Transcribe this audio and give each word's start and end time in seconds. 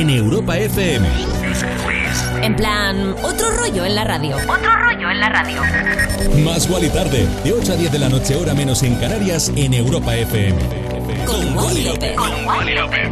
en 0.00 0.10
Europa 0.10 0.56
FM. 0.56 1.08
En 2.42 2.54
plan, 2.54 3.16
otro 3.20 3.50
rollo 3.50 3.84
en 3.84 3.96
la 3.96 4.04
radio. 4.04 4.36
Otro 4.36 4.76
rollo 4.76 5.10
en 5.10 5.18
la 5.18 5.28
radio. 5.28 5.60
Más 6.44 6.70
Wally 6.70 6.88
tarde, 6.90 7.26
de 7.42 7.52
8 7.52 7.72
a 7.72 7.76
10 7.76 7.90
de 7.92 7.98
la 7.98 8.08
noche, 8.08 8.36
hora 8.36 8.54
menos 8.54 8.84
en 8.84 8.94
Canarias, 8.94 9.50
en 9.56 9.74
Europa 9.74 10.14
FM. 10.16 10.56
Con 11.26 11.56
Wally 11.56 11.84
López. 12.74 13.10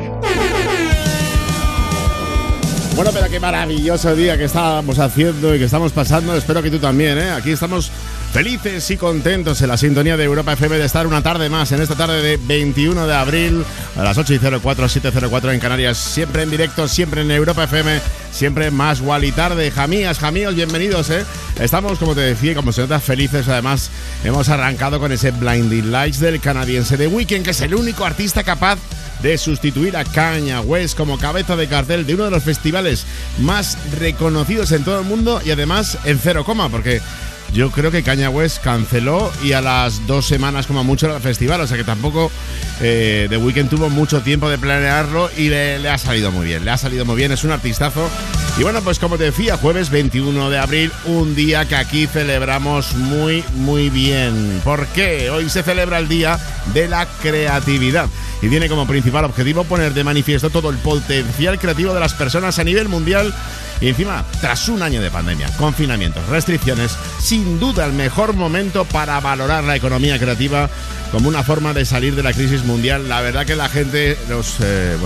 Bueno, 2.95 3.11
pero 3.13 3.29
qué 3.29 3.41
maravilloso 3.41 4.15
día 4.15 4.39
que 4.39 4.45
estábamos 4.45 4.99
haciendo 4.99 5.55
y 5.55 5.59
que 5.59 5.65
estamos 5.65 5.93
pasando. 5.93 6.35
Espero 6.37 6.63
que 6.63 6.71
tú 6.71 6.79
también, 6.79 7.19
¿eh? 7.19 7.31
Aquí 7.31 7.51
estamos 7.51 7.91
felices 8.33 8.91
y 8.91 8.97
contentos 8.97 9.61
en 9.61 9.69
la 9.69 9.77
sintonía 9.77 10.17
de 10.17 10.25
Europa 10.25 10.53
FM 10.53 10.79
de 10.79 10.85
estar 10.85 11.07
una 11.07 11.23
tarde 11.23 11.49
más, 11.49 11.73
en 11.73 11.83
esta 11.83 11.95
tarde 11.95 12.23
de 12.23 12.37
21 12.37 13.07
de 13.07 13.15
abril, 13.15 13.65
a 13.97 14.03
las 14.03 14.19
8 14.19 14.35
y 14.35 14.39
04, 14.39 14.89
704 14.89 15.53
en 15.53 15.61
Canarias. 15.61 15.97
Siempre 15.97 16.43
en 16.43 16.51
directo, 16.51 16.87
siempre 16.87 17.23
en 17.23 17.31
Europa 17.31 17.65
FM, 17.65 18.01
siempre 18.31 18.71
más 18.71 19.03
y 19.23 19.33
tarde. 19.33 19.71
Jamías, 19.71 20.19
jamíos, 20.19 20.55
bienvenidos, 20.55 21.09
¿eh? 21.11 21.25
Estamos, 21.61 21.99
como 21.99 22.15
te 22.15 22.21
decía, 22.21 22.55
como 22.55 22.73
se 22.73 22.83
nota, 22.83 23.01
felices. 23.01 23.49
Además, 23.49 23.91
hemos 24.25 24.49
arrancado 24.49 25.01
con 25.01 25.13
ese 25.13 25.31
Blinding 25.31 25.91
Lights 25.91 26.21
del 26.21 26.41
canadiense 26.41 26.99
The 26.99 27.07
Weeknd, 27.07 27.45
que 27.45 27.51
es 27.51 27.61
el 27.63 27.75
único 27.75 28.05
artista 28.05 28.45
capaz 28.45 28.79
de 29.23 29.39
sustituir 29.39 29.97
a 29.97 30.05
Kanye 30.05 30.59
West 30.59 30.97
como 30.97 31.19
cabeza 31.19 31.57
de 31.57 31.67
cartel 31.67 32.07
de 32.07 32.15
uno 32.15 32.25
de 32.25 32.31
los 32.31 32.43
festivales 32.43 33.07
más 33.41 33.79
reconocidos 33.99 34.73
en 34.73 34.85
todo 34.85 35.01
el 35.01 35.07
mundo 35.07 35.41
y 35.43 35.51
además 35.51 35.97
en 36.05 36.19
cero 36.19 36.45
coma, 36.45 36.69
porque 36.69 37.01
yo 37.53 37.71
creo 37.71 37.91
que 37.91 38.03
Kanye 38.03 38.29
West 38.29 38.63
canceló 38.63 39.33
y 39.43 39.53
a 39.53 39.61
las 39.61 40.07
dos 40.07 40.27
semanas 40.27 40.67
como 40.67 40.85
mucho 40.85 41.15
el 41.15 41.23
festival, 41.23 41.61
o 41.61 41.67
sea 41.67 41.77
que 41.77 41.85
tampoco 41.85 42.31
eh, 42.81 43.27
The 43.29 43.37
Weeknd 43.37 43.69
tuvo 43.69 43.89
mucho 43.89 44.21
tiempo 44.23 44.49
de 44.49 44.59
planearlo 44.59 45.31
y 45.37 45.49
le, 45.49 45.79
le 45.79 45.89
ha 45.89 45.99
salido 45.99 46.31
muy 46.31 46.47
bien, 46.47 46.65
le 46.65 46.71
ha 46.71 46.79
salido 46.79 47.05
muy 47.05 47.17
bien, 47.17 47.33
es 47.33 47.45
un 47.45 47.53
artistazo. 47.53 48.09
Y 48.59 48.63
bueno, 48.63 48.81
pues 48.81 48.99
como 48.99 49.19
te 49.19 49.25
decía, 49.25 49.59
jueves 49.59 49.91
21 49.91 50.49
de 50.49 50.59
abril, 50.59 50.91
un 51.05 51.35
día 51.35 51.67
que 51.67 51.77
aquí 51.77 52.07
celebramos 52.07 52.95
muy, 52.95 53.45
muy 53.55 53.91
bien. 53.91 54.63
¿Por 54.65 54.87
qué? 54.89 55.29
Hoy 55.29 55.51
se 55.51 55.63
celebra 55.63 55.99
el 55.99 56.09
Día 56.09 56.39
de 56.73 56.89
la 56.89 57.07
Creatividad 57.21 58.09
y 58.41 58.49
tiene 58.49 58.71
como 58.71 58.87
principal 58.87 59.27
objetivo 59.27 59.65
poner 59.65 59.93
de 59.93 60.05
manifiesto 60.05 60.49
todo 60.49 60.71
el 60.71 60.79
potencial 60.79 61.59
creativo 61.59 61.93
de 61.93 62.01
las 62.01 62.15
personas 62.15 62.59
a 62.59 62.65
nivel 62.65 62.89
mundial 62.89 63.35
y 63.81 63.89
encima, 63.89 64.25
tras 64.41 64.69
un 64.69 64.83
año 64.83 65.03
de 65.03 65.11
pandemia, 65.11 65.49
confinamientos, 65.59 66.27
restricciones, 66.29 66.97
sin 67.21 67.61
duda 67.61 67.85
el 67.85 67.93
mejor 67.93 68.33
momento 68.33 68.87
para 68.87 69.21
valorar 69.21 69.65
la 69.65 69.77
economía 69.77 70.19
creativa 70.19 70.71
como 71.13 71.29
una 71.29 71.43
forma 71.43 71.73
de 71.73 71.85
salir 71.85 72.15
de 72.15 72.23
la 72.23 72.33
crisis 72.33 72.65
mundial. 72.65 73.09
La 73.09 73.21
verdad 73.21 73.47
que 73.47 73.55
la 73.55 73.69
gente, 73.69 74.19
los, 74.29 74.57
eh, 74.61 74.97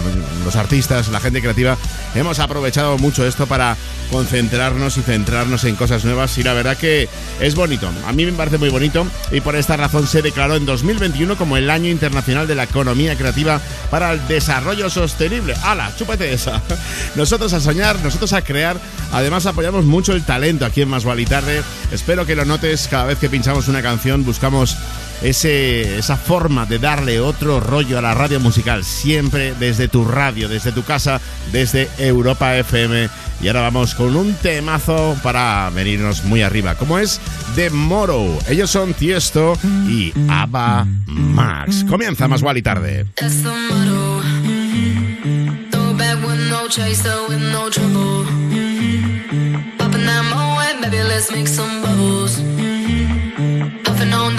los 0.44 0.56
artistas, 0.56 1.08
la 1.08 1.20
gente 1.20 1.40
creativa, 1.40 1.76
hemos 2.14 2.38
aprovechado 2.38 2.96
mucho 2.98 3.26
esto 3.26 3.39
para 3.46 3.76
concentrarnos 4.10 4.96
y 4.96 5.02
centrarnos 5.02 5.64
en 5.64 5.76
cosas 5.76 6.04
nuevas 6.04 6.36
y 6.38 6.42
la 6.42 6.52
verdad 6.52 6.76
que 6.76 7.08
es 7.40 7.54
bonito. 7.54 7.90
A 8.06 8.12
mí 8.12 8.26
me 8.26 8.32
parece 8.32 8.58
muy 8.58 8.68
bonito 8.68 9.06
y 9.30 9.40
por 9.40 9.56
esta 9.56 9.76
razón 9.76 10.06
se 10.06 10.22
declaró 10.22 10.56
en 10.56 10.66
2021 10.66 11.36
como 11.36 11.56
el 11.56 11.70
Año 11.70 11.88
Internacional 11.88 12.46
de 12.46 12.54
la 12.54 12.64
Economía 12.64 13.16
Creativa 13.16 13.60
para 13.90 14.12
el 14.12 14.26
Desarrollo 14.26 14.90
Sostenible. 14.90 15.54
¡Hala! 15.62 15.92
¡Chúpate 15.96 16.32
esa! 16.32 16.60
Nosotros 17.14 17.52
a 17.52 17.60
soñar, 17.60 17.98
nosotros 18.00 18.32
a 18.32 18.42
crear. 18.42 18.76
Además 19.12 19.46
apoyamos 19.46 19.84
mucho 19.84 20.12
el 20.12 20.24
talento 20.24 20.64
aquí 20.64 20.82
en 20.82 20.88
Más 20.88 21.04
Tarde. 21.28 21.62
Espero 21.92 22.26
que 22.26 22.34
lo 22.34 22.44
notes 22.44 22.88
cada 22.88 23.04
vez 23.04 23.18
que 23.18 23.28
pinchamos 23.28 23.68
una 23.68 23.82
canción, 23.82 24.24
buscamos 24.24 24.76
ese, 25.22 25.98
esa 25.98 26.16
forma 26.16 26.66
de 26.66 26.78
darle 26.78 27.20
otro 27.20 27.60
rollo 27.60 27.98
a 27.98 28.02
la 28.02 28.14
radio 28.14 28.40
musical, 28.40 28.84
siempre 28.84 29.54
desde 29.58 29.88
tu 29.88 30.04
radio, 30.04 30.48
desde 30.48 30.72
tu 30.72 30.82
casa, 30.82 31.20
desde 31.52 31.88
Europa 31.98 32.56
FM. 32.56 33.08
Y 33.40 33.48
ahora 33.48 33.62
vamos 33.62 33.94
con 33.94 34.16
un 34.16 34.34
temazo 34.34 35.16
para 35.22 35.70
venirnos 35.70 36.24
muy 36.24 36.42
arriba, 36.42 36.74
como 36.74 36.98
es 36.98 37.20
The 37.54 37.70
Moro. 37.70 38.38
Ellos 38.48 38.70
son 38.70 38.92
Tiesto 38.94 39.58
y 39.88 40.12
Ava 40.28 40.86
Max. 41.06 41.84
Comienza 41.88 42.28
más 42.28 42.40
igual 42.40 42.58
y 42.58 42.62
tarde. 42.62 43.06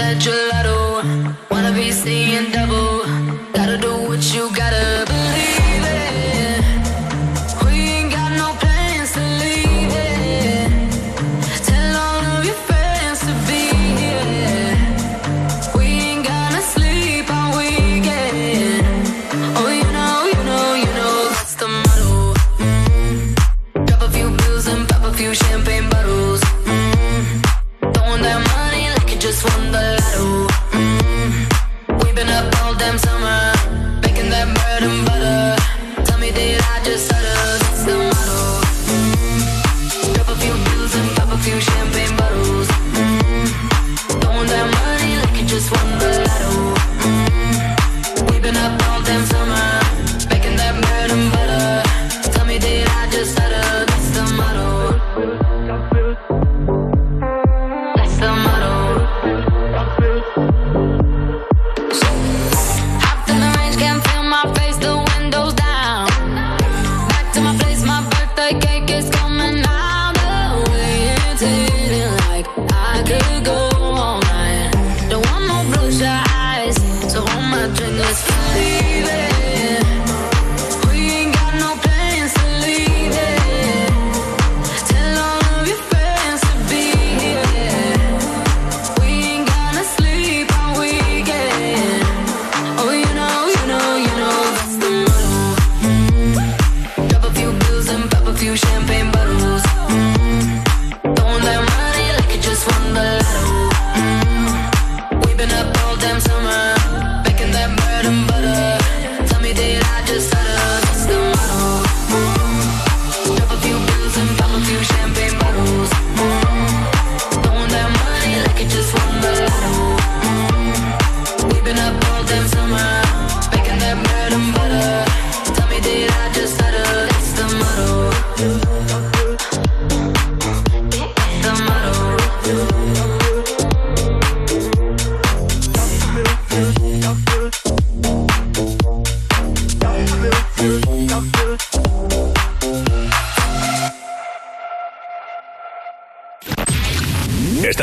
that 0.01 0.18
gelato. 0.24 0.77
Wanna 1.51 1.71
be 1.74 1.92
seeing 1.92 2.51
double. 2.51 3.03
Gotta 3.53 3.77
do 3.77 3.94
what 4.07 4.21
you 4.33 4.44
got. 4.56 4.61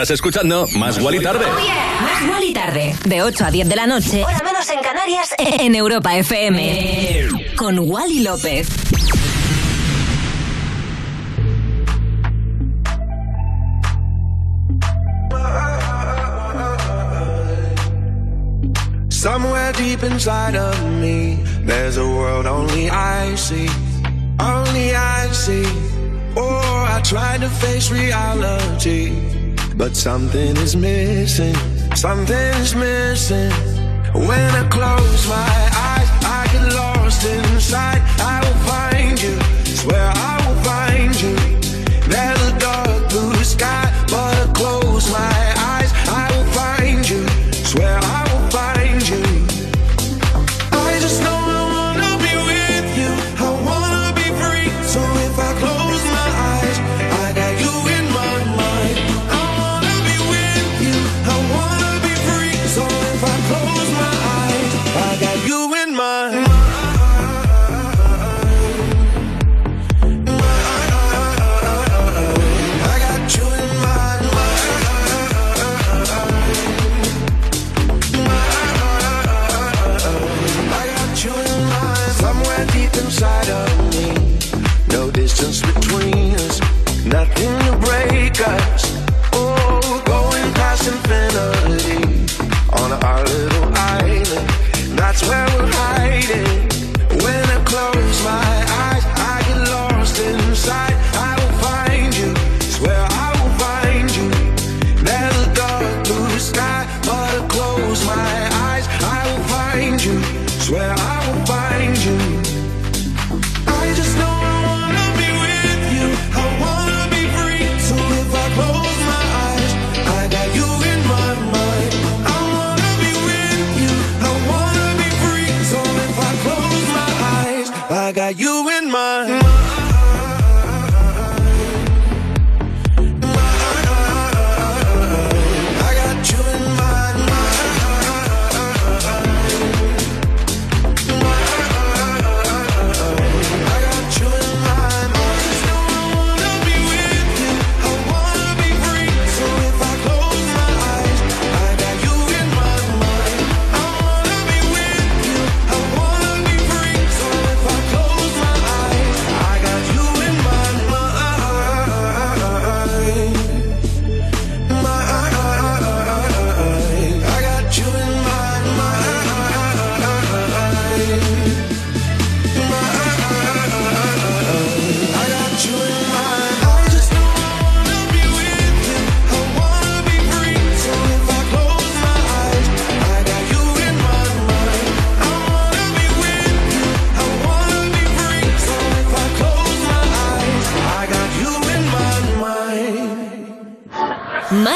Estás 0.09 0.21
escuchando 0.21 0.67
Más 0.79 0.99
Gual 0.99 1.17
y 1.17 1.21
Tarde. 1.21 1.45
Oh, 1.45 2.03
Más 2.03 2.27
Gual 2.27 2.43
y 2.43 2.55
Tarde. 2.55 2.97
De 3.05 3.23
8 3.23 3.45
a 3.45 3.51
10 3.51 3.69
de 3.69 3.77
la 3.77 3.87
noche. 3.87 4.25
Menos 4.43 4.71
en 4.71 4.81
Canarias. 4.81 5.35
En 5.61 5.75
Europa 5.75 6.17
FM. 6.17 7.29
Con 7.57 7.79
Wally 7.81 8.21
López. 8.21 8.69
Somewhere 19.11 19.73
deep 19.75 20.03
inside 20.05 20.57
of 20.57 20.75
me, 21.03 21.37
there's 21.67 21.99
a 21.99 22.07
world 22.07 22.47
only 22.47 22.89
I 22.89 23.37
see. 23.37 23.69
Only 24.41 24.95
I 24.95 25.31
see. 25.33 25.67
Or 26.35 26.63
I 26.63 26.99
try 27.05 27.37
to 27.37 27.51
face 27.51 27.91
reality. 27.91 29.28
But 29.79 29.95
something 29.95 30.57
is 30.57 30.75
missing, 30.75 31.55
something 31.95 32.35
is 32.61 32.75
missing. 32.75 33.53
When 34.13 34.51
I 34.61 34.69
close 34.69 35.29
my 35.29 35.61
eyes, 35.89 36.11
I 36.25 36.49
get 36.53 36.75
lost 36.75 37.25
inside. 37.25 38.03
I 38.19 38.41
will 38.45 38.61
find 38.67 39.23
you, 39.23 39.39
swear 39.77 40.11
I 40.17 40.28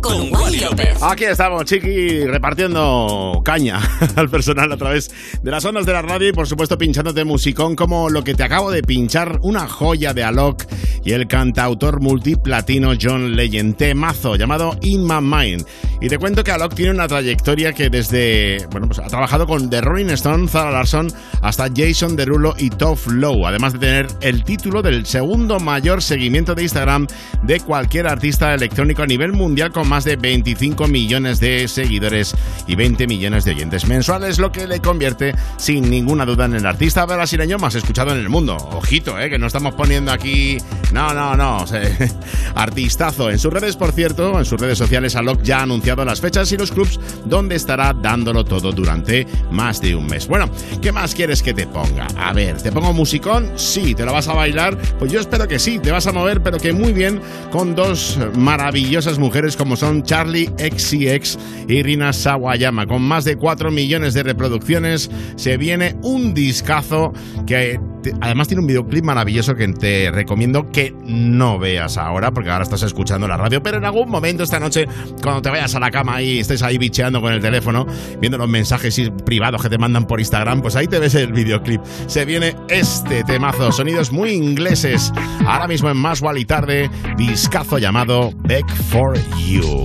Con 0.00 0.32
Wally 0.32 0.60
López. 0.60 1.02
Aquí 1.02 1.24
estamos, 1.24 1.64
Chiqui, 1.64 2.24
repartiendo 2.26 3.40
caña 3.44 3.80
al 4.16 4.28
personal 4.28 4.70
a 4.70 4.76
través 4.76 5.10
de 5.42 5.50
las 5.50 5.64
ondas 5.64 5.86
de 5.86 5.92
la 5.92 6.02
radio 6.02 6.28
y, 6.28 6.32
por 6.32 6.46
supuesto, 6.46 6.78
pinchándote 6.78 7.24
musicón 7.24 7.74
como 7.76 8.10
lo 8.10 8.22
que 8.22 8.34
te 8.34 8.42
acabo 8.42 8.70
de 8.70 8.82
pinchar, 8.82 9.38
una 9.42 9.66
joya 9.68 10.14
de 10.14 10.24
Alok 10.24 10.64
y 11.04 11.12
el 11.12 11.28
cantautor 11.28 12.00
multiplatino 12.00 12.92
John 13.00 13.36
Legend, 13.36 13.76
temazo 13.76 14.36
llamado 14.36 14.76
In 14.82 15.04
My 15.04 15.20
Mind. 15.20 15.64
Y 16.00 16.08
te 16.08 16.18
cuento 16.18 16.44
que 16.44 16.50
Alok 16.50 16.74
tiene 16.74 16.90
una 16.90 17.08
trayectoria 17.08 17.72
que 17.72 17.88
desde, 17.88 18.66
bueno, 18.70 18.86
pues 18.88 18.98
ha 18.98 19.06
trabajado 19.06 19.46
con 19.46 19.70
The 19.70 19.80
Rolling 19.80 20.10
Stone, 20.10 20.48
Zara 20.48 20.70
Larson, 20.70 21.12
hasta 21.42 21.68
Jason 21.74 22.16
Derulo 22.16 22.54
y 22.58 22.70
Toph 22.70 23.06
Lowe, 23.06 23.46
además 23.46 23.72
de 23.74 23.78
tener 23.78 24.08
el 24.20 24.44
título 24.44 24.82
del 24.82 25.06
segundo 25.06 25.58
mayor 25.60 26.02
seguimiento 26.02 26.54
de 26.54 26.64
Instagram 26.64 27.06
de 27.44 27.60
cualquier 27.60 28.08
artista 28.08 28.52
electrónico 28.52 29.02
a 29.02 29.06
nivel 29.06 29.32
mundial 29.32 29.72
con 29.72 29.85
más 29.86 30.04
de 30.04 30.16
25 30.16 30.88
millones 30.88 31.40
de 31.40 31.68
seguidores 31.68 32.34
y 32.66 32.74
20 32.74 33.06
millones 33.06 33.44
de 33.44 33.52
oyentes 33.52 33.86
mensuales, 33.86 34.38
lo 34.38 34.52
que 34.52 34.66
le 34.66 34.80
convierte 34.80 35.34
sin 35.56 35.90
ninguna 35.90 36.24
duda 36.24 36.44
en 36.44 36.54
el 36.54 36.66
artista 36.66 37.04
brasileño 37.06 37.58
más 37.58 37.74
escuchado 37.74 38.12
en 38.12 38.18
el 38.18 38.28
mundo. 38.28 38.56
Ojito, 38.56 39.18
eh, 39.18 39.30
que 39.30 39.38
no 39.38 39.46
estamos 39.46 39.74
poniendo 39.74 40.12
aquí... 40.12 40.58
No, 40.92 41.12
no, 41.12 41.36
no. 41.36 41.64
artistazo. 42.54 43.30
En 43.30 43.38
sus 43.38 43.52
redes, 43.52 43.76
por 43.76 43.92
cierto, 43.92 44.38
en 44.38 44.44
sus 44.44 44.60
redes 44.60 44.78
sociales, 44.78 45.16
Alok 45.16 45.42
ya 45.42 45.60
ha 45.60 45.62
anunciado 45.62 46.04
las 46.04 46.20
fechas 46.20 46.50
y 46.52 46.56
los 46.56 46.70
clubs 46.70 46.98
donde 47.24 47.56
estará 47.56 47.92
dándolo 47.92 48.44
todo 48.44 48.72
durante 48.72 49.26
más 49.50 49.80
de 49.80 49.94
un 49.94 50.06
mes. 50.06 50.26
Bueno, 50.26 50.48
¿qué 50.80 50.92
más 50.92 51.14
quieres 51.14 51.42
que 51.42 51.54
te 51.54 51.66
ponga? 51.66 52.06
A 52.18 52.32
ver, 52.32 52.60
¿te 52.60 52.72
pongo 52.72 52.92
musicón? 52.92 53.52
Sí, 53.56 53.94
¿te 53.94 54.04
lo 54.04 54.12
vas 54.12 54.28
a 54.28 54.34
bailar? 54.34 54.76
Pues 54.98 55.12
yo 55.12 55.20
espero 55.20 55.46
que 55.48 55.58
sí, 55.58 55.78
te 55.78 55.90
vas 55.90 56.06
a 56.06 56.12
mover, 56.12 56.42
pero 56.42 56.58
que 56.58 56.72
muy 56.72 56.92
bien 56.92 57.20
con 57.50 57.74
dos 57.74 58.18
maravillosas 58.36 59.18
mujeres 59.18 59.56
como 59.56 59.75
son 59.76 60.02
Charlie 60.02 60.50
XCX 60.58 61.38
y 61.68 61.82
Rina 61.82 62.12
Sawayama. 62.12 62.86
Con 62.86 63.02
más 63.02 63.24
de 63.24 63.36
4 63.36 63.70
millones 63.70 64.14
de 64.14 64.22
reproducciones, 64.22 65.10
se 65.36 65.56
viene 65.56 65.96
un 66.02 66.34
discazo 66.34 67.12
que 67.46 67.78
además 68.20 68.48
tiene 68.48 68.60
un 68.60 68.66
videoclip 68.66 69.04
maravilloso 69.04 69.54
que 69.54 69.66
te 69.68 70.10
recomiendo 70.10 70.70
que 70.70 70.94
no 71.04 71.58
veas 71.58 71.96
ahora, 71.96 72.32
porque 72.32 72.50
ahora 72.50 72.64
estás 72.64 72.82
escuchando 72.82 73.28
la 73.28 73.36
radio, 73.36 73.62
pero 73.62 73.78
en 73.78 73.84
algún 73.84 74.10
momento 74.10 74.42
esta 74.42 74.60
noche, 74.60 74.86
cuando 75.22 75.42
te 75.42 75.50
vayas 75.50 75.74
a 75.74 75.80
la 75.80 75.90
cama 75.90 76.22
y 76.22 76.40
estés 76.40 76.62
ahí 76.62 76.78
bicheando 76.78 77.20
con 77.20 77.32
el 77.32 77.40
teléfono, 77.40 77.86
viendo 78.20 78.38
los 78.38 78.48
mensajes 78.48 79.00
privados 79.24 79.62
que 79.62 79.68
te 79.68 79.78
mandan 79.78 80.06
por 80.06 80.20
Instagram, 80.20 80.62
pues 80.62 80.76
ahí 80.76 80.86
te 80.86 80.98
ves 80.98 81.14
el 81.14 81.32
videoclip. 81.32 81.82
Se 82.06 82.24
viene 82.24 82.56
este 82.68 83.24
temazo, 83.24 83.72
sonidos 83.72 84.12
muy 84.12 84.30
ingleses. 84.30 85.12
Ahora 85.46 85.66
mismo 85.66 85.90
en 85.90 85.96
Más 85.96 86.22
y 86.36 86.44
Tarde, 86.44 86.90
discazo 87.16 87.78
llamado 87.78 88.32
Back 88.44 88.68
for 88.90 89.16
You. 89.38 89.84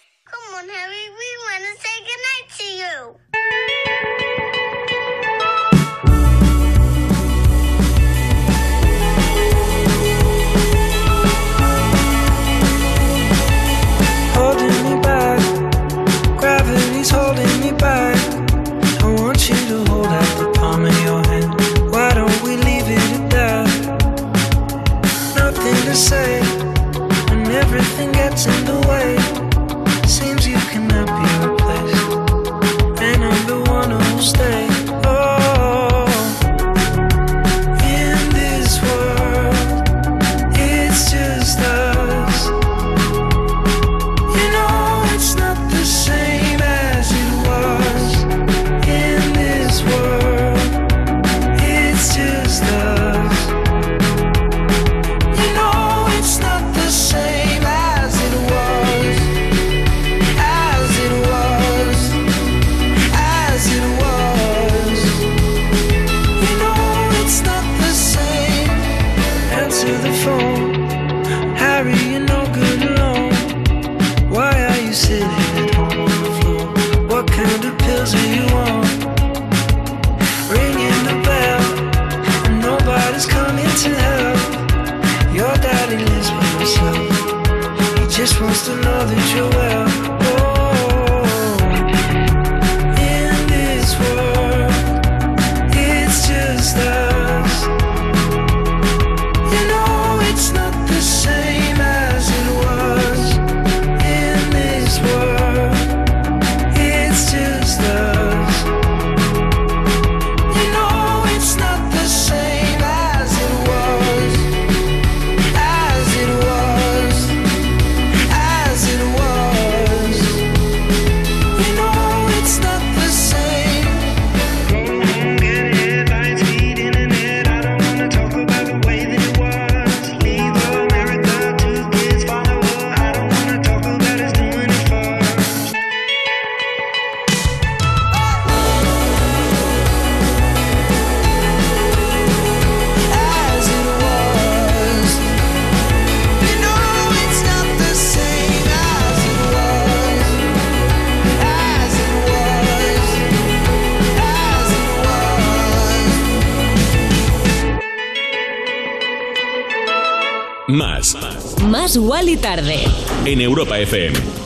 FM. 163.81 164.41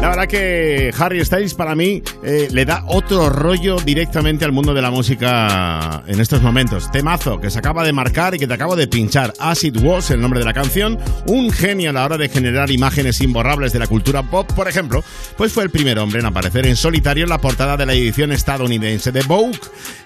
La 0.00 0.08
verdad 0.08 0.28
que 0.28 0.94
Harry 0.98 1.22
Styles 1.22 1.52
para 1.52 1.74
mí 1.74 2.02
eh, 2.24 2.48
le 2.50 2.64
da 2.64 2.84
otro 2.86 3.28
rollo 3.28 3.76
directamente 3.84 4.46
al 4.46 4.52
mundo 4.52 4.72
de 4.72 4.80
la 4.80 4.90
música 4.90 6.02
en 6.06 6.20
estos 6.20 6.40
momentos. 6.40 6.90
Temazo 6.90 7.38
que 7.38 7.50
se 7.50 7.58
acaba 7.58 7.84
de 7.84 7.92
marcar 7.92 8.34
y 8.34 8.38
que 8.38 8.46
te 8.46 8.54
acabo 8.54 8.76
de 8.76 8.88
pinchar. 8.88 9.34
Acid 9.38 9.76
Was, 9.82 10.10
el 10.10 10.22
nombre 10.22 10.40
de 10.40 10.46
la 10.46 10.54
canción. 10.54 10.98
Un 11.26 11.50
genio 11.50 11.90
a 11.90 11.92
la 11.92 12.04
hora 12.06 12.16
de 12.16 12.30
generar 12.30 12.70
imágenes 12.70 13.20
imborrables 13.20 13.74
de 13.74 13.78
la 13.78 13.86
cultura 13.86 14.22
pop, 14.22 14.50
por 14.54 14.68
ejemplo. 14.68 15.04
Pues 15.40 15.54
fue 15.54 15.64
el 15.64 15.70
primer 15.70 15.98
hombre 15.98 16.20
en 16.20 16.26
aparecer 16.26 16.66
en 16.66 16.76
solitario 16.76 17.24
en 17.24 17.30
la 17.30 17.40
portada 17.40 17.78
de 17.78 17.86
la 17.86 17.94
edición 17.94 18.30
estadounidense 18.30 19.10
de 19.10 19.22
Vogue. 19.22 19.58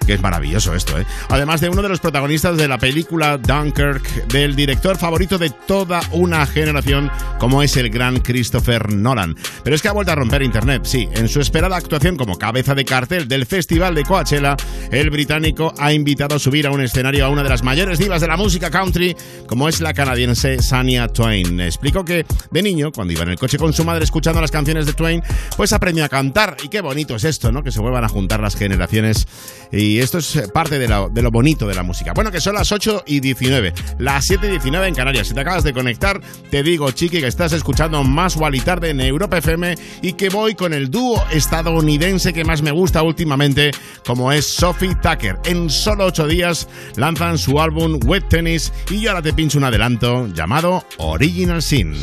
Que 0.07 0.13
es 0.13 0.21
maravilloso 0.21 0.73
esto, 0.73 0.97
¿eh? 0.97 1.05
Además 1.27 1.59
de 1.59 1.67
uno 1.67 1.81
de 1.81 1.89
los 1.89 1.99
protagonistas 1.99 2.55
de 2.55 2.69
la 2.69 2.77
película 2.77 3.37
Dunkirk, 3.37 4.27
del 4.27 4.55
director 4.55 4.95
favorito 4.97 5.37
de 5.37 5.49
toda 5.49 5.99
una 6.11 6.45
generación, 6.45 7.11
como 7.37 7.63
es 7.63 7.75
el 7.75 7.89
gran 7.89 8.21
Christopher 8.21 8.93
Nolan. 8.93 9.35
Pero 9.63 9.75
es 9.75 9.81
que 9.81 9.89
ha 9.89 9.91
vuelto 9.91 10.13
a 10.13 10.15
romper 10.15 10.41
internet, 10.41 10.83
sí. 10.85 11.09
En 11.11 11.27
su 11.27 11.41
esperada 11.41 11.75
actuación 11.75 12.15
como 12.15 12.37
cabeza 12.37 12.73
de 12.73 12.85
cartel 12.85 13.27
del 13.27 13.45
Festival 13.45 13.93
de 13.93 14.03
Coachella, 14.03 14.55
el 14.89 15.09
británico 15.09 15.73
ha 15.77 15.91
invitado 15.91 16.35
a 16.35 16.39
subir 16.39 16.65
a 16.65 16.71
un 16.71 16.81
escenario 16.81 17.25
a 17.25 17.29
una 17.29 17.43
de 17.43 17.49
las 17.49 17.63
mayores 17.63 17.99
divas 17.99 18.21
de 18.21 18.27
la 18.27 18.37
música 18.37 18.69
country, 18.69 19.17
como 19.47 19.67
es 19.67 19.81
la 19.81 19.93
canadiense 19.93 20.61
Sania 20.61 21.09
Twain. 21.09 21.59
Explico 21.59 22.05
que 22.05 22.25
de 22.51 22.61
niño, 22.61 22.93
cuando 22.93 23.11
iba 23.11 23.23
en 23.23 23.29
el 23.29 23.39
coche 23.39 23.57
con 23.57 23.73
su 23.73 23.83
madre 23.83 24.05
escuchando 24.05 24.39
las 24.39 24.51
canciones 24.51 24.85
de 24.85 24.93
Twain, 24.93 25.24
pues 25.57 25.73
aprendió 25.73 26.05
a 26.05 26.09
cantar. 26.09 26.57
Y 26.63 26.69
qué 26.69 26.81
bonito 26.81 27.15
es 27.15 27.23
esto, 27.23 27.51
¿no? 27.51 27.63
Que 27.63 27.71
se 27.71 27.79
vuelvan 27.79 28.03
a 28.03 28.09
juntar 28.09 28.39
las 28.39 28.55
generaciones. 28.55 29.27
Y 29.71 29.99
esto 29.99 30.19
es 30.19 30.49
parte 30.53 30.79
de 30.79 30.87
lo, 30.87 31.31
bonito 31.31 31.67
de 31.67 31.75
la 31.75 31.83
música. 31.83 32.13
Bueno, 32.13 32.31
que 32.31 32.41
son 32.41 32.55
las 32.55 32.71
8 32.71 33.03
y 33.07 33.19
19, 33.19 33.73
las 33.99 34.25
7 34.25 34.47
y 34.47 34.49
19 34.51 34.87
en 34.87 34.95
Canarias. 34.95 35.27
Si 35.27 35.33
te 35.33 35.41
acabas 35.41 35.63
de 35.63 35.73
conectar, 35.73 36.21
te 36.49 36.63
digo, 36.63 36.91
chiqui, 36.91 37.19
que 37.19 37.27
estás 37.27 37.51
escuchando 37.53 38.03
más 38.03 38.35
Wally 38.35 38.61
tarde 38.61 38.89
en 38.89 39.01
Europa 39.01 39.37
FM 39.37 39.75
y 40.01 40.13
que 40.13 40.29
voy 40.29 40.55
con 40.55 40.73
el 40.73 40.89
dúo 40.89 41.23
estadounidense 41.31 42.33
que 42.33 42.43
más 42.43 42.61
me 42.61 42.71
gusta 42.71 43.03
últimamente, 43.03 43.71
como 44.05 44.31
es 44.31 44.45
Sophie 44.45 44.95
Tucker. 44.95 45.39
En 45.45 45.69
solo 45.69 46.05
8 46.05 46.27
días 46.27 46.67
lanzan 46.95 47.37
su 47.37 47.59
álbum 47.59 47.99
Wet 48.05 48.29
Tennis 48.29 48.71
y 48.89 49.01
yo 49.01 49.11
ahora 49.11 49.21
te 49.21 49.33
pincho 49.33 49.57
un 49.57 49.65
adelanto 49.65 50.27
llamado 50.27 50.85
Original 50.97 51.61
Sin. 51.61 51.95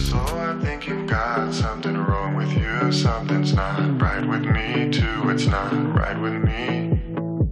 Something's 3.15 3.53
not 3.53 4.01
right 4.01 4.27
with 4.27 4.47
me, 4.47 4.91
too. 4.91 5.29
It's 5.29 5.47
not 5.47 5.71
right 5.95 6.19
with 6.19 6.43
me. 6.43 6.99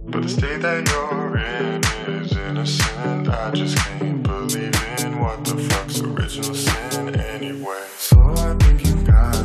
But 0.07 0.23
the 0.23 0.27
state 0.27 0.59
that 0.63 0.89
you're 0.89 1.37
in 1.37 1.83
is 2.15 2.35
innocent. 2.35 3.29
I 3.29 3.51
just 3.51 3.77
can't 3.77 4.23
believe 4.23 4.73
in 4.99 5.19
what 5.19 5.45
the 5.45 5.57
fuck's 5.57 6.01
original 6.01 6.55
sin 6.55 7.15
anyway. 7.15 7.85
So 7.95 8.19
I 8.37 8.55
think 8.55 8.83
you've 8.85 9.05
got 9.05 9.40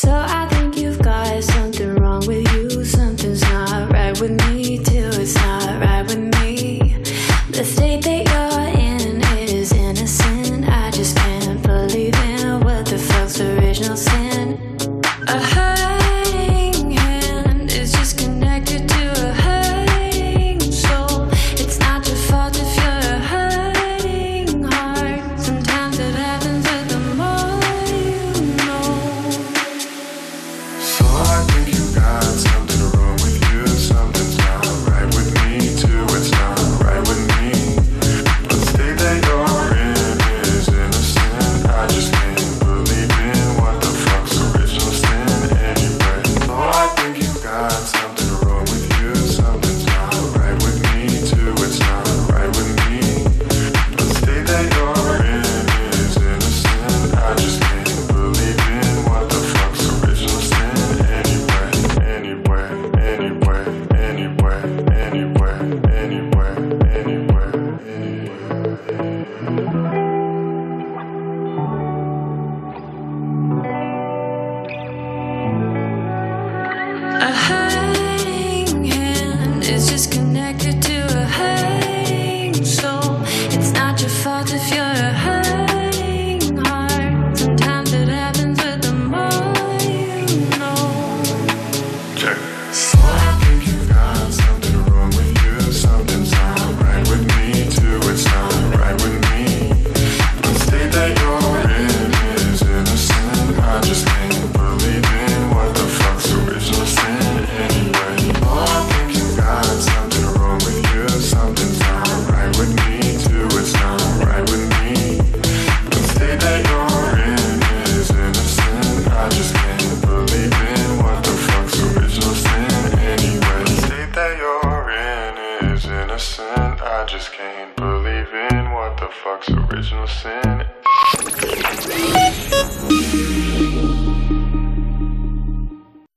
So 0.00 0.10
I 0.10 0.39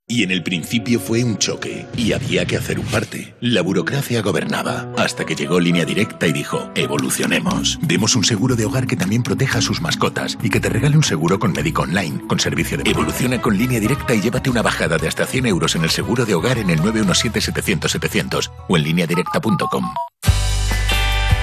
Y 0.05 0.21
en 0.21 0.29
el 0.29 0.43
principio 0.43 0.99
fue 0.99 1.23
un 1.23 1.39
choque, 1.39 1.87
y 1.97 2.13
había 2.13 2.45
que 2.45 2.55
hacer 2.55 2.77
un 2.77 2.85
parte. 2.85 3.33
La 3.39 3.63
burocracia 3.63 4.21
gobernaba, 4.21 4.93
hasta 4.95 5.25
que 5.25 5.35
llegó 5.35 5.59
Línea 5.59 5.85
Directa 5.85 6.27
y 6.27 6.33
dijo, 6.33 6.69
evolucionemos. 6.75 7.79
Demos 7.81 8.15
un 8.15 8.23
seguro 8.23 8.55
de 8.55 8.65
hogar 8.65 8.85
que 8.85 8.95
también 8.95 9.23
proteja 9.23 9.57
a 9.57 9.63
sus 9.63 9.81
mascotas 9.81 10.37
y 10.43 10.51
que 10.51 10.59
te 10.59 10.69
regale 10.69 10.97
un 10.97 11.03
seguro 11.03 11.39
con 11.39 11.51
médico 11.53 11.81
online, 11.81 12.21
con 12.27 12.39
servicio 12.39 12.77
de... 12.77 12.89
Evoluciona 12.91 13.41
con 13.41 13.57
Línea 13.57 13.79
Directa 13.79 14.13
y 14.13 14.21
llévate 14.21 14.51
una 14.51 14.61
bajada 14.61 14.97
de 14.97 15.07
hasta 15.07 15.25
100 15.25 15.47
euros 15.47 15.75
en 15.75 15.83
el 15.83 15.89
seguro 15.89 16.25
de 16.25 16.35
hogar 16.35 16.59
en 16.59 16.69
el 16.69 16.79
917-700-700 16.81 18.51
o 18.67 18.77
en 18.77 18.83
lineadirecta.com. 18.83 19.95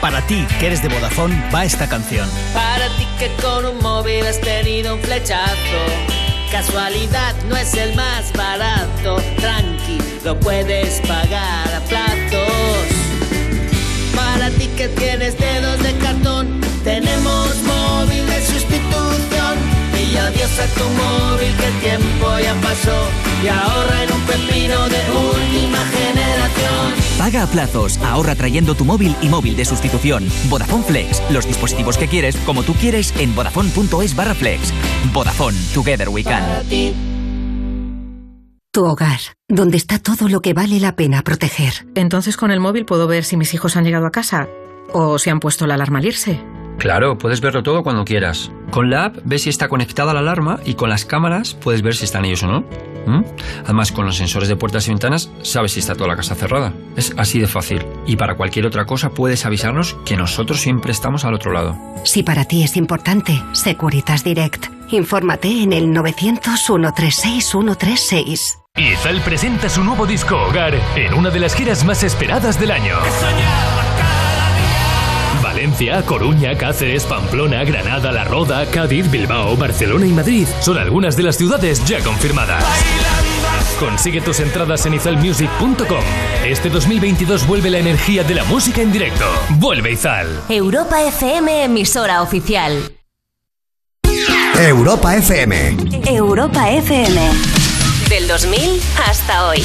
Para 0.01 0.23
ti, 0.27 0.47
que 0.59 0.67
eres 0.69 0.83
de 0.83 0.89
Vodafone, 0.89 1.37
va 1.55 1.65
esta 1.65 1.87
canción. 1.87 2.27
Para 2.55 2.89
ti 2.97 3.07
que 3.19 3.31
con 3.43 3.67
un 3.67 3.79
móvil 3.83 4.27
has 4.27 4.41
tenido 4.41 4.95
un 4.95 5.01
flechazo. 5.03 5.81
Casualidad 6.51 7.35
no 7.49 7.57
es 7.57 7.75
el 7.75 7.95
más 7.95 8.33
barato. 8.33 9.17
Tranqui, 9.39 9.99
lo 10.25 10.41
puedes 10.41 11.01
pagar 11.07 11.75
a 11.75 11.81
plazos. 11.81 12.87
Para 14.17 14.49
ti 14.51 14.69
que 14.69 14.89
tienes 14.89 15.39
dedos 15.39 15.83
de 15.83 15.95
cartón, 15.99 16.61
tenemos 16.83 17.57
móvil 17.63 18.27
de 18.27 18.41
sustitución. 18.47 19.59
Y 20.01 20.17
adiós 20.17 20.59
a 20.59 20.67
tu 20.79 20.85
móvil 20.89 21.55
que 21.57 21.67
el 21.67 21.81
tiempo 21.81 22.39
ya 22.39 22.55
pasó 22.63 22.99
y 23.45 23.49
ahorra 23.49 24.05
en 24.05 24.13
un 24.13 24.23
pepino 24.23 24.89
de 24.89 25.03
última 25.11 25.79
generación. 25.93 27.10
Paga 27.21 27.43
a 27.43 27.47
plazos, 27.47 27.99
ahorra 27.99 28.35
trayendo 28.35 28.75
tu 28.75 28.87
móvil 28.87 29.15
y 29.21 29.29
móvil 29.29 29.55
de 29.55 29.67
sustitución. 29.67 30.27
Vodafone 30.49 30.83
Flex, 30.85 31.23
los 31.31 31.47
dispositivos 31.47 31.99
que 31.99 32.09
quieres, 32.09 32.35
como 32.47 32.63
tú 32.63 32.73
quieres, 32.73 33.13
en 33.21 33.35
vodafone.es 33.35 34.17
barra 34.17 34.35
flex. 34.35 34.73
Vodafone, 35.13 35.59
Together 35.75 36.09
We 36.09 36.25
Can. 36.25 36.43
Tu 38.73 38.85
hogar, 38.87 39.19
donde 39.49 39.77
está 39.77 39.99
todo 39.99 40.31
lo 40.31 40.41
que 40.41 40.55
vale 40.55 40.81
la 40.81 40.97
pena 40.97 41.21
proteger. 41.21 41.87
Entonces 41.95 42.39
con 42.39 42.51
el 42.51 42.59
móvil 42.59 42.87
puedo 42.87 43.07
ver 43.07 43.25
si 43.25 43.37
mis 43.37 43.53
hijos 43.53 43.77
han 43.77 43.85
llegado 43.85 44.07
a 44.07 44.13
casa 44.13 44.49
o 44.95 45.19
si 45.19 45.29
han 45.29 45.41
puesto 45.41 45.67
la 45.67 45.75
alarma 45.75 45.99
al 45.99 46.07
irse. 46.07 46.43
Claro, 46.79 47.19
puedes 47.19 47.43
verlo 47.43 47.63
todo 47.63 47.83
cuando 47.83 48.07
quieras. 48.07 48.51
Con 48.71 48.89
la 48.89 49.07
app 49.07 49.17
ves 49.25 49.43
si 49.43 49.51
está 49.51 49.69
conectada 49.69 50.15
la 50.15 50.21
alarma 50.21 50.61
y 50.65 50.75
con 50.75 50.91
las 50.91 51.05
cámaras 51.05 51.55
puedes 51.55 51.83
ver 51.83 51.97
si 51.97 52.05
están 52.05 52.25
ellos 52.25 52.45
o 52.45 52.47
no. 52.47 52.61
¿Mm? 53.07 53.25
Además, 53.65 53.93
con 53.93 54.05
los 54.07 54.17
sensores 54.17 54.49
de 54.49 54.57
puertas 54.57 54.87
y 54.87 54.91
ventanas 54.91 55.31
sabes 55.43 55.73
si 55.73 55.81
está 55.81 55.95
toda 55.95 56.09
la 56.09 56.17
casa 56.17 56.35
cerrada. 56.35 56.73
Es 56.97 57.15
así 57.17 57.39
de 57.41 57.47
fácil. 57.47 57.83
Y 58.07 58.17
para 58.17 58.37
cualquier 58.37 58.67
otra 58.67 58.85
cosa 58.85 59.09
puedes 59.11 59.47
avisarnos 59.47 59.95
que 60.05 60.17
nosotros 60.17 60.61
siempre 60.61 60.93
estamos 60.93 61.25
al 61.25 61.33
otro 61.35 61.53
lado. 61.53 61.79
Si 62.05 62.23
para 62.23 62.45
ti 62.45 62.63
es 62.63 62.77
importante, 62.77 63.43
Securitas 63.53 64.23
Direct. 64.23 64.67
Infórmate 64.91 65.63
en 65.63 65.73
el 65.73 65.87
900-136-136. 65.89 68.59
Izal 68.77 69.21
presenta 69.23 69.69
su 69.69 69.83
nuevo 69.83 70.07
disco 70.07 70.37
Hogar 70.37 70.75
en 70.95 71.13
una 71.15 71.31
de 71.31 71.41
las 71.41 71.57
giras 71.57 71.85
más 71.85 72.05
esperadas 72.05 72.61
del 72.61 72.71
año. 72.71 72.95
Valencia, 75.61 76.03
Coruña, 76.07 76.57
Cáceres, 76.57 77.05
Pamplona, 77.05 77.63
Granada, 77.65 78.11
La 78.13 78.25
Roda, 78.25 78.65
Cádiz, 78.71 79.11
Bilbao, 79.11 79.59
Barcelona 79.59 80.07
y 80.07 80.11
Madrid 80.11 80.49
son 80.63 80.79
algunas 80.79 81.19
de 81.19 81.23
las 81.23 81.37
ciudades 81.37 81.85
ya 81.85 82.03
confirmadas. 82.03 82.65
Consigue 83.79 84.23
tus 84.23 84.41
entradas 84.41 84.87
en 84.87 84.95
izalmusic.com. 84.95 86.03
Este 86.47 86.71
2022 86.71 87.47
vuelve 87.47 87.69
la 87.69 87.79
energía 87.79 88.25
de 88.25 88.37
la 88.37 88.45
música 88.45 88.81
en 88.81 88.91
directo. 88.91 89.27
Vuelve 89.59 89.93
Izal. 89.93 90.29
Europa 90.49 91.03
FM, 91.03 91.65
emisora 91.65 92.23
oficial. 92.23 92.95
Europa 94.59 95.15
FM. 95.15 95.77
Europa 96.07 96.71
FM. 96.71 97.21
Del 98.09 98.27
2000 98.27 98.81
hasta 99.07 99.49
hoy. 99.49 99.61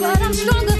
But 0.00 0.22
I'm 0.22 0.32
stronger. 0.32 0.79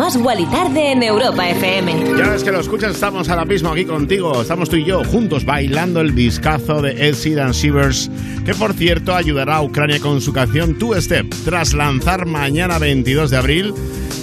Más 0.00 0.16
Guali 0.16 0.46
Tarde 0.46 0.92
en 0.92 1.02
Europa 1.02 1.46
FM. 1.50 2.16
Ya 2.16 2.30
ves 2.30 2.42
que 2.42 2.50
lo 2.50 2.60
escuchas, 2.60 2.92
estamos 2.92 3.28
ahora 3.28 3.44
mismo 3.44 3.68
aquí 3.68 3.84
contigo. 3.84 4.40
Estamos 4.40 4.70
tú 4.70 4.76
y 4.76 4.84
yo 4.86 5.04
juntos 5.04 5.44
bailando 5.44 6.00
el 6.00 6.14
discazo 6.14 6.80
de 6.80 6.92
Ed 7.06 7.16
Sheeran 7.16 7.52
Shivers, 7.52 8.10
que 8.46 8.54
por 8.54 8.72
cierto 8.72 9.14
ayudará 9.14 9.56
a 9.56 9.62
Ucrania 9.62 10.00
con 10.00 10.22
su 10.22 10.32
canción 10.32 10.78
Two 10.78 10.98
Step, 10.98 11.26
tras 11.44 11.74
lanzar 11.74 12.24
mañana 12.24 12.78
22 12.78 13.30
de 13.30 13.36
abril. 13.36 13.74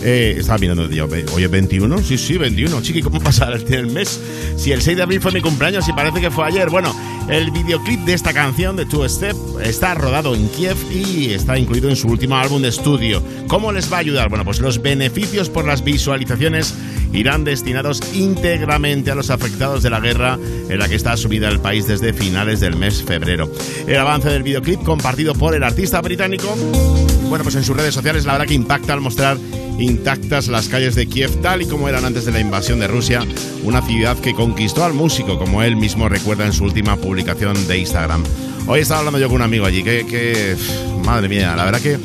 Eh, 0.03 0.35
estaba 0.39 0.57
mirando 0.59 0.89
yo, 0.89 1.07
hoy 1.33 1.43
es 1.43 1.51
21, 1.51 1.97
sí, 1.99 2.17
sí, 2.17 2.37
21. 2.37 2.81
Chiqui, 2.81 3.01
¿cómo 3.01 3.19
pasa 3.19 3.47
el, 3.51 3.73
el 3.73 3.87
mes? 3.87 4.19
Si 4.55 4.71
el 4.71 4.81
6 4.81 4.97
de 4.97 5.03
abril 5.03 5.21
fue 5.21 5.31
mi 5.31 5.41
cumpleaños 5.41 5.87
y 5.87 5.93
parece 5.93 6.21
que 6.21 6.31
fue 6.31 6.45
ayer. 6.45 6.69
Bueno, 6.69 6.95
el 7.29 7.51
videoclip 7.51 8.01
de 8.01 8.13
esta 8.13 8.33
canción 8.33 8.75
de 8.75 8.85
Two 8.85 9.07
Step 9.09 9.35
está 9.63 9.95
rodado 9.95 10.35
en 10.35 10.47
Kiev 10.49 10.77
y 10.91 11.31
está 11.33 11.57
incluido 11.57 11.89
en 11.89 11.95
su 11.95 12.07
último 12.07 12.37
álbum 12.37 12.61
de 12.61 12.69
estudio. 12.69 13.21
¿Cómo 13.47 13.71
les 13.71 13.91
va 13.91 13.97
a 13.97 13.99
ayudar? 13.99 14.29
Bueno, 14.29 14.45
pues 14.45 14.59
los 14.59 14.81
beneficios 14.81 15.49
por 15.49 15.65
las 15.65 15.83
visualizaciones 15.83 16.73
irán 17.13 17.43
destinados 17.43 18.01
íntegramente 18.13 19.11
a 19.11 19.15
los 19.15 19.29
afectados 19.29 19.83
de 19.83 19.89
la 19.89 19.99
guerra 19.99 20.37
en 20.69 20.79
la 20.79 20.87
que 20.87 20.95
está 20.95 21.17
sumida 21.17 21.49
el 21.49 21.59
país 21.59 21.87
desde 21.87 22.13
finales 22.13 22.59
del 22.59 22.75
mes 22.75 23.03
febrero. 23.03 23.51
El 23.87 23.97
avance 23.97 24.29
del 24.29 24.43
videoclip 24.43 24.83
compartido 24.83 25.33
por 25.33 25.55
el 25.55 25.63
artista 25.63 26.01
británico, 26.01 26.55
bueno, 27.29 27.43
pues 27.43 27.55
en 27.55 27.63
sus 27.63 27.75
redes 27.75 27.93
sociales 27.93 28.25
la 28.25 28.33
verdad 28.33 28.47
que 28.47 28.53
impacta 28.53 28.93
al 28.93 29.01
mostrar 29.01 29.37
intactas 29.79 30.47
las 30.47 30.67
calles 30.69 30.95
de 30.95 31.07
Kiev 31.07 31.29
tal 31.41 31.61
y 31.61 31.65
como 31.65 31.87
eran 31.89 32.05
antes 32.05 32.25
de 32.25 32.31
la 32.31 32.39
invasión 32.39 32.79
de 32.79 32.87
Rusia, 32.87 33.25
una 33.63 33.81
ciudad 33.81 34.17
que 34.17 34.33
conquistó 34.33 34.83
al 34.83 34.93
músico, 34.93 35.37
como 35.37 35.61
él 35.63 35.75
mismo 35.75 36.09
recuerda 36.09 36.45
en 36.45 36.53
su 36.53 36.63
última 36.63 36.95
publicación 36.97 37.67
de 37.67 37.77
Instagram. 37.77 38.23
Hoy 38.67 38.81
estaba 38.81 38.99
hablando 38.99 39.19
yo 39.19 39.27
con 39.27 39.37
un 39.37 39.41
amigo 39.43 39.65
allí, 39.65 39.83
que, 39.83 40.55
madre 41.05 41.29
mía, 41.29 41.55
la 41.55 41.63
verdad 41.65 41.79
que 41.81 41.97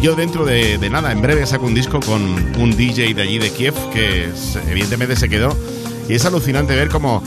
yo 0.00 0.14
dentro 0.14 0.44
de, 0.44 0.78
nada, 0.90 1.10
en 1.12 1.20
breve 1.22 1.46
saco 1.46 1.66
un 1.66 1.74
disco 1.74 2.00
con 2.00 2.22
un 2.58 2.76
DJ 2.76 3.14
de 3.14 3.22
allí 3.22 3.38
de 3.38 3.50
Kiev 3.50 3.74
que 3.92 4.28
evidentemente 4.70 5.16
se 5.16 5.28
quedó 5.28 5.56
y 6.08 6.14
es 6.14 6.24
alucinante 6.24 6.74
ver 6.76 6.88
cómo 6.88 7.22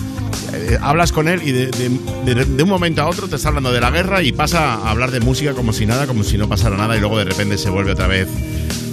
eh, 0.54 0.78
hablas 0.82 1.12
con 1.12 1.28
él 1.28 1.42
y 1.44 1.52
de- 1.52 1.70
de 1.70 2.64
un 2.64 2.70
momento 2.70 3.02
a 3.02 3.08
otro 3.10 3.28
te 3.28 3.36
está 3.36 3.50
hablando 3.50 3.72
de 3.72 3.82
la 3.82 3.90
guerra 3.92 4.22
y 4.22 4.32
pasa 4.32 4.76
a 4.76 4.90
hablar 4.92 5.12
de 5.12 5.20
música 5.20 5.54
como 5.54 5.74
si 5.74 5.86
nada, 5.86 6.06
como 6.08 6.24
si 6.24 6.38
no 6.38 6.48
pasara 6.48 6.78
nada 6.78 6.96
y 6.96 7.00
luego 7.00 7.18
de 7.18 7.26
repente 7.26 7.58
se 7.58 7.70
vuelve 7.70 7.92
otra 7.92 8.08
vez 8.08 8.28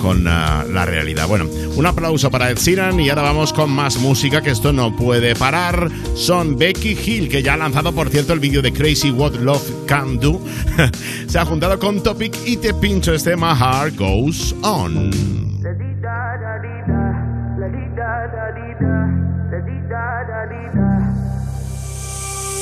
con 0.07 0.29
ah, 0.29 0.65
la 0.71 0.87
realidad. 0.87 1.27
Bueno, 1.27 1.47
un 1.75 1.85
aplauso 1.85 2.31
para 2.31 2.49
Ed 2.49 2.59
Sheeran 2.59 3.01
y 3.01 3.09
ahora 3.09 3.23
vamos 3.23 3.53
con 3.53 3.73
más 3.73 3.99
música 3.99 4.41
que 4.41 4.51
esto 4.51 4.73
no 4.73 4.95
puede 4.95 5.35
parar. 5.35 5.91
Son 6.15 6.57
Becky 6.57 6.97
Hill, 6.97 7.29
que 7.29 7.43
ya 7.43 7.55
ha 7.55 7.57
lanzado 7.57 7.93
por 7.93 8.09
cierto 8.09 8.33
el 8.33 8.39
vídeo 8.39 8.63
de 8.63 8.73
Crazy 8.73 9.11
What 9.11 9.35
Love 9.35 9.69
Can 9.89 10.21
Do. 10.21 10.41
se 11.27 11.41
ha 11.41 11.45
juntado 11.45 11.77
con 11.81 12.05
Topic 12.05 12.33
y 12.47 12.57
te 12.57 12.73
pincho 12.75 13.15
este 13.15 13.35
My 13.35 13.53
Heart 13.53 13.97
Goes 13.97 14.55
On. 14.63 15.11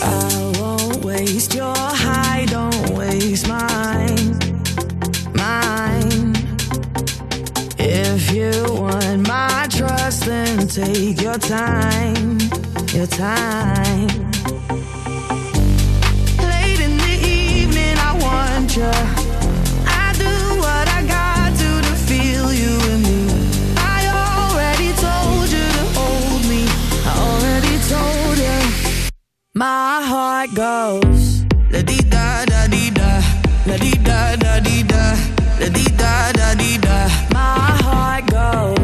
I 0.02 0.52
won't 0.58 1.04
waste 1.04 1.54
your 1.54 1.74
high, 1.76 2.46
don't 2.46 2.90
waste 2.96 3.46
mine, 3.46 3.58
mine. 3.58 4.03
Take 10.66 11.20
your 11.20 11.38
time, 11.38 12.38
your 12.92 13.06
time. 13.06 14.08
Late 16.50 16.80
in 16.80 16.96
the 16.98 17.16
evening, 17.26 17.96
I 17.98 18.10
want 18.20 18.76
you. 18.76 18.90
I 19.86 20.12
do 20.16 20.32
what 20.64 20.86
I 20.88 21.00
got 21.06 21.50
to 21.60 21.70
to 21.88 21.94
feel 22.08 22.52
you 22.52 22.74
me. 23.04 23.18
I 23.76 23.98
already 24.24 24.90
told 25.06 25.48
you 25.56 25.66
to 25.78 25.84
hold 25.98 26.42
me. 26.48 26.64
I 27.04 27.12
already 27.28 27.76
told 27.92 28.38
you. 28.38 29.10
My 29.54 30.00
heart 30.02 30.50
goes 30.54 31.44
la 31.70 31.82
di 31.82 31.98
da 32.08 32.44
da 32.46 32.66
di 32.68 32.90
da, 32.90 33.10
la 33.66 33.76
di 33.76 33.92
da 34.08 34.36
da 34.36 34.60
di 34.60 34.82
da, 34.82 35.04
la 35.60 35.68
di 35.68 35.84
da 35.96 36.32
da 36.32 36.54
di 36.54 36.78
da. 36.78 36.98
My 37.32 37.70
heart 37.86 38.24
goes 38.30 38.83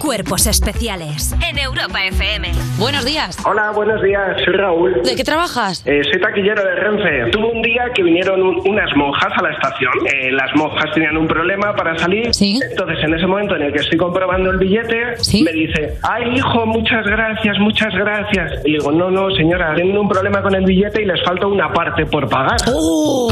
Cuerpos 0.00 0.46
especiales 0.46 1.34
en 1.46 1.58
Europa 1.58 2.02
FM. 2.06 2.48
Buenos 2.78 3.04
días. 3.04 3.36
Hola, 3.44 3.70
buenos 3.72 4.02
días, 4.02 4.34
soy 4.46 4.54
Raúl. 4.54 5.02
¿De 5.04 5.14
qué 5.14 5.22
trabajas? 5.24 5.82
Eh, 5.86 6.00
soy 6.10 6.18
taquillero 6.18 6.64
de 6.64 6.74
Renfe. 6.76 7.30
Tuve 7.30 7.50
un 7.52 7.60
día 7.60 7.82
que 7.94 8.02
vinieron 8.02 8.40
un- 8.42 8.62
unas 8.66 8.88
monjas 8.96 9.30
a 9.36 9.42
la 9.42 9.50
estación. 9.52 9.92
Eh, 10.06 10.32
las 10.32 10.54
monjas 10.56 10.86
tenían 10.94 11.18
un 11.18 11.28
problema 11.28 11.76
para 11.76 11.98
salir. 11.98 12.30
Entonces, 12.70 12.96
en 13.04 13.14
ese 13.14 13.26
momento 13.26 13.56
en 13.56 13.62
el 13.62 13.72
que 13.74 13.80
estoy 13.80 13.98
comprobando 13.98 14.50
el 14.50 14.56
billete, 14.56 15.16
me 15.44 15.52
dice, 15.52 15.98
ay, 16.02 16.34
hijo, 16.34 16.64
muchas 16.64 17.04
gracias, 17.04 17.58
muchas 17.58 17.92
gracias. 17.94 18.52
Y 18.64 18.72
digo, 18.72 18.90
no, 18.92 19.10
no, 19.10 19.30
señora, 19.36 19.74
tienen 19.74 19.98
un 19.98 20.08
problema 20.08 20.40
con 20.40 20.54
el 20.54 20.64
billete 20.64 21.02
y 21.02 21.04
les 21.04 21.22
falta 21.24 21.46
una 21.46 21.70
parte 21.74 22.06
por 22.06 22.26
pagar. 22.26 22.56
¡Oh! 22.74 23.30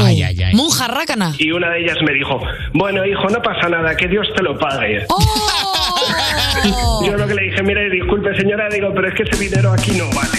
Monja 0.53 0.87
rácana. 0.87 1.33
Y 1.39 1.51
una 1.51 1.71
de 1.71 1.79
ellas 1.81 1.97
me 2.05 2.13
dijo, 2.13 2.39
bueno, 2.73 3.03
hijo, 3.05 3.27
no 3.29 3.41
pasa 3.41 3.67
nada, 3.69 3.95
que 3.97 4.07
Dios 4.07 4.27
te 4.35 4.43
lo 4.43 4.55
pague. 4.59 5.05
Yo 7.05 7.15
lo 7.17 7.27
que 7.27 7.33
le 7.35 7.43
dije, 7.43 7.63
mire, 7.63 7.89
disculpe 7.89 8.35
señora, 8.37 8.67
digo, 8.69 8.89
pero 8.93 9.07
es 9.07 9.13
que 9.15 9.23
ese 9.23 9.37
dinero 9.43 9.71
aquí 9.71 9.91
no 9.91 10.05
vale. 10.09 10.29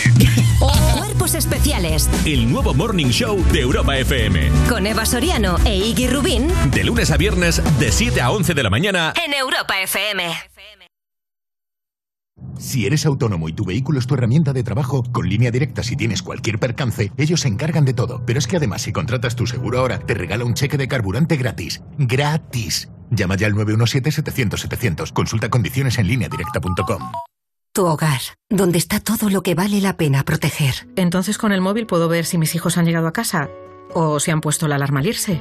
Cuerpos 0.99 1.35
especiales 1.35 2.09
El 2.27 2.51
nuevo 2.51 2.75
Morning 2.75 3.07
Show 3.09 3.43
de 3.53 3.61
Europa 3.61 3.97
FM. 3.97 4.51
con 4.69 4.87
Eva 4.87 5.05
Soriano 5.07 5.57
e 5.65 5.77
Iggy 5.77 6.09
Rubín 6.09 6.49
De 6.71 6.85
lunes 6.85 7.11
a 7.11 7.17
viernes, 7.17 7.63
de 7.79 7.91
7 7.93 8.21
a 8.21 8.31
11 8.31 8.55
de 8.55 8.63
la 8.63 8.71
mañana. 8.71 9.13
en 9.25 9.33
Europa 9.35 9.81
FM. 9.81 10.25
Si 12.59 12.87
eres 12.87 13.07
autónomo 13.07 13.49
y 13.49 13.53
tu 13.53 13.65
vehículo 13.65 13.99
es 13.99 14.07
tu 14.07 14.15
herramienta 14.15 14.53
de 14.53 14.63
trabajo, 14.63 15.03
con 15.13 15.29
línea 15.29 15.51
directa 15.51 15.83
si 15.83 15.97
tienes 15.97 16.23
cualquier 16.23 16.59
percance, 16.59 17.13
ellos 17.17 17.41
se 17.41 17.49
encargan 17.49 17.85
de 17.85 17.95
todo. 17.95 18.23
Pero 18.27 18.39
es 18.39 18.47
que 18.47 18.57
además 18.57 18.83
si 18.83 18.93
contratas 18.93 19.37
tu 19.37 19.47
seguro 19.47 19.79
ahora, 19.79 19.99
te 19.99 20.15
regala 20.15 20.45
un 20.45 20.55
cheque 20.55 20.77
de 20.77 20.89
carburante 20.89 21.37
gratis. 21.37 21.83
¡Gratis! 21.99 22.89
Llama 23.11 23.37
ya 23.37 23.47
al 23.47 23.55
917-700-700. 23.55 25.13
Consulta 25.13 25.49
condiciones 25.49 25.99
en 25.99 26.07
línea 26.07 26.29
directa.com. 26.29 27.13
Tu 27.73 27.85
hogar, 27.85 28.21
donde 28.49 28.79
está 28.79 28.99
todo 28.99 29.31
lo 29.31 29.43
que 29.43 29.55
vale 29.55 29.81
la 29.81 29.97
pena 29.97 30.25
proteger. 30.25 30.89
Entonces 30.97 31.39
con 31.39 31.53
el 31.53 31.61
móvil 31.61 31.87
puedo 31.87 32.09
ver 32.09 32.25
si 32.25 32.37
mis 32.37 32.55
hijos 32.55 32.77
han 32.77 32.85
llegado 32.85 33.07
a 33.07 33.13
casa 33.13 33.49
o 33.95 34.19
si 34.19 34.31
han 34.31 34.41
puesto 34.41 34.67
la 34.67 34.75
alarma 34.75 35.01
al 35.01 35.07
irse. 35.07 35.41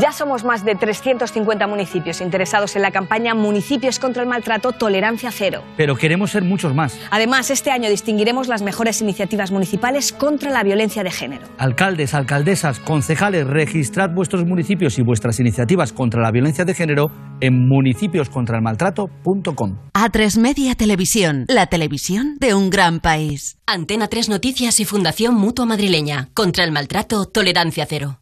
Ya 0.00 0.10
somos 0.10 0.42
más 0.42 0.64
de 0.64 0.74
350 0.74 1.66
municipios 1.66 2.22
interesados 2.22 2.76
en 2.76 2.82
la 2.82 2.92
campaña 2.92 3.34
Municipios 3.34 3.98
contra 3.98 4.22
el 4.22 4.28
Maltrato 4.28 4.72
Tolerancia 4.72 5.30
Cero. 5.30 5.62
Pero 5.76 5.96
queremos 5.96 6.30
ser 6.30 6.44
muchos 6.44 6.74
más. 6.74 6.98
Además, 7.10 7.50
este 7.50 7.70
año 7.70 7.90
distinguiremos 7.90 8.48
las 8.48 8.62
mejores 8.62 9.02
iniciativas 9.02 9.52
municipales 9.52 10.14
contra 10.14 10.50
la 10.50 10.62
violencia 10.62 11.02
de 11.02 11.10
género. 11.10 11.46
Alcaldes, 11.58 12.14
alcaldesas, 12.14 12.80
concejales, 12.80 13.46
registrad 13.46 14.08
vuestros 14.14 14.46
municipios 14.46 14.98
y 14.98 15.02
vuestras 15.02 15.38
iniciativas 15.40 15.92
contra 15.92 16.22
la 16.22 16.30
violencia 16.30 16.64
de 16.64 16.72
género 16.72 17.10
en 17.42 17.68
municipioscontraelmaltrato.com. 17.68 19.76
A3 19.92 20.40
Media 20.40 20.74
Televisión, 20.74 21.44
la 21.48 21.66
televisión 21.66 22.36
de 22.40 22.54
un 22.54 22.70
gran 22.70 23.00
país. 23.00 23.58
Antena 23.66 24.08
3 24.08 24.30
Noticias 24.30 24.80
y 24.80 24.86
Fundación 24.86 25.34
Mutua 25.34 25.66
Madrileña. 25.66 26.30
Contra 26.32 26.64
el 26.64 26.72
maltrato, 26.72 27.26
tolerancia 27.26 27.84
cero. 27.86 28.21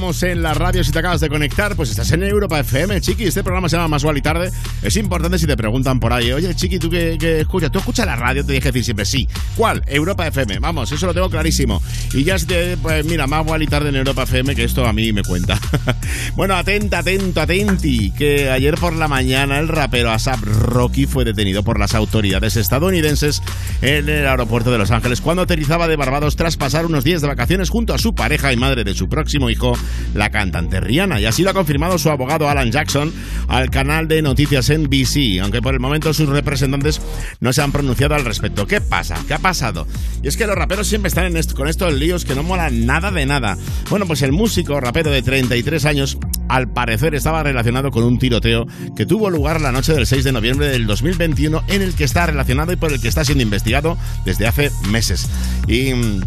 Estamos 0.00 0.22
en 0.22 0.42
la 0.42 0.54
radio. 0.54 0.82
Si 0.82 0.92
te 0.92 0.98
acabas 0.98 1.20
de 1.20 1.28
conectar, 1.28 1.76
pues 1.76 1.90
estás 1.90 2.10
en 2.12 2.22
Europa 2.22 2.58
FM, 2.58 3.02
Chiqui. 3.02 3.24
Este 3.24 3.42
programa 3.42 3.68
se 3.68 3.76
llama 3.76 3.88
Más 3.88 4.06
y 4.16 4.22
Tarde. 4.22 4.50
Es 4.80 4.96
importante 4.96 5.38
si 5.38 5.46
te 5.46 5.58
preguntan 5.58 6.00
por 6.00 6.14
ahí, 6.14 6.32
oye, 6.32 6.54
Chiqui, 6.54 6.78
¿tú 6.78 6.88
qué, 6.88 7.18
qué 7.20 7.40
escuchas? 7.40 7.70
¿Tú 7.70 7.80
escuchas 7.80 8.06
la 8.06 8.16
radio? 8.16 8.42
Te 8.42 8.54
dije 8.54 8.68
decir 8.68 8.82
siempre 8.82 9.04
sí. 9.04 9.28
¿Cuál? 9.58 9.82
Europa 9.86 10.26
FM. 10.26 10.58
Vamos, 10.58 10.90
eso 10.90 11.04
lo 11.06 11.12
tengo 11.12 11.28
clarísimo. 11.28 11.82
Y 12.14 12.24
ya, 12.24 12.38
te, 12.38 12.78
pues 12.78 13.04
mira, 13.04 13.26
Más 13.26 13.44
y 13.60 13.66
Tarde 13.66 13.90
en 13.90 13.96
Europa 13.96 14.22
FM, 14.22 14.56
que 14.56 14.64
esto 14.64 14.86
a 14.86 14.94
mí 14.94 15.12
me 15.12 15.22
cuenta. 15.22 15.60
bueno, 16.34 16.54
atenta, 16.56 17.00
atento, 17.00 17.42
atenti, 17.42 18.10
que 18.12 18.48
ayer 18.48 18.76
por 18.76 18.94
la 18.94 19.06
mañana 19.06 19.58
el 19.58 19.68
rapero 19.68 20.12
Asap 20.12 20.40
Rocky 20.42 21.04
fue 21.04 21.26
detenido 21.26 21.62
por 21.62 21.78
las 21.78 21.94
autoridades 21.94 22.56
estadounidenses 22.56 23.42
en 23.82 24.08
el 24.08 24.26
aeropuerto 24.26 24.70
de 24.70 24.78
Los 24.78 24.90
Ángeles 24.90 25.20
cuando 25.20 25.42
aterrizaba 25.42 25.88
de 25.88 25.96
Barbados 25.96 26.36
tras 26.36 26.56
pasar 26.56 26.86
unos 26.86 27.04
días 27.04 27.20
de 27.20 27.28
vacaciones 27.28 27.70
junto 27.70 27.94
a 27.94 27.98
su 27.98 28.14
pareja 28.14 28.52
y 28.52 28.56
madre 28.56 28.84
de 28.84 28.94
su 28.94 29.08
próximo 29.08 29.50
hijo, 29.50 29.76
la 30.14 30.30
cantante 30.30 30.80
Rihanna. 30.80 31.20
Y 31.20 31.26
así 31.26 31.42
lo 31.42 31.50
ha 31.50 31.54
confirmado 31.54 31.98
su 31.98 32.10
abogado 32.10 32.48
Alan 32.48 32.70
Jackson 32.70 33.12
al 33.48 33.70
canal 33.70 34.08
de 34.08 34.22
noticias 34.22 34.70
NBC, 34.70 35.40
aunque 35.42 35.62
por 35.62 35.74
el 35.74 35.80
momento 35.80 36.12
sus 36.12 36.28
representantes 36.28 37.00
no 37.40 37.52
se 37.52 37.62
han 37.62 37.72
pronunciado 37.72 38.14
al 38.14 38.24
respecto. 38.24 38.66
¿Qué 38.66 38.80
pasa? 38.80 39.16
¿Qué 39.26 39.34
ha 39.34 39.38
pasado? 39.38 39.86
Y 40.22 40.28
es 40.28 40.36
que 40.36 40.46
los 40.46 40.56
raperos 40.56 40.86
siempre 40.86 41.08
están 41.08 41.26
en 41.26 41.36
esto, 41.36 41.54
con 41.54 41.68
estos 41.68 41.92
líos 41.94 42.24
que 42.24 42.34
no 42.34 42.42
molan 42.42 42.86
nada 42.86 43.10
de 43.10 43.26
nada. 43.26 43.56
Bueno, 43.88 44.06
pues 44.06 44.22
el 44.22 44.32
músico 44.32 44.80
rapero 44.80 45.10
de 45.10 45.22
33 45.22 45.84
años, 45.86 46.18
al 46.50 46.68
parecer 46.68 47.14
estaba 47.14 47.42
relacionado 47.44 47.92
con 47.92 48.02
un 48.02 48.18
tiroteo 48.18 48.66
que 48.96 49.06
tuvo 49.06 49.30
lugar 49.30 49.60
la 49.60 49.70
noche 49.70 49.94
del 49.94 50.06
6 50.06 50.24
de 50.24 50.32
noviembre 50.32 50.68
del 50.68 50.86
2021, 50.86 51.62
en 51.68 51.82
el 51.82 51.94
que 51.94 52.04
está 52.04 52.26
relacionado 52.26 52.72
y 52.72 52.76
por 52.76 52.92
el 52.92 53.00
que 53.00 53.06
está 53.06 53.24
siendo 53.24 53.42
investigado 53.42 53.96
desde 54.24 54.48
hace 54.48 54.72
meses. 54.88 55.30
Y 55.68 55.94
mm, 55.94 56.20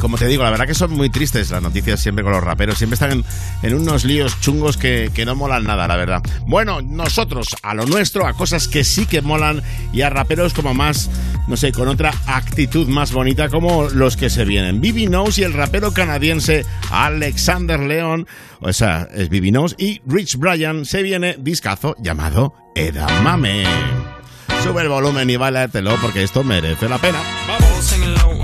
como 0.00 0.18
te 0.18 0.26
digo, 0.26 0.42
la 0.42 0.50
verdad 0.50 0.66
que 0.66 0.74
son 0.74 0.92
muy 0.92 1.10
tristes 1.10 1.50
las 1.50 1.62
noticias 1.62 2.00
siempre 2.00 2.22
con 2.24 2.32
los 2.32 2.42
raperos. 2.42 2.78
Siempre 2.78 2.94
están 2.94 3.12
en, 3.12 3.24
en 3.62 3.74
unos 3.74 4.04
líos 4.04 4.38
chungos 4.40 4.76
que, 4.76 5.10
que, 5.14 5.24
no 5.24 5.34
molan 5.34 5.64
nada, 5.64 5.88
la 5.88 5.96
verdad. 5.96 6.22
Bueno, 6.46 6.82
nosotros 6.82 7.56
a 7.62 7.74
lo 7.74 7.86
nuestro, 7.86 8.26
a 8.26 8.34
cosas 8.34 8.68
que 8.68 8.84
sí 8.84 9.06
que 9.06 9.22
molan 9.22 9.62
y 9.92 10.02
a 10.02 10.10
raperos 10.10 10.54
como 10.54 10.74
más, 10.74 11.10
no 11.48 11.56
sé, 11.56 11.72
con 11.72 11.88
otra 11.88 12.12
actitud 12.26 12.88
más 12.88 13.12
bonita 13.12 13.48
como 13.48 13.88
los 13.88 14.16
que 14.16 14.30
se 14.30 14.44
vienen. 14.44 14.80
Bibi 14.80 15.06
Knows 15.06 15.38
y 15.38 15.44
el 15.44 15.52
rapero 15.52 15.92
canadiense 15.92 16.64
Alexander 16.90 17.80
Leon, 17.80 18.26
o 18.60 18.72
sea, 18.72 19.08
es 19.14 19.28
Bibi 19.28 19.50
Knows 19.50 19.74
y 19.78 20.00
Rich 20.06 20.36
Brian 20.36 20.84
se 20.84 21.02
viene 21.02 21.36
discazo 21.38 21.96
llamado 21.98 22.54
Edamame. 22.74 23.64
Sube 24.62 24.82
el 24.82 24.88
volumen 24.88 25.28
y 25.30 25.36
bailatelo 25.36 25.96
porque 26.02 26.22
esto 26.22 26.42
merece 26.42 26.88
la 26.88 26.98
pena. 26.98 27.18
Vamos. 27.46 28.35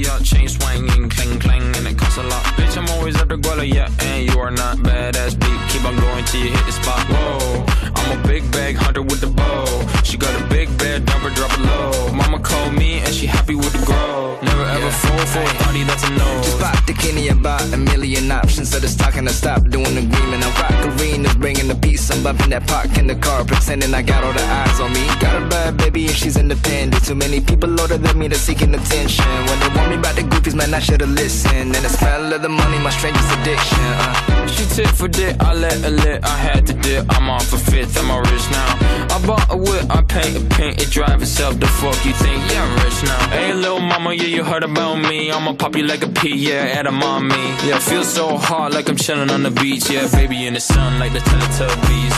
Chain 0.00 0.48
swinging, 0.48 1.08
clang 1.10 1.38
clang, 1.38 1.76
and 1.76 1.86
it 1.86 1.98
costs 1.98 2.16
a 2.16 2.22
lot. 2.22 2.42
Bitch, 2.56 2.76
I'm 2.76 2.88
always 2.96 3.16
at 3.20 3.28
the 3.28 3.36
guala, 3.36 3.66
yeah, 3.68 3.90
and 4.00 4.30
you 4.30 4.40
are 4.40 4.50
not 4.50 4.78
badass 4.78 5.38
beat. 5.38 5.60
Keep 5.70 5.84
on 5.84 5.96
going 5.96 6.24
till 6.24 6.40
you 6.40 6.50
hit 6.50 6.64
the 6.66 6.72
spot. 6.72 7.04
Whoa, 7.08 7.64
I'm 7.94 8.18
a 8.18 8.26
big 8.26 8.50
bag 8.50 8.76
hunter 8.76 9.02
with 9.02 9.20
the 9.20 9.26
bow. 9.26 9.66
She 10.02 10.16
got 10.16 10.32
a 10.40 10.44
big 10.46 10.68
bed, 10.78 11.06
number 11.06 11.30
drop 11.30 11.52
it 11.52 11.60
low. 11.60 12.12
Mama 12.12 12.38
called 12.40 12.74
me 12.74 13.00
and 13.00 13.14
she 13.14 13.26
happy 13.26 13.54
with 13.54 13.72
the 13.72 13.84
grow. 13.84 14.38
Never 14.42 14.64
ever 14.64 14.90
fall 14.90 15.26
for 15.26 15.42
a 15.42 15.54
party 15.62 15.82
that's 15.84 16.04
a 16.04 16.10
no. 16.10 16.42
Just 16.42 16.58
pop 16.58 16.81
Kenny 16.94 17.28
about 17.28 17.62
a 17.72 17.76
million 17.76 18.30
options. 18.30 18.70
So 18.70 18.78
it's 18.78 18.94
talking 18.94 19.26
to 19.26 19.32
stop 19.32 19.62
doing 19.68 19.94
the 19.94 20.02
agreement. 20.08 20.44
I'm 20.44 20.52
rock 20.60 20.78
arenas, 20.86 21.34
bringing 21.36 21.68
the 21.68 21.74
peace. 21.74 22.10
I'm 22.10 22.22
bumping 22.22 22.50
that 22.50 22.66
park 22.66 22.96
in 22.98 23.06
the 23.06 23.14
car, 23.14 23.44
pretending 23.44 23.94
I 23.94 24.02
got 24.02 24.24
all 24.24 24.32
the 24.32 24.42
eyes 24.42 24.80
on 24.80 24.92
me. 24.92 25.06
Got 25.20 25.42
a 25.42 25.46
bad 25.46 25.76
baby 25.76 26.06
and 26.06 26.16
she's 26.16 26.36
independent. 26.36 27.04
Too 27.04 27.14
many 27.14 27.40
people 27.40 27.70
older 27.80 27.98
than 27.98 28.18
me, 28.18 28.28
they're 28.28 28.38
seeking 28.38 28.74
attention. 28.74 29.24
When 29.48 29.58
they 29.60 29.68
want 29.76 29.90
me 29.90 29.96
about 29.96 30.16
the 30.16 30.22
goofies, 30.22 30.54
man, 30.54 30.74
I 30.74 30.80
should've 30.80 31.08
listened. 31.10 31.74
And 31.76 31.84
the 31.84 31.88
smell 31.88 32.32
of 32.32 32.42
the 32.42 32.48
money, 32.48 32.78
my 32.78 32.90
strangest 32.90 33.30
addiction. 33.38 33.78
Uh. 33.80 34.46
She 34.46 34.64
tip 34.66 34.88
for 34.88 35.08
dick, 35.08 35.36
I 35.40 35.54
let 35.54 35.78
her 35.80 35.90
lit. 35.90 36.24
I 36.24 36.36
had 36.36 36.66
to 36.66 36.74
dip, 36.74 37.06
I'm 37.16 37.30
off 37.30 37.46
for 37.46 37.58
fifth, 37.58 37.96
I'm 37.98 38.10
rich 38.10 38.50
now. 38.50 38.92
I 39.14 39.26
bought 39.26 39.46
a 39.50 39.56
whip, 39.56 39.84
I 39.90 40.02
paint 40.02 40.36
a 40.36 40.40
paint, 40.54 40.82
it 40.82 40.90
drive 40.90 41.22
itself. 41.22 41.58
The 41.58 41.66
fuck 41.66 42.04
you 42.04 42.12
think? 42.12 42.38
Yeah, 42.50 42.64
I'm 42.64 42.84
rich 42.84 43.02
now. 43.02 43.30
Hey, 43.30 43.54
little 43.54 43.80
mama, 43.80 44.12
yeah, 44.12 44.24
you 44.24 44.44
heard 44.44 44.64
about 44.64 44.96
me. 44.96 45.30
I'ma 45.30 45.54
pop 45.54 45.76
you 45.76 45.84
like 45.84 46.02
a 46.02 46.08
pea, 46.08 46.36
yeah, 46.36 46.81
at 46.82 46.88
a 46.88 46.90
mommy. 46.90 47.46
Yeah, 47.66 47.78
feel 47.78 48.02
so 48.02 48.36
hot 48.36 48.72
like 48.72 48.88
I'm 48.88 48.96
chilling 48.96 49.30
on 49.30 49.42
the 49.42 49.50
beach. 49.50 49.88
Yeah, 49.90 50.08
baby 50.10 50.46
in 50.46 50.54
the 50.54 50.60
sun 50.60 50.98
like 50.98 51.12
the 51.12 51.20
Teletubbies. 51.20 52.14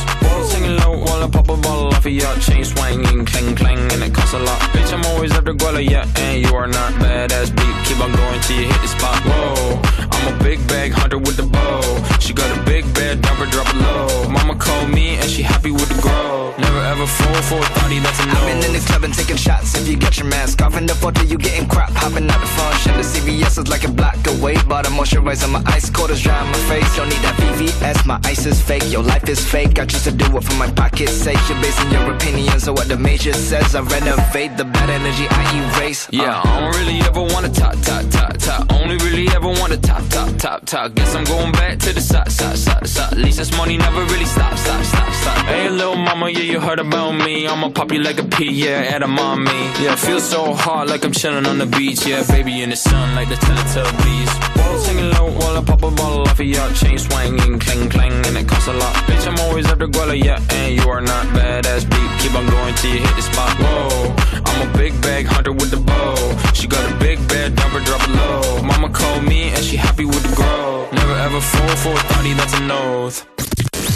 Singing 0.50 0.76
low 0.78 0.98
while 1.04 1.22
I 1.22 1.28
pop 1.28 1.48
a 1.48 1.56
bottle 1.56 1.88
off 1.88 2.06
of 2.06 2.12
your 2.12 2.34
chain 2.36 2.64
swinging, 2.64 3.24
clang 3.26 3.54
clang, 3.56 3.92
and 3.92 4.02
it 4.02 4.14
costs 4.14 4.34
a 4.34 4.38
lot. 4.38 4.60
Bitch, 4.72 4.92
I'm 4.92 5.04
always 5.12 5.32
at 5.32 5.44
the 5.44 5.52
guala, 5.52 5.82
yeah, 5.82 6.06
and 6.16 6.44
you 6.44 6.54
are 6.54 6.66
not 6.66 6.92
badass 6.94 7.50
beat. 7.56 7.76
Keep 7.86 8.00
on 8.04 8.12
going 8.12 8.40
till 8.42 8.60
you 8.60 8.66
hit 8.72 8.80
the 8.80 8.88
spot. 8.88 9.18
Whoa, 9.24 9.80
I'm 10.12 10.34
a 10.34 10.44
big 10.44 10.66
bag 10.66 10.92
hunter 10.92 11.18
with 11.18 11.36
the 11.36 11.46
bow. 11.56 11.82
She 12.20 12.32
got 12.32 12.48
a 12.56 12.60
big 12.64 12.84
bed, 12.94 13.22
number 13.22 13.46
drop 13.46 13.73
low. 13.84 14.28
Mama 14.28 14.54
called 14.56 14.90
me 14.90 15.16
and 15.16 15.28
she 15.28 15.42
happy 15.42 15.70
with 15.70 15.88
the 15.88 16.00
grow. 16.00 16.54
Never 16.58 16.82
ever 16.92 17.06
fall 17.06 17.42
for 17.48 17.58
a 17.58 17.68
thotty, 17.76 17.98
that's 17.98 18.20
a 18.20 18.26
no. 18.26 18.32
I've 18.32 18.46
been 18.46 18.64
in 18.64 18.72
the 18.72 18.84
club 18.86 19.04
and 19.04 19.14
taking 19.14 19.36
shots. 19.36 19.74
If 19.74 19.88
you 19.88 19.96
got 19.96 20.16
your 20.18 20.26
mask 20.26 20.62
off 20.62 20.76
in 20.76 20.86
the 20.86 20.94
photo, 20.94 21.22
you 21.22 21.36
getting 21.38 21.68
crap. 21.68 21.90
Hopping 21.92 22.30
out 22.30 22.40
the 22.40 22.46
function. 22.46 22.92
The 22.96 23.02
CVS 23.02 23.58
is 23.58 23.68
like 23.68 23.84
a 23.84 23.90
block 23.90 24.18
away. 24.26 24.56
But 24.68 24.86
I'm 24.86 24.92
moisturizing 24.92 25.50
my 25.52 25.62
ice 25.66 25.90
cold 25.90 26.10
is 26.10 26.22
dry 26.22 26.38
on 26.38 26.46
my 26.46 26.62
face. 26.70 26.88
Don't 26.96 27.08
need 27.08 27.22
that 27.26 27.36
VVS, 27.40 28.06
my 28.06 28.20
ice 28.24 28.46
is 28.46 28.60
fake. 28.60 28.86
Your 28.90 29.02
life 29.02 29.28
is 29.28 29.40
fake. 29.44 29.78
I 29.78 29.86
choose 29.86 30.04
to 30.04 30.12
do 30.12 30.24
it 30.36 30.44
for 30.44 30.54
my 30.54 30.70
pocket's 30.70 31.12
sake. 31.12 31.38
You're 31.48 31.60
basing 31.60 31.90
your 31.90 32.14
opinions 32.14 32.68
on 32.68 32.74
what 32.74 32.88
the 32.88 32.96
major 32.96 33.32
says. 33.32 33.74
I 33.74 33.80
renovate 33.80 34.56
the 34.56 34.64
bad 34.64 34.90
energy 34.90 35.26
I 35.28 35.42
erase. 35.60 36.08
Yeah, 36.12 36.40
uh. 36.40 36.42
I 36.44 36.60
don't 36.60 36.76
really 36.76 37.00
ever 37.02 37.22
wanna 37.22 37.48
top, 37.48 37.74
top, 37.82 38.04
top, 38.10 38.36
top. 38.38 38.72
Only 38.72 38.96
really 38.98 39.28
ever 39.34 39.48
wanna 39.48 39.76
top, 39.76 40.02
top, 40.08 40.36
top, 40.38 40.64
top. 40.66 40.94
Guess 40.94 41.14
I'm 41.14 41.24
going 41.24 41.52
back 41.52 41.78
to 41.80 41.92
the 41.92 42.00
side, 42.00 42.30
side, 42.30 42.58
side, 42.58 42.86
side. 42.86 43.12
At 43.12 43.18
least 43.18 43.38
this 43.38 43.50
money 43.56 43.73
never 43.78 44.02
really 44.12 44.24
stop, 44.24 44.56
stop, 44.56 44.84
stop, 44.84 45.12
stop. 45.12 45.46
Hey, 45.46 45.68
little 45.70 45.96
mama, 45.96 46.30
yeah, 46.30 46.40
you 46.40 46.60
heard 46.60 46.80
about 46.80 47.12
me. 47.12 47.46
I'ma 47.46 47.70
pop 47.70 47.92
you 47.92 48.00
like 48.00 48.18
a 48.18 48.24
pea, 48.24 48.50
yeah, 48.50 48.94
at 48.94 49.02
a 49.02 49.08
mommy. 49.08 49.50
Yeah, 49.82 49.96
feel 49.96 50.20
so 50.20 50.54
hot 50.54 50.88
like 50.88 51.04
I'm 51.04 51.12
chilling 51.12 51.46
on 51.46 51.58
the 51.58 51.66
beach. 51.66 52.06
Yeah, 52.06 52.22
baby 52.26 52.62
in 52.62 52.70
the 52.70 52.76
sun 52.76 53.14
like 53.14 53.28
the 53.28 53.36
Teletubbies. 53.36 54.54
Singing 54.84 55.10
low 55.12 55.30
while 55.38 55.56
I 55.56 55.62
pop 55.64 55.82
a 55.82 55.90
bottle 55.90 56.22
off 56.22 56.40
of 56.40 56.46
your 56.46 56.68
chain 56.72 56.98
swinging, 56.98 57.58
clang 57.58 57.88
clang, 57.88 58.12
and 58.26 58.36
it 58.36 58.48
costs 58.48 58.68
a 58.68 58.72
lot. 58.72 58.94
Bitch, 59.06 59.26
I'm 59.26 59.38
always 59.46 59.66
the 59.66 59.86
guala, 59.86 60.16
yeah, 60.22 60.40
and 60.50 60.74
you 60.74 60.88
are 60.90 61.00
not 61.00 61.26
badass 61.28 61.88
beat. 61.88 62.10
Keep 62.20 62.34
on 62.34 62.46
going 62.46 62.74
till 62.74 62.92
you 62.92 63.00
hit 63.00 63.16
the 63.16 63.22
spot. 63.22 63.56
Whoa, 63.58 64.14
I'm 64.44 64.68
a 64.68 64.78
big 64.78 65.00
bag 65.00 65.26
hunter 65.26 65.52
with 65.52 65.70
the 65.70 65.76
bow. 65.76 66.14
She 66.54 66.66
got 66.66 66.84
a 66.90 66.94
big 66.96 67.18
bed, 67.28 67.54
number 67.56 67.80
drop 67.80 68.02
it 68.02 68.10
low. 68.10 68.62
Mama 68.62 68.90
called 68.90 69.24
me 69.24 69.50
and 69.50 69.64
she 69.64 69.76
happy 69.76 70.04
with 70.04 70.22
the 70.28 70.34
grow. 70.34 70.88
Never 70.92 71.14
ever 71.14 71.40
fall 71.40 71.76
for 71.76 71.92
a 71.92 72.04
thotty, 72.10 72.32
that's 72.34 72.54
an 72.54 72.70
oath. 72.70 73.33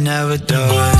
Never 0.00 0.38
does. 0.38 0.99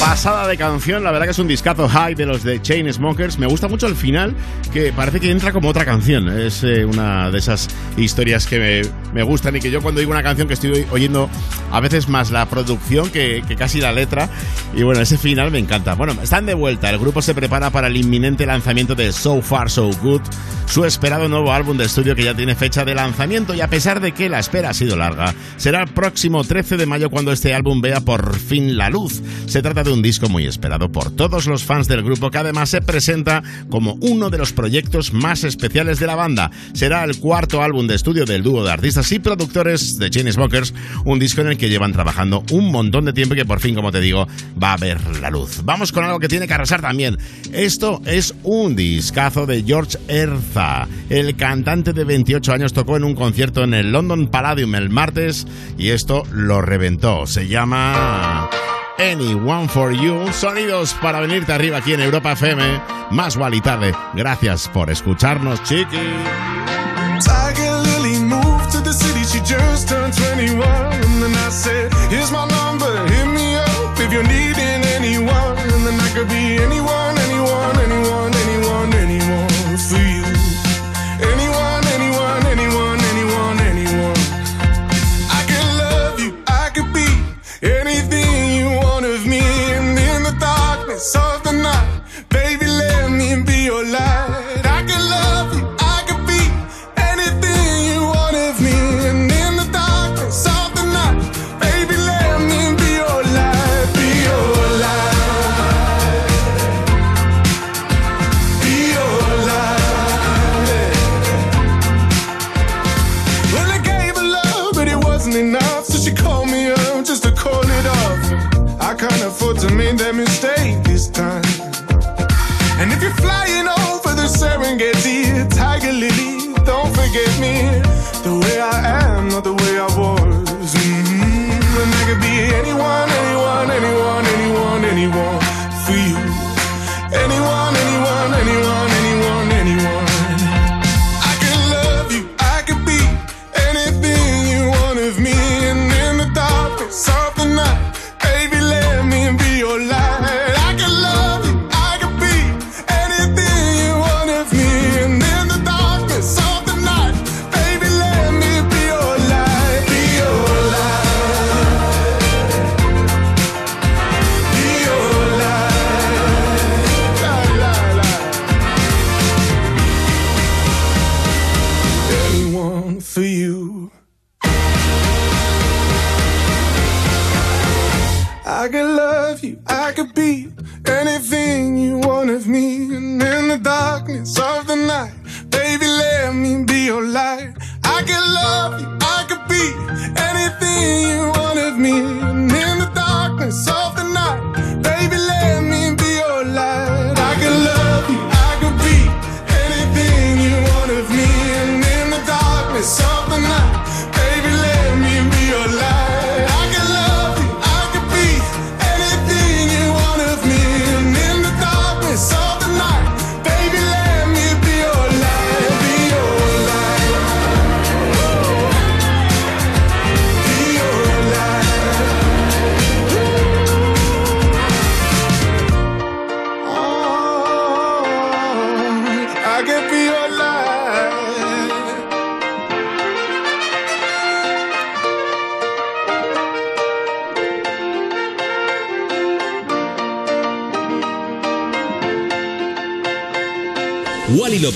Pasada 0.00 0.48
de 0.48 0.56
canción, 0.56 1.04
la 1.04 1.10
verdad 1.10 1.26
que 1.26 1.32
es 1.32 1.38
un 1.38 1.46
discazo 1.46 1.86
high 1.86 2.14
de 2.14 2.24
los 2.24 2.42
de 2.42 2.60
Chainsmokers. 2.62 3.38
Me 3.38 3.46
gusta 3.46 3.68
mucho 3.68 3.86
el 3.86 3.94
final, 3.94 4.34
que 4.72 4.94
parece 4.94 5.20
que 5.20 5.30
entra 5.30 5.52
como 5.52 5.68
otra 5.68 5.84
canción. 5.84 6.26
Es 6.30 6.64
eh, 6.64 6.86
una 6.86 7.30
de 7.30 7.38
esas 7.38 7.68
historias 7.98 8.46
que 8.46 8.58
me, 8.58 9.12
me 9.12 9.22
gustan 9.22 9.56
y 9.56 9.60
que 9.60 9.70
yo 9.70 9.82
cuando 9.82 10.00
digo 10.00 10.10
una 10.10 10.22
canción 10.22 10.48
que 10.48 10.54
estoy 10.54 10.86
oyendo 10.90 11.28
a 11.70 11.80
veces 11.80 12.08
más 12.08 12.30
la 12.30 12.46
producción 12.46 13.10
que, 13.10 13.44
que 13.46 13.56
casi 13.56 13.82
la 13.82 13.92
letra. 13.92 14.30
Y 14.74 14.82
bueno, 14.84 15.02
ese 15.02 15.18
final 15.18 15.50
me 15.50 15.58
encanta. 15.58 15.94
Bueno, 15.94 16.14
están 16.22 16.46
de 16.46 16.54
vuelta. 16.54 16.88
El 16.88 16.98
grupo 16.98 17.20
se 17.20 17.34
prepara 17.34 17.68
para 17.68 17.88
el 17.88 17.96
inminente 17.98 18.46
lanzamiento 18.46 18.94
de 18.94 19.12
So 19.12 19.42
Far 19.42 19.70
So 19.70 19.90
Good, 20.02 20.22
su 20.66 20.86
esperado 20.86 21.28
nuevo 21.28 21.52
álbum 21.52 21.76
de 21.76 21.84
estudio 21.84 22.16
que 22.16 22.24
ya 22.24 22.34
tiene 22.34 22.54
fecha 22.54 22.86
de 22.86 22.94
lanzamiento 22.94 23.54
y 23.54 23.60
a 23.60 23.68
pesar 23.68 24.00
de 24.00 24.12
que 24.12 24.30
la 24.30 24.38
espera 24.38 24.70
ha 24.70 24.74
sido 24.74 24.96
larga, 24.96 25.34
será 25.58 25.82
el 25.82 25.88
próximo 25.88 26.42
13 26.42 26.78
de 26.78 26.86
mayo 26.86 27.10
cuando 27.10 27.32
este 27.32 27.52
álbum 27.54 27.82
vea 27.82 28.00
por 28.00 28.38
fin 28.38 28.78
la 28.78 28.88
luz. 28.88 29.20
Se 29.46 29.60
trata 29.60 29.82
de 29.82 29.89
un 29.90 30.02
disco 30.02 30.28
muy 30.28 30.46
esperado 30.46 30.90
por 30.90 31.10
todos 31.10 31.46
los 31.46 31.64
fans 31.64 31.88
del 31.88 32.02
grupo 32.02 32.30
que 32.30 32.38
además 32.38 32.70
se 32.70 32.80
presenta 32.80 33.42
como 33.68 33.94
uno 34.00 34.30
de 34.30 34.38
los 34.38 34.52
proyectos 34.52 35.12
más 35.12 35.44
especiales 35.44 35.98
de 35.98 36.06
la 36.06 36.14
banda. 36.14 36.50
Será 36.72 37.04
el 37.04 37.18
cuarto 37.18 37.62
álbum 37.62 37.86
de 37.86 37.94
estudio 37.94 38.24
del 38.24 38.42
dúo 38.42 38.64
de 38.64 38.70
artistas 38.70 39.10
y 39.12 39.18
productores 39.18 39.98
de 39.98 40.10
Chainsmokers, 40.10 40.74
un 41.04 41.18
disco 41.18 41.40
en 41.40 41.48
el 41.48 41.58
que 41.58 41.68
llevan 41.68 41.92
trabajando 41.92 42.44
un 42.50 42.70
montón 42.70 43.04
de 43.04 43.12
tiempo 43.12 43.34
y 43.34 43.38
que 43.38 43.44
por 43.44 43.60
fin, 43.60 43.74
como 43.74 43.92
te 43.92 44.00
digo, 44.00 44.26
va 44.62 44.74
a 44.74 44.76
ver 44.76 44.98
la 45.20 45.30
luz. 45.30 45.62
Vamos 45.64 45.92
con 45.92 46.04
algo 46.04 46.18
que 46.18 46.28
tiene 46.28 46.46
que 46.46 46.54
arrasar 46.54 46.80
también. 46.80 47.18
Esto 47.52 48.00
es 48.06 48.34
un 48.42 48.76
discazo 48.76 49.46
de 49.46 49.62
George 49.62 49.98
Erza. 50.08 50.88
El 51.08 51.36
cantante 51.36 51.92
de 51.92 52.04
28 52.04 52.52
años 52.52 52.72
tocó 52.72 52.96
en 52.96 53.04
un 53.04 53.14
concierto 53.14 53.64
en 53.64 53.74
el 53.74 53.92
London 53.92 54.28
Palladium 54.28 54.74
el 54.74 54.90
martes 54.90 55.46
y 55.78 55.90
esto 55.90 56.22
lo 56.32 56.60
reventó. 56.60 57.26
Se 57.26 57.48
llama 57.48 58.48
Anyone 59.00 59.66
for 59.66 59.92
You. 59.92 60.30
Sonidos 60.30 60.94
para 61.00 61.20
venirte 61.20 61.52
arriba 61.52 61.78
aquí 61.78 61.94
en 61.94 62.00
Europa 62.00 62.32
FM. 62.32 62.62
Más 63.10 63.38
y 63.52 63.60
tarde. 63.62 63.94
Gracias 64.12 64.68
por 64.68 64.90
escucharnos, 64.90 65.62
chiqui. 65.62 65.96
Tiger 67.24 67.80
Lily 67.80 68.18
moved 68.20 68.70
to 68.72 68.80
the 68.82 68.92
city, 68.92 69.24
she 69.24 69.40
just 69.40 69.88
turned 69.88 70.12
21. 70.12 70.62
And 70.62 71.22
then 71.22 71.34
I 71.34 71.50
said, 71.50 71.90
Here's 72.10 72.30
my 72.30 72.46
number, 72.46 73.06
hit 73.08 73.26
me 73.26 73.56
up 73.56 73.98
if 73.98 74.12
you're 74.12 74.22
needing 74.22 74.49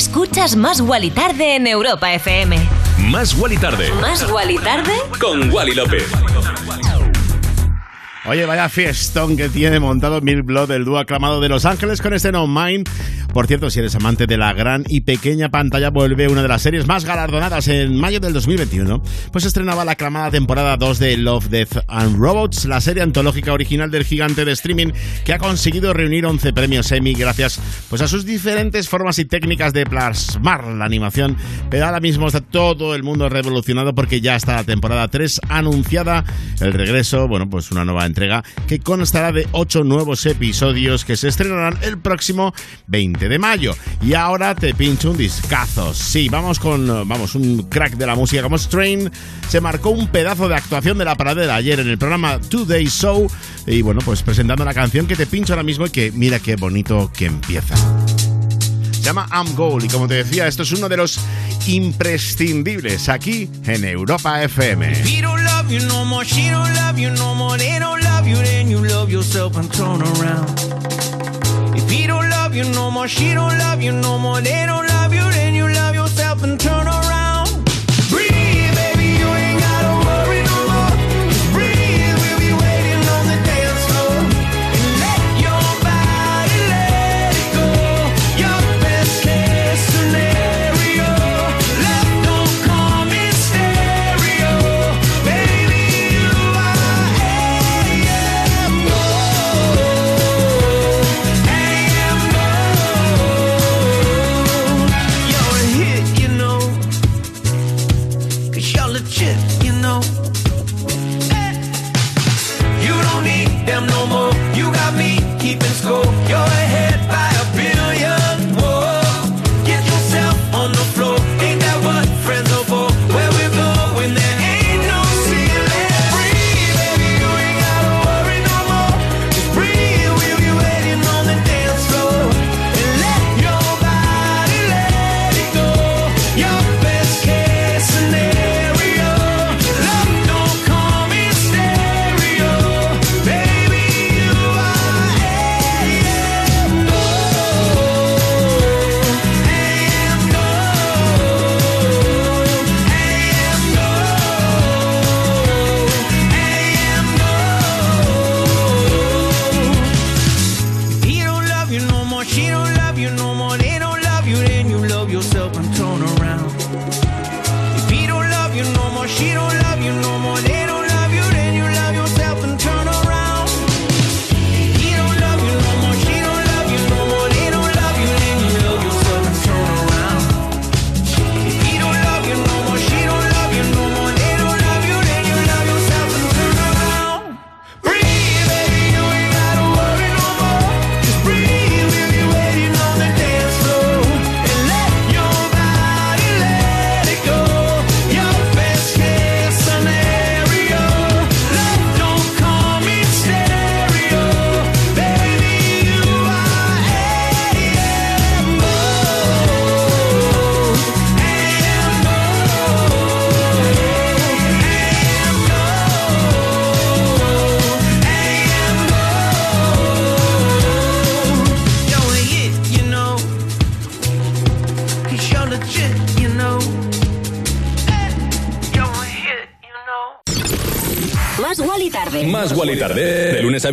Escuchas 0.00 0.56
Más 0.56 0.80
Wally 0.80 1.10
tarde 1.10 1.56
en 1.56 1.66
Europa 1.66 2.10
FM. 2.14 2.56
Más 3.10 3.36
Wally 3.38 3.58
tarde. 3.58 3.92
¿Más 4.00 4.26
Wally 4.32 4.56
tarde? 4.56 4.94
Con 5.20 5.52
Wally 5.52 5.74
López. 5.74 6.10
Oye, 8.24 8.46
vaya 8.46 8.70
fiestón 8.70 9.36
que 9.36 9.50
tiene 9.50 9.78
montado 9.78 10.22
Milk 10.22 10.46
Blood, 10.46 10.70
el 10.70 10.86
dúo 10.86 10.98
aclamado 10.98 11.42
de 11.42 11.50
Los 11.50 11.66
Ángeles 11.66 12.00
con 12.00 12.14
este 12.14 12.32
No 12.32 12.46
Mind. 12.46 12.88
Por 13.34 13.46
cierto, 13.46 13.70
si 13.70 13.78
eres 13.78 13.94
amante 13.94 14.26
de 14.26 14.38
la 14.38 14.52
gran 14.54 14.84
y 14.88 15.02
pequeña 15.02 15.50
pantalla, 15.50 15.90
vuelve 15.90 16.28
una 16.28 16.42
de 16.42 16.48
las 16.48 16.62
series 16.62 16.86
más 16.86 17.04
galardonadas 17.04 17.68
en 17.68 17.94
mayo 17.96 18.20
del 18.20 18.32
2021. 18.32 19.02
Pues 19.32 19.44
estrenaba 19.44 19.84
la 19.84 19.92
aclamada 19.92 20.30
temporada 20.30 20.76
2 20.76 20.98
de 20.98 21.16
Love, 21.18 21.48
Death 21.48 21.79
and 21.90 22.18
Robots, 22.18 22.64
la 22.64 22.80
serie 22.80 23.02
antológica 23.02 23.52
original 23.52 23.90
del 23.90 24.04
gigante 24.04 24.44
de 24.44 24.52
streaming 24.52 24.92
que 25.24 25.32
ha 25.32 25.38
conseguido 25.38 25.92
reunir 25.92 26.26
11 26.26 26.52
premios 26.52 26.90
Emmy 26.92 27.14
gracias 27.14 27.60
pues, 27.88 28.02
a 28.02 28.08
sus 28.08 28.24
diferentes 28.24 28.88
formas 28.88 29.18
y 29.18 29.24
técnicas 29.24 29.72
de 29.72 29.84
plasmar 29.86 30.64
la 30.66 30.84
animación. 30.84 31.36
Pero 31.68 31.86
ahora 31.86 32.00
mismo 32.00 32.26
está 32.26 32.40
todo 32.40 32.94
el 32.94 33.02
mundo 33.02 33.28
revolucionado 33.28 33.94
porque 33.94 34.20
ya 34.20 34.36
está 34.36 34.56
la 34.56 34.64
temporada 34.64 35.08
3 35.08 35.40
anunciada. 35.48 36.24
El 36.60 36.72
regreso, 36.72 37.28
bueno, 37.28 37.48
pues 37.48 37.70
una 37.70 37.84
nueva 37.84 38.06
entrega 38.06 38.44
que 38.66 38.78
constará 38.78 39.32
de 39.32 39.48
8 39.52 39.84
nuevos 39.84 40.24
episodios 40.26 41.04
que 41.04 41.16
se 41.16 41.28
estrenarán 41.28 41.78
el 41.82 41.98
próximo 41.98 42.54
20 42.86 43.28
de 43.28 43.38
mayo. 43.38 43.74
Y 44.02 44.14
ahora 44.14 44.54
te 44.54 44.74
pincho 44.74 45.10
un 45.10 45.16
discazo. 45.16 45.92
Sí, 45.94 46.28
vamos 46.28 46.58
con 46.58 46.86
vamos, 46.86 47.34
un 47.34 47.64
crack 47.64 47.94
de 47.94 48.06
la 48.06 48.14
música 48.14 48.42
como 48.42 48.58
Strain. 48.58 49.10
Se 49.48 49.60
marcó 49.60 49.90
un 49.90 50.08
pedazo 50.08 50.48
de 50.48 50.54
actuación 50.54 50.98
de 50.98 51.04
la 51.04 51.16
paradera 51.16 51.56
ayer 51.56 51.79
en 51.80 51.88
el 51.88 51.98
programa 51.98 52.38
Today 52.38 52.86
Show. 52.86 53.30
Y 53.66 53.82
bueno, 53.82 54.00
pues 54.04 54.22
presentando 54.22 54.64
la 54.64 54.74
canción 54.74 55.06
que 55.06 55.16
te 55.16 55.26
pincho 55.26 55.52
ahora 55.52 55.62
mismo 55.62 55.86
y 55.86 55.90
que 55.90 56.12
mira 56.12 56.38
qué 56.38 56.56
bonito 56.56 57.10
que 57.16 57.26
empieza. 57.26 57.74
Se 58.92 59.02
llama 59.02 59.28
I'm 59.32 59.54
Gold 59.54 59.84
y 59.84 59.88
como 59.88 60.06
te 60.06 60.14
decía, 60.14 60.46
esto 60.46 60.62
es 60.62 60.72
uno 60.72 60.88
de 60.88 60.96
los 60.96 61.18
imprescindibles 61.66 63.08
aquí 63.08 63.48
en 63.64 63.84
Europa 63.84 64.42
FM. 64.42 65.02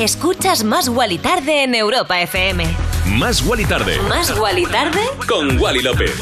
Escuchas 0.00 0.64
Más 0.64 0.88
Guali 0.88 1.18
Tarde 1.18 1.62
en 1.62 1.74
Europa 1.74 2.22
FM. 2.22 2.64
Más 3.18 3.44
Guali 3.44 3.66
Tarde. 3.66 3.98
¿Más 4.08 4.34
Guali 4.34 4.64
Tarde? 4.64 5.00
Con 5.28 5.60
Wally 5.60 5.82
López. 5.82 6.18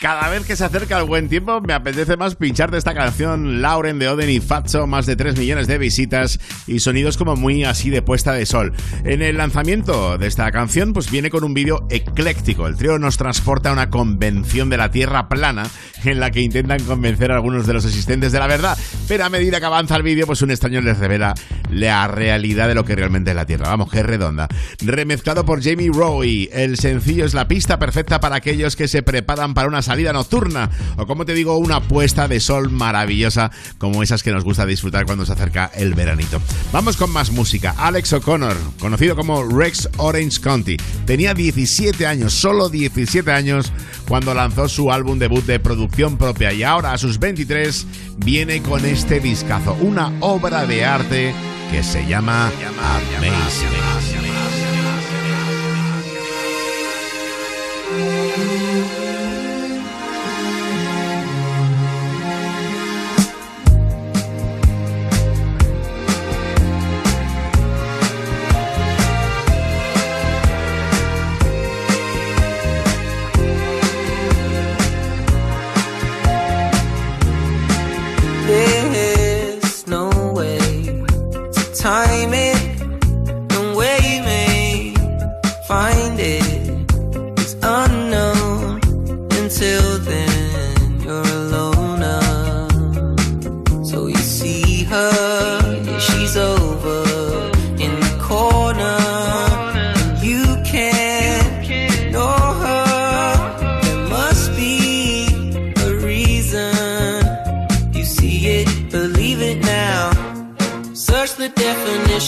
Cada 0.00 0.28
vez 0.28 0.46
que 0.46 0.54
se 0.54 0.64
acerca 0.64 0.96
el 0.96 1.04
buen 1.04 1.28
tiempo, 1.28 1.60
me 1.60 1.72
apetece 1.72 2.16
más 2.16 2.36
pinchar 2.36 2.70
de 2.70 2.78
esta 2.78 2.94
canción 2.94 3.60
Lauren 3.60 3.98
de 3.98 4.08
Oden 4.08 4.30
y 4.30 4.38
Fatso, 4.38 4.86
más 4.86 5.06
de 5.06 5.16
3 5.16 5.36
millones 5.36 5.66
de 5.66 5.76
visitas 5.76 6.38
y 6.68 6.78
sonidos 6.78 7.16
como 7.18 7.34
muy 7.34 7.64
así 7.64 7.90
de 7.90 8.00
puesta 8.00 8.32
de 8.32 8.46
sol. 8.46 8.72
En 9.04 9.22
el 9.22 9.36
lanzamiento 9.36 10.16
de 10.16 10.28
esta 10.28 10.50
canción, 10.52 10.92
pues 10.92 11.10
viene 11.10 11.30
con 11.30 11.42
un 11.42 11.52
vídeo 11.52 11.84
ecléctico. 11.90 12.68
El 12.68 12.76
trío 12.76 13.00
nos 13.00 13.16
transporta 13.16 13.70
a 13.70 13.72
una 13.72 13.90
convención 13.90 14.70
de 14.70 14.76
la 14.76 14.92
Tierra 14.92 15.28
plana 15.28 15.64
en 16.04 16.20
la 16.20 16.30
que 16.30 16.42
intentan 16.42 16.80
convencer 16.84 17.32
a 17.32 17.34
algunos 17.34 17.66
de 17.66 17.74
los 17.74 17.84
asistentes 17.84 18.30
de 18.30 18.38
la 18.38 18.46
verdad, 18.46 18.78
pero 19.08 19.24
a 19.24 19.30
medida 19.30 19.58
que 19.58 19.66
avanza 19.66 19.96
el 19.96 20.02
vídeo, 20.02 20.26
pues 20.26 20.42
un 20.42 20.50
extraño 20.50 20.80
les 20.82 20.98
revela 20.98 21.34
la 21.70 22.06
realidad 22.06 22.68
de 22.68 22.74
lo 22.74 22.84
que 22.84 22.94
realmente 22.94 23.30
es 23.30 23.36
la 23.36 23.46
Tierra. 23.46 23.68
Vamos, 23.68 23.90
que 23.90 24.02
redonda. 24.02 24.48
Remezclado 24.80 25.44
por 25.44 25.62
Jamie 25.62 25.90
Rowe, 25.92 26.48
el 26.52 26.78
sencillo 26.78 27.24
es 27.24 27.34
la 27.34 27.48
pista 27.48 27.78
perfecta 27.78 28.20
para 28.20 28.36
aquellos 28.36 28.76
que 28.76 28.86
se 28.86 29.02
preparan 29.02 29.54
para 29.54 29.68
una 29.68 29.82
salida 29.82 30.12
nocturna 30.12 30.70
o 30.96 31.06
como 31.06 31.24
te 31.24 31.34
digo, 31.34 31.56
una 31.56 31.80
puesta 31.80 32.28
de 32.28 32.40
sol 32.40 32.70
maravillosa 32.70 33.50
como 33.78 34.02
esas 34.02 34.22
que 34.22 34.32
nos 34.32 34.44
gusta 34.44 34.66
disfrutar 34.66 35.06
cuando 35.06 35.24
se 35.24 35.32
acerca 35.32 35.70
el 35.74 35.94
veranito. 35.94 36.40
Vamos 36.72 36.96
con 36.96 37.10
más 37.10 37.30
música. 37.30 37.74
Alex 37.78 38.12
O'Connor, 38.12 38.56
conocido 38.78 39.16
como 39.16 39.44
Rex 39.44 39.88
Orange 39.96 40.40
County, 40.40 40.76
tenía 41.06 41.34
17 41.34 42.06
años, 42.06 42.34
solo 42.34 42.68
17 42.68 43.30
años 43.32 43.72
cuando 44.08 44.34
lanzó 44.34 44.68
su 44.68 44.90
álbum 44.90 45.18
debut 45.18 45.44
de 45.44 45.60
producción 45.60 46.16
propia 46.16 46.52
y 46.52 46.62
ahora 46.62 46.92
a 46.92 46.98
sus 46.98 47.18
23 47.18 47.86
viene 48.16 48.62
con 48.62 48.84
este 48.84 49.20
discazo, 49.20 49.76
una 49.80 50.12
obra 50.20 50.66
de 50.66 50.84
arte 50.84 51.34
que 51.70 51.82
se 51.82 52.06
llama 52.06 52.50
Amazing. 53.18 54.17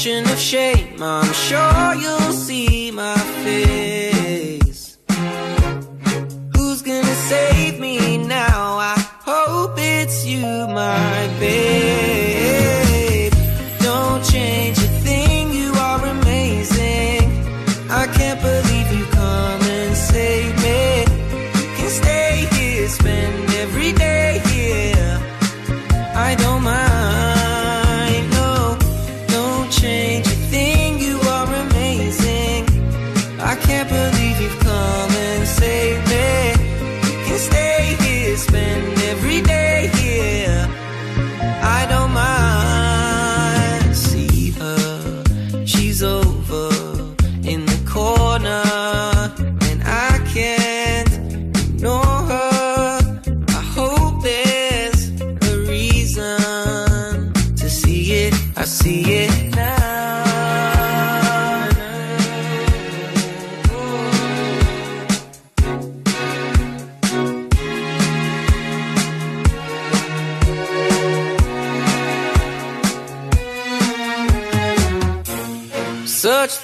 Of 0.07 0.39
shame. 0.39 1.03
I'm 1.03 1.31
sure 1.35 1.95
you'll 1.95 2.33
see 2.33 2.91
my 2.91 3.30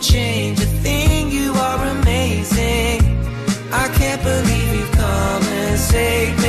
Change 0.00 0.58
a 0.60 0.66
thing, 0.82 1.30
you 1.30 1.52
are 1.52 1.86
amazing. 1.98 3.00
I 3.70 3.86
can't 3.98 4.22
believe 4.22 4.74
you 4.74 4.86
come 4.92 5.42
and 5.42 5.78
save 5.78 6.39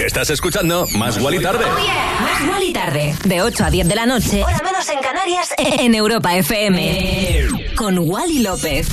Estás 0.00 0.30
escuchando 0.30 0.86
Más 0.92 1.18
Guali 1.18 1.40
Tarde. 1.40 1.64
Más 1.64 2.46
Guali 2.46 2.72
Tarde. 2.72 3.14
De 3.24 3.42
8 3.42 3.64
a 3.64 3.70
10 3.70 3.88
de 3.88 3.94
la 3.94 4.06
noche. 4.06 4.42
Hora 4.44 4.60
menos 4.62 4.88
en 4.88 4.98
Canarias. 5.00 5.54
En 5.56 5.94
Europa 5.94 6.36
FM. 6.36 7.48
Con 7.76 7.98
Wally 7.98 8.40
López. 8.40 8.86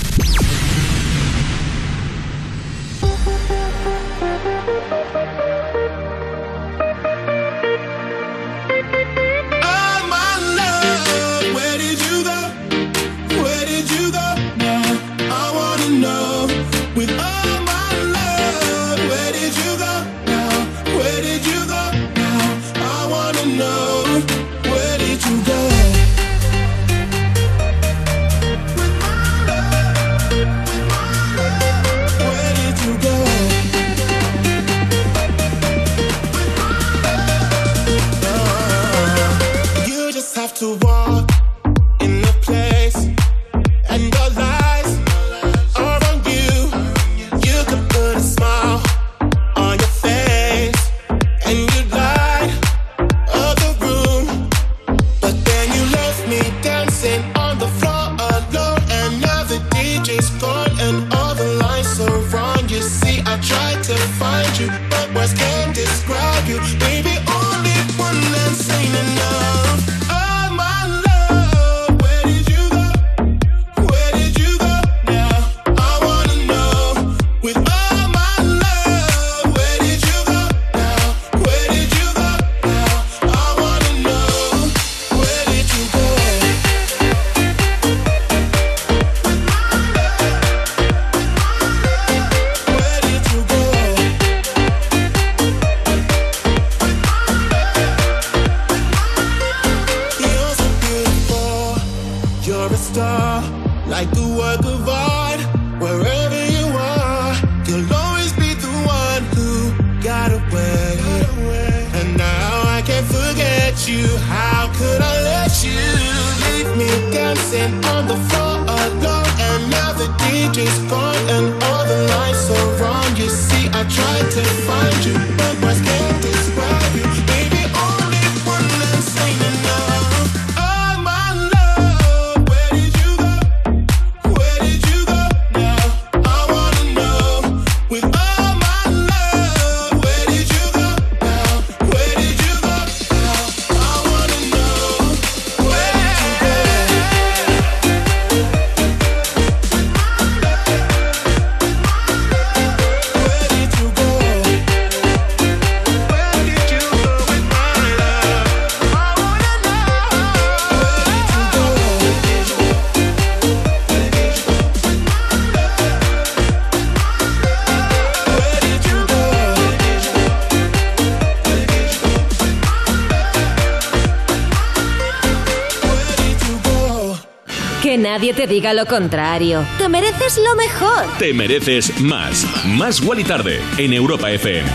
Nadie 178.14 178.32
te 178.36 178.46
diga 178.46 178.76
lo 178.76 178.86
contrario. 178.86 179.66
Te 179.80 179.90
mereces 179.90 180.38
lo 180.38 180.56
mejor. 180.56 181.18
Te 181.18 181.34
mereces 181.34 182.00
más. 182.00 182.46
Más 182.64 183.02
y 183.02 183.24
Tarde 183.24 183.60
en 183.80 183.92
Europa 183.92 184.30
FM. 184.30 184.70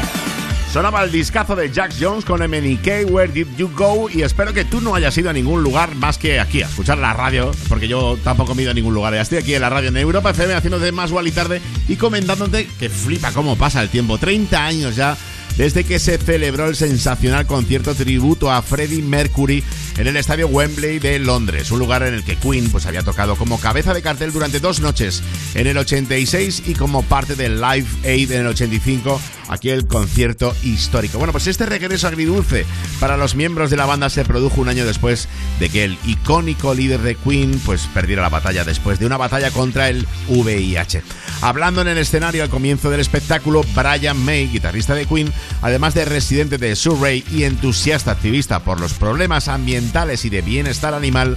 Sonaba 0.73 1.05
el 1.05 1.13
discazo 1.13 1.55
de 1.55 1.71
Jack 1.71 1.95
Jones 2.01 2.25
con 2.25 2.41
MNK, 2.41 3.09
Where 3.09 3.33
Did 3.33 3.47
You 3.57 3.71
Go? 3.77 4.11
Y 4.11 4.23
espero 4.23 4.53
que 4.53 4.65
tú 4.65 4.81
no 4.81 4.93
hayas 4.93 5.17
ido 5.17 5.31
a 5.31 5.33
ningún 5.33 5.63
lugar 5.63 5.95
más 5.95 6.19
que 6.19 6.41
aquí, 6.41 6.63
a 6.63 6.67
escuchar 6.67 6.99
la 6.99 7.13
radio, 7.13 7.53
porque 7.69 7.87
yo 7.87 8.19
tampoco 8.25 8.57
me 8.57 8.63
he 8.63 8.65
ido 8.65 8.73
a 8.73 8.75
ningún 8.75 8.93
lugar. 8.93 9.15
Ya 9.15 9.21
estoy 9.21 9.39
aquí 9.39 9.55
en 9.55 9.61
la 9.61 9.71
radio 9.71 9.91
en 9.91 9.97
Europa 9.99 10.31
FM 10.31 10.55
haciéndote 10.55 10.91
más 10.91 11.13
y 11.25 11.31
tarde 11.31 11.61
y 11.87 11.95
comentándote 11.95 12.69
que 12.81 12.89
flipa 12.89 13.31
cómo 13.31 13.55
pasa 13.55 13.81
el 13.81 13.89
tiempo. 13.89 14.19
30 14.19 14.67
años 14.67 14.97
ya 14.97 15.17
desde 15.59 15.85
que 15.85 15.99
se 15.99 16.19
celebró 16.19 16.67
el 16.69 16.77
sensacional 16.77 17.47
concierto 17.47 17.95
tributo 17.95 18.51
a 18.51 18.63
Freddie 18.63 19.03
Mercury 19.03 19.63
en 19.99 20.07
el 20.07 20.17
estadio 20.17 20.47
Wembley 20.47 21.01
de 21.01 21.19
Londres, 21.19 21.71
un 21.73 21.81
lugar 21.81 22.05
en 22.05 22.15
el 22.15 22.25
que 22.25 22.37
Queen 22.37 22.71
pues, 22.71 22.87
había 22.87 23.03
tocado 23.03 23.37
como 23.37 23.61
cabeza 23.61 23.93
de 23.93 24.01
cartel 24.01 24.33
durante 24.33 24.61
dos 24.61 24.81
noches 24.81 25.23
en 25.55 25.67
el 25.67 25.77
86 25.77 26.63
y 26.67 26.75
como 26.75 27.03
parte 27.03 27.35
del 27.35 27.61
Live 27.61 27.87
Aid 28.05 28.31
en 28.31 28.43
el 28.43 28.47
85, 28.47 29.21
aquel 29.49 29.87
concierto 29.87 30.55
histórico. 30.63 31.19
Bueno, 31.19 31.33
pues 31.33 31.47
este 31.47 31.67
regreso 31.67 32.09
agridulce 32.09 32.67
para 33.01 33.17
los 33.17 33.35
miembros 33.35 33.71
de 33.71 33.77
la 33.77 33.87
banda 33.87 34.11
se 34.11 34.25
produjo 34.25 34.61
un 34.61 34.69
año 34.69 34.87
después 34.87 35.29
de 35.59 35.69
que 35.69 35.85
el 35.85 35.99
icónico 36.07 36.75
líder 36.75 37.01
de 37.01 37.15
Queen 37.15 37.61
pues 37.65 37.89
perdiera 37.93 38.23
la 38.23 38.29
batalla 38.29 38.65
después 38.65 38.99
de 38.99 39.07
una 39.07 39.17
batalla 39.17 39.51
contra 39.51 39.89
el 39.89 40.07
VIH. 40.29 41.03
Hablando 41.41 41.81
en 41.81 41.89
el 41.89 41.99
escenario 41.99 42.43
al 42.43 42.51
comienzo 42.51 42.91
del 42.91 43.01
espectáculo, 43.01 43.63
Brian 43.75 44.19
May, 44.25 44.49
guitarrista 44.49 44.95
de 44.95 45.07
Queen, 45.07 45.33
además 45.63 45.95
de 45.95 46.05
residente 46.05 46.59
de 46.59 46.77
Surrey 46.77 47.25
y 47.31 47.45
entusiasta 47.45 48.13
activista 48.13 48.61
por 48.61 48.81
los 48.81 48.95
problemas 48.95 49.49
ambientales 49.49 50.25
y 50.25 50.31
de 50.31 50.43
bienestar 50.43 50.95
animal, 50.95 51.37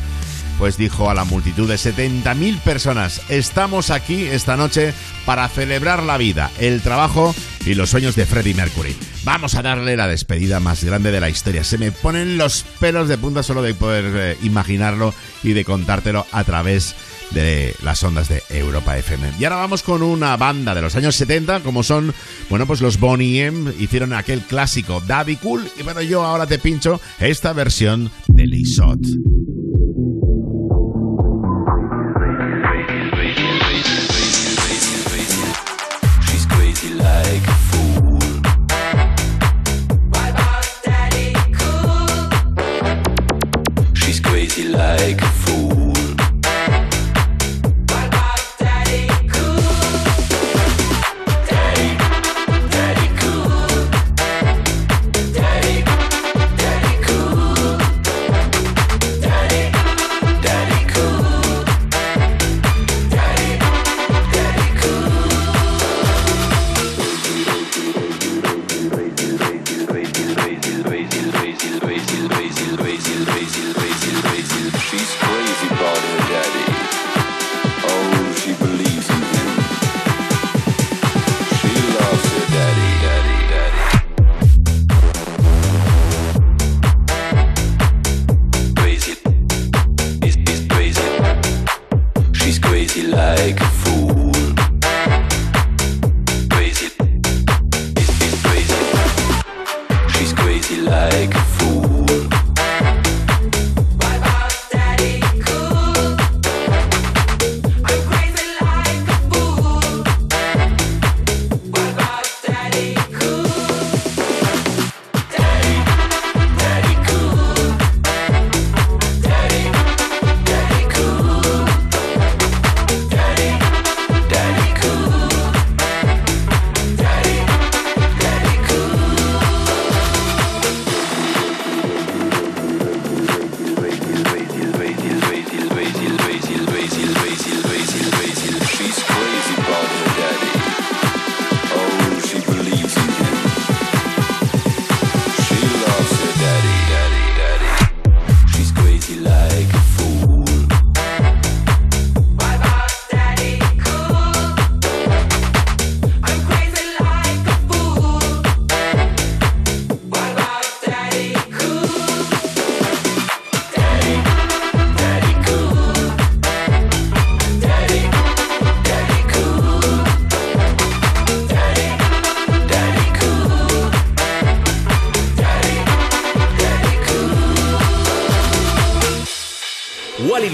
pues 0.62 0.78
dijo 0.78 1.10
a 1.10 1.16
la 1.16 1.26
multitud 1.26 1.68
de 1.68 1.74
70.000 1.74 2.60
personas, 2.60 3.24
estamos 3.30 3.90
aquí 3.90 4.26
esta 4.26 4.56
noche 4.58 4.94
para 5.26 5.50
celebrar 5.50 6.04
la 6.04 6.20
vida, 6.20 6.52
el 6.60 6.82
trabajo 6.82 7.34
y 7.66 7.74
los 7.74 7.90
sueños 7.90 8.16
de 8.16 8.28
Freddie 8.28 8.54
Mercury. 8.54 8.96
Vamos 9.24 9.56
a 9.56 9.64
darle 9.64 9.98
la 9.98 10.08
despedida 10.08 10.60
más 10.60 10.84
grande 10.84 11.12
de 11.12 11.20
la 11.20 11.32
historia. 11.32 11.64
Se 11.64 11.80
me 11.80 11.92
ponen 11.92 12.38
los 12.38 12.64
pelos 12.80 13.08
de 13.08 13.18
punta 13.18 13.42
solo 13.42 13.64
de 13.64 13.74
poder 13.74 14.06
eh, 14.16 14.38
imaginarlo 14.44 15.16
y 15.42 15.54
de 15.54 15.66
contártelo 15.66 16.28
a 16.32 16.44
través 16.44 16.94
de 17.32 17.74
las 17.82 18.04
ondas 18.04 18.30
de 18.30 18.44
Europa 18.50 18.96
FM. 19.00 19.34
Y 19.40 19.46
ahora 19.46 19.56
vamos 19.56 19.82
con 19.82 20.04
una 20.04 20.38
banda 20.38 20.76
de 20.76 20.84
los 20.84 20.96
años 20.96 21.16
70, 21.16 21.62
como 21.62 21.82
son, 21.82 22.14
bueno, 22.52 22.68
pues 22.68 22.82
los 22.82 23.00
Bonnie 23.00 23.46
M, 23.46 23.74
hicieron 23.80 24.14
aquel 24.14 24.42
clásico 24.42 25.02
Daddy 25.08 25.38
Cool, 25.38 25.68
y 25.80 25.82
bueno, 25.82 26.04
yo 26.04 26.22
ahora 26.22 26.46
te 26.46 26.60
pincho 26.60 27.02
esta 27.20 27.52
versión 27.52 28.12
de 28.28 28.46
Lisot. 28.46 29.00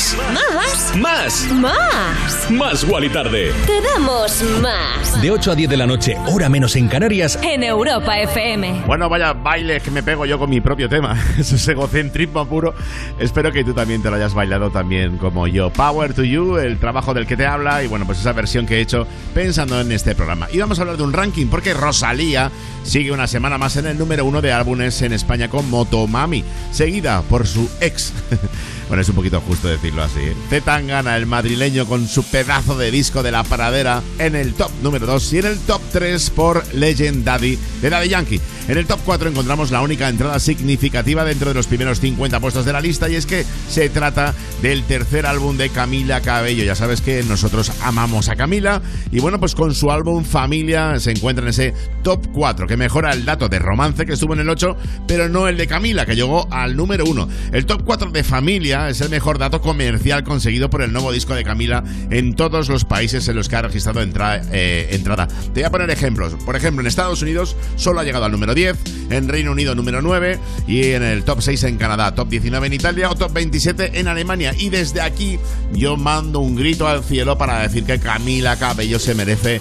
Más. 0.00 0.96
Más. 0.96 0.96
Más. 0.96 1.52
Más. 1.52 2.50
Más. 2.50 2.84
Wally 2.84 3.10
tarde. 3.10 3.52
Te 3.66 3.82
damos 3.82 4.42
más. 4.62 5.20
De 5.20 5.30
8 5.30 5.52
a 5.52 5.54
10 5.54 5.68
de 5.68 5.76
la 5.76 5.86
noche, 5.86 6.16
hora 6.32 6.48
menos 6.48 6.74
en 6.76 6.88
Canarias. 6.88 7.38
En 7.42 7.62
Europa 7.62 8.18
FM. 8.18 8.84
Bueno, 8.86 9.10
vaya 9.10 9.34
baile 9.34 9.78
que 9.80 9.90
me 9.90 10.02
pego 10.02 10.24
yo 10.24 10.38
con 10.38 10.48
mi 10.48 10.62
propio 10.62 10.88
tema. 10.88 11.22
Eso 11.38 11.56
es 11.56 11.68
egocentrismo 11.68 12.46
puro. 12.46 12.74
Espero 13.18 13.52
que 13.52 13.62
tú 13.62 13.74
también 13.74 14.02
te 14.02 14.08
lo 14.08 14.16
hayas 14.16 14.32
bailado 14.32 14.70
también 14.70 15.18
como 15.18 15.46
yo. 15.46 15.70
Power 15.70 16.14
to 16.14 16.24
You, 16.24 16.56
el 16.56 16.78
trabajo 16.78 17.12
del 17.12 17.26
que 17.26 17.36
te 17.36 17.44
habla 17.44 17.84
y 17.84 17.86
bueno, 17.86 18.06
pues 18.06 18.20
esa 18.20 18.32
versión 18.32 18.64
que 18.64 18.78
he 18.78 18.80
hecho 18.80 19.06
pensando 19.34 19.78
en 19.82 19.92
este 19.92 20.14
programa. 20.14 20.48
Y 20.50 20.58
vamos 20.58 20.78
a 20.78 20.82
hablar 20.82 20.96
de 20.96 21.02
un 21.02 21.12
ranking 21.12 21.48
porque 21.48 21.74
Rosalía 21.74 22.50
sigue 22.84 23.12
una 23.12 23.26
semana 23.26 23.58
más 23.58 23.76
en 23.76 23.86
el 23.86 23.98
número 23.98 24.24
uno 24.24 24.40
de 24.40 24.50
álbumes 24.50 25.02
en 25.02 25.12
España 25.12 25.50
con 25.50 25.68
Motomami, 25.68 26.42
seguida 26.72 27.20
por 27.20 27.46
su 27.46 27.68
ex. 27.82 28.14
Bueno, 28.88 29.02
es 29.02 29.08
un 29.08 29.14
poquito 29.14 29.40
justo 29.40 29.68
decirlo 29.68 30.02
así. 30.02 30.18
Zetangana, 30.48 31.16
el 31.16 31.24
madrileño, 31.24 31.86
con 31.86 32.08
su 32.08 32.24
pedazo 32.24 32.76
de 32.76 32.90
disco 32.90 33.22
de 33.22 33.30
la 33.30 33.44
paradera 33.44 34.02
en 34.18 34.34
el 34.34 34.54
top 34.54 34.72
número 34.82 35.06
2 35.06 35.32
y 35.32 35.38
en 35.38 35.46
el 35.46 35.58
top 35.60 35.80
3 35.92 36.30
por 36.30 36.74
Legend 36.74 37.24
Daddy 37.24 37.56
de 37.80 37.88
Daddy 37.88 38.08
Yankee. 38.08 38.40
En 38.66 38.78
el 38.78 38.86
top 38.86 38.98
4 39.04 39.30
encontramos 39.30 39.70
la 39.70 39.80
única 39.80 40.08
entrada 40.08 40.40
significativa 40.40 41.24
dentro 41.24 41.48
de 41.48 41.54
los 41.54 41.68
primeros 41.68 42.00
50 42.00 42.40
puestos 42.40 42.64
de 42.64 42.72
la 42.72 42.80
lista 42.80 43.08
y 43.08 43.14
es 43.14 43.26
que 43.26 43.44
se 43.68 43.88
trata 43.90 44.34
del 44.60 44.82
tercer 44.84 45.24
álbum 45.26 45.56
de 45.56 45.70
Camila 45.70 46.20
Cabello. 46.20 46.64
Ya 46.64 46.74
sabes 46.74 47.00
que 47.00 47.22
nosotros 47.22 47.72
amamos 47.82 48.28
a 48.28 48.36
Camila 48.36 48.82
y 49.12 49.20
bueno, 49.20 49.38
pues 49.38 49.54
con 49.54 49.74
su 49.74 49.90
álbum 49.90 50.24
Familia 50.24 50.98
se 50.98 51.12
encuentra 51.12 51.44
en 51.44 51.50
ese 51.50 51.74
top 52.02 52.26
4 52.32 52.66
que 52.66 52.76
mejora 52.76 53.12
el 53.12 53.24
dato 53.24 53.48
de 53.48 53.58
romance 53.58 54.04
que 54.04 54.14
estuvo 54.14 54.34
en 54.34 54.40
el 54.40 54.48
8, 54.48 54.76
pero 55.06 55.28
no 55.28 55.46
el 55.48 55.56
de 55.56 55.66
Camila 55.66 56.06
que 56.06 56.16
llegó 56.16 56.46
al 56.52 56.76
número 56.76 57.04
1. 57.04 57.28
El 57.52 57.66
top 57.66 57.82
4 57.84 58.10
de 58.10 58.19
Familia 58.24 58.88
es 58.88 59.00
el 59.00 59.10
mejor 59.10 59.38
dato 59.38 59.60
comercial 59.60 60.24
conseguido 60.24 60.70
por 60.70 60.82
el 60.82 60.92
nuevo 60.92 61.12
disco 61.12 61.34
de 61.34 61.44
Camila 61.44 61.84
en 62.10 62.34
todos 62.34 62.68
los 62.68 62.84
países 62.84 63.26
en 63.28 63.36
los 63.36 63.48
que 63.48 63.56
ha 63.56 63.62
registrado 63.62 64.00
eh, 64.02 64.88
entrada. 64.90 65.26
Te 65.26 65.60
voy 65.60 65.62
a 65.64 65.70
poner 65.70 65.90
ejemplos. 65.90 66.34
Por 66.44 66.56
ejemplo, 66.56 66.80
en 66.80 66.86
Estados 66.86 67.22
Unidos 67.22 67.56
solo 67.76 68.00
ha 68.00 68.04
llegado 68.04 68.24
al 68.24 68.32
número 68.32 68.54
10, 68.54 68.76
en 69.10 69.28
Reino 69.28 69.52
Unido 69.52 69.74
número 69.74 70.02
9 70.02 70.38
y 70.66 70.92
en 70.92 71.02
el 71.02 71.24
top 71.24 71.40
6 71.42 71.64
en 71.64 71.76
Canadá, 71.76 72.14
top 72.14 72.28
19 72.28 72.66
en 72.66 72.72
Italia 72.72 73.10
o 73.10 73.14
top 73.14 73.32
27 73.32 73.98
en 74.00 74.08
Alemania. 74.08 74.54
Y 74.58 74.70
desde 74.70 75.00
aquí 75.00 75.38
yo 75.72 75.96
mando 75.96 76.40
un 76.40 76.56
grito 76.56 76.88
al 76.88 77.04
cielo 77.04 77.38
para 77.38 77.60
decir 77.60 77.84
que 77.84 77.98
Camila 77.98 78.56
Cabello 78.56 78.98
se 78.98 79.14
merece 79.14 79.60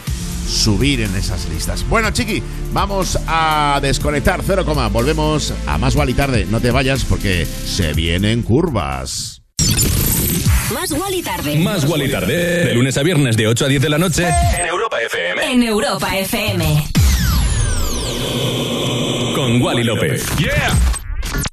subir 0.50 1.02
en 1.02 1.16
esas 1.16 1.48
listas. 1.50 1.88
Bueno, 1.88 2.12
chiqui, 2.12 2.42
vamos 2.74 3.18
a 3.28 3.80
desconectar 3.82 4.42
0, 4.46 4.66
volvemos 4.92 5.54
a 5.68 5.78
más 5.78 5.96
y 6.08 6.14
tarde. 6.14 6.48
No 6.50 6.60
te 6.60 6.72
vayas 6.72 7.06
porque 7.06 7.46
se 7.46 7.94
vienen 7.94 8.42
curvas. 8.42 9.42
Más 10.74 10.92
y 11.12 11.24
tarde. 11.24 11.56
Más 11.58 11.86
y 11.86 12.10
tarde. 12.10 12.66
De 12.66 12.74
lunes 12.74 12.98
a 12.98 13.04
viernes 13.04 13.36
de 13.38 13.48
8 13.48 13.66
a 13.66 13.68
10 13.68 13.82
de 13.82 13.90
la 13.90 13.98
noche. 13.98 14.28
En 14.28 14.66
Europa 14.68 14.98
FM. 15.02 15.52
En 15.52 15.64
Europa 15.64 16.18
FM. 16.18 16.84
Con 19.36 19.62
Wally 19.62 19.84
López. 19.84 20.26
¡Yeah! 20.38 20.72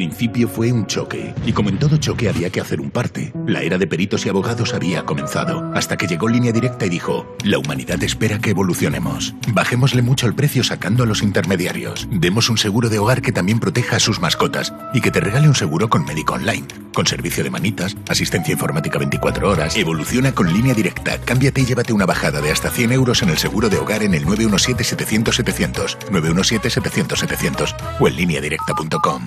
principio 0.00 0.48
fue 0.48 0.72
un 0.72 0.86
choque. 0.86 1.34
Y 1.44 1.52
como 1.52 1.68
en 1.68 1.78
todo 1.78 1.98
choque 1.98 2.30
había 2.30 2.48
que 2.48 2.58
hacer 2.58 2.80
un 2.80 2.90
parte. 2.90 3.34
La 3.46 3.60
era 3.60 3.76
de 3.76 3.86
peritos 3.86 4.24
y 4.24 4.30
abogados 4.30 4.72
había 4.72 5.04
comenzado. 5.04 5.70
Hasta 5.74 5.98
que 5.98 6.06
llegó 6.06 6.26
Línea 6.26 6.52
Directa 6.52 6.86
y 6.86 6.88
dijo, 6.88 7.36
la 7.44 7.58
humanidad 7.58 8.02
espera 8.02 8.38
que 8.38 8.48
evolucionemos. 8.48 9.34
Bajémosle 9.52 10.00
mucho 10.00 10.26
el 10.26 10.34
precio 10.34 10.64
sacando 10.64 11.02
a 11.02 11.06
los 11.06 11.22
intermediarios. 11.22 12.08
Demos 12.10 12.48
un 12.48 12.56
seguro 12.56 12.88
de 12.88 12.98
hogar 12.98 13.20
que 13.20 13.30
también 13.30 13.60
proteja 13.60 13.96
a 13.96 14.00
sus 14.00 14.20
mascotas. 14.20 14.72
Y 14.94 15.02
que 15.02 15.10
te 15.10 15.20
regale 15.20 15.48
un 15.48 15.54
seguro 15.54 15.90
con 15.90 16.06
médico 16.06 16.32
online. 16.32 16.66
Con 16.94 17.06
servicio 17.06 17.44
de 17.44 17.50
manitas, 17.50 17.94
asistencia 18.08 18.52
informática 18.52 18.98
24 18.98 19.50
horas. 19.50 19.76
Evoluciona 19.76 20.32
con 20.32 20.50
Línea 20.50 20.72
Directa. 20.72 21.18
Cámbiate 21.26 21.60
y 21.60 21.66
llévate 21.66 21.92
una 21.92 22.06
bajada 22.06 22.40
de 22.40 22.50
hasta 22.50 22.70
100 22.70 22.92
euros 22.92 23.20
en 23.20 23.28
el 23.28 23.36
seguro 23.36 23.68
de 23.68 23.76
hogar 23.76 24.02
en 24.02 24.14
el 24.14 24.24
917-700-700. 24.24 25.98
917-700-700 26.08 27.76
o 28.00 28.08
en 28.08 28.16
lineadirecta.com. 28.16 29.26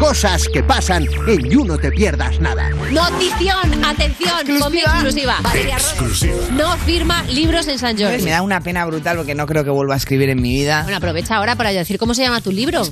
Cosas 0.00 0.48
que 0.48 0.62
pasan 0.62 1.06
en 1.28 1.50
You 1.50 1.62
No 1.62 1.76
Te 1.76 1.90
Pierdas 1.92 2.40
Nada. 2.40 2.70
Notición, 2.90 3.84
atención, 3.84 4.58
con 4.58 4.72
mi 4.72 4.80
exclusiva. 4.80 5.36
Exclusiva. 5.54 6.34
no 6.52 6.74
firma 6.78 7.22
libros 7.24 7.68
en 7.68 7.78
San 7.78 7.98
Jordi. 7.98 8.22
Me 8.22 8.30
da 8.30 8.40
una 8.40 8.62
pena 8.62 8.86
brutal 8.86 9.18
porque 9.18 9.34
no 9.34 9.46
creo 9.46 9.62
que 9.62 9.68
vuelva 9.68 9.92
a 9.92 9.96
escribir 9.98 10.30
en 10.30 10.40
mi 10.40 10.54
vida. 10.54 10.84
Bueno, 10.84 10.96
aprovecha 10.96 11.36
ahora 11.36 11.54
para 11.54 11.70
decir 11.70 11.98
cómo 11.98 12.14
se 12.14 12.22
llama 12.22 12.40
tu 12.40 12.50
libro. 12.50 12.82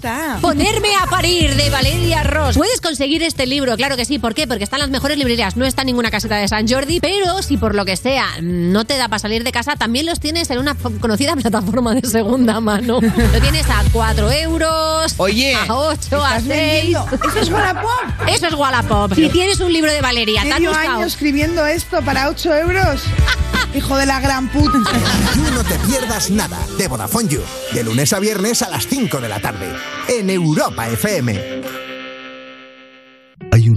Ponerme 0.42 0.90
a 1.02 1.06
parir 1.08 1.54
de 1.54 1.70
Valeria 1.70 2.24
Ross. 2.24 2.58
Puedes 2.58 2.82
conseguir 2.82 3.22
este 3.22 3.46
libro, 3.46 3.74
claro 3.76 3.96
que 3.96 4.04
sí. 4.04 4.18
¿Por 4.18 4.34
qué? 4.34 4.46
Porque 4.46 4.64
está 4.64 4.76
en 4.76 4.80
las 4.82 4.90
mejores 4.90 5.16
librerías. 5.16 5.56
No 5.56 5.64
está 5.64 5.82
en 5.82 5.86
ninguna 5.86 6.10
caseta 6.10 6.36
de 6.36 6.46
San 6.46 6.68
Jordi, 6.68 7.00
pero 7.00 7.42
si 7.42 7.56
por 7.56 7.74
lo 7.74 7.86
que 7.86 7.96
sea 7.96 8.26
no 8.42 8.84
te 8.84 8.98
da 8.98 9.08
para 9.08 9.18
salir 9.18 9.44
de 9.44 9.52
casa, 9.52 9.76
también 9.76 10.04
los 10.04 10.20
tienes 10.20 10.50
en 10.50 10.58
una 10.58 10.74
conocida 10.74 11.34
plataforma 11.40 11.94
de 11.94 12.06
segunda 12.06 12.60
mano. 12.60 13.00
Lo 13.00 13.40
tienes 13.40 13.64
a 13.70 13.82
4 13.92 14.30
euros, 14.30 15.14
Oye, 15.16 15.54
a 15.54 15.74
8, 15.74 16.22
a 16.22 16.36
¿estás 16.36 16.42
6. 16.46 16.97
¿Eso 17.06 17.40
es 17.40 17.50
Wallapop? 17.50 18.28
Eso 18.28 18.46
es 18.46 18.54
Wallapop. 18.54 19.14
Si 19.14 19.28
tienes 19.28 19.60
un 19.60 19.72
libro 19.72 19.90
de 19.92 20.00
Valeria, 20.00 20.42
¿te 20.42 20.52
has 20.52 20.60
Medio 20.60 20.74
año 20.74 21.04
escribiendo 21.04 21.66
esto 21.66 22.02
para 22.02 22.28
8 22.28 22.54
euros. 22.54 23.02
Hijo 23.74 23.96
de 23.96 24.06
la 24.06 24.20
gran 24.20 24.48
puta. 24.48 24.78
You 25.34 25.50
No 25.54 25.62
Te 25.62 25.74
Pierdas 25.86 26.30
Nada 26.30 26.58
de 26.76 26.88
Vodafone 26.88 27.28
You. 27.28 27.42
De 27.72 27.84
lunes 27.84 28.12
a 28.12 28.18
viernes 28.18 28.62
a 28.62 28.70
las 28.70 28.86
5 28.86 29.20
de 29.20 29.28
la 29.28 29.40
tarde. 29.40 29.72
En 30.08 30.30
Europa 30.30 30.88
FM. 30.88 31.87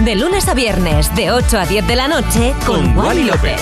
De 0.00 0.16
lunes 0.16 0.48
a 0.48 0.54
viernes, 0.54 1.14
de 1.14 1.30
8 1.30 1.58
a 1.58 1.66
10 1.66 1.86
de 1.86 1.96
la 1.96 2.08
noche, 2.08 2.54
con, 2.66 2.96
Wally 2.96 3.24
López. 3.24 3.60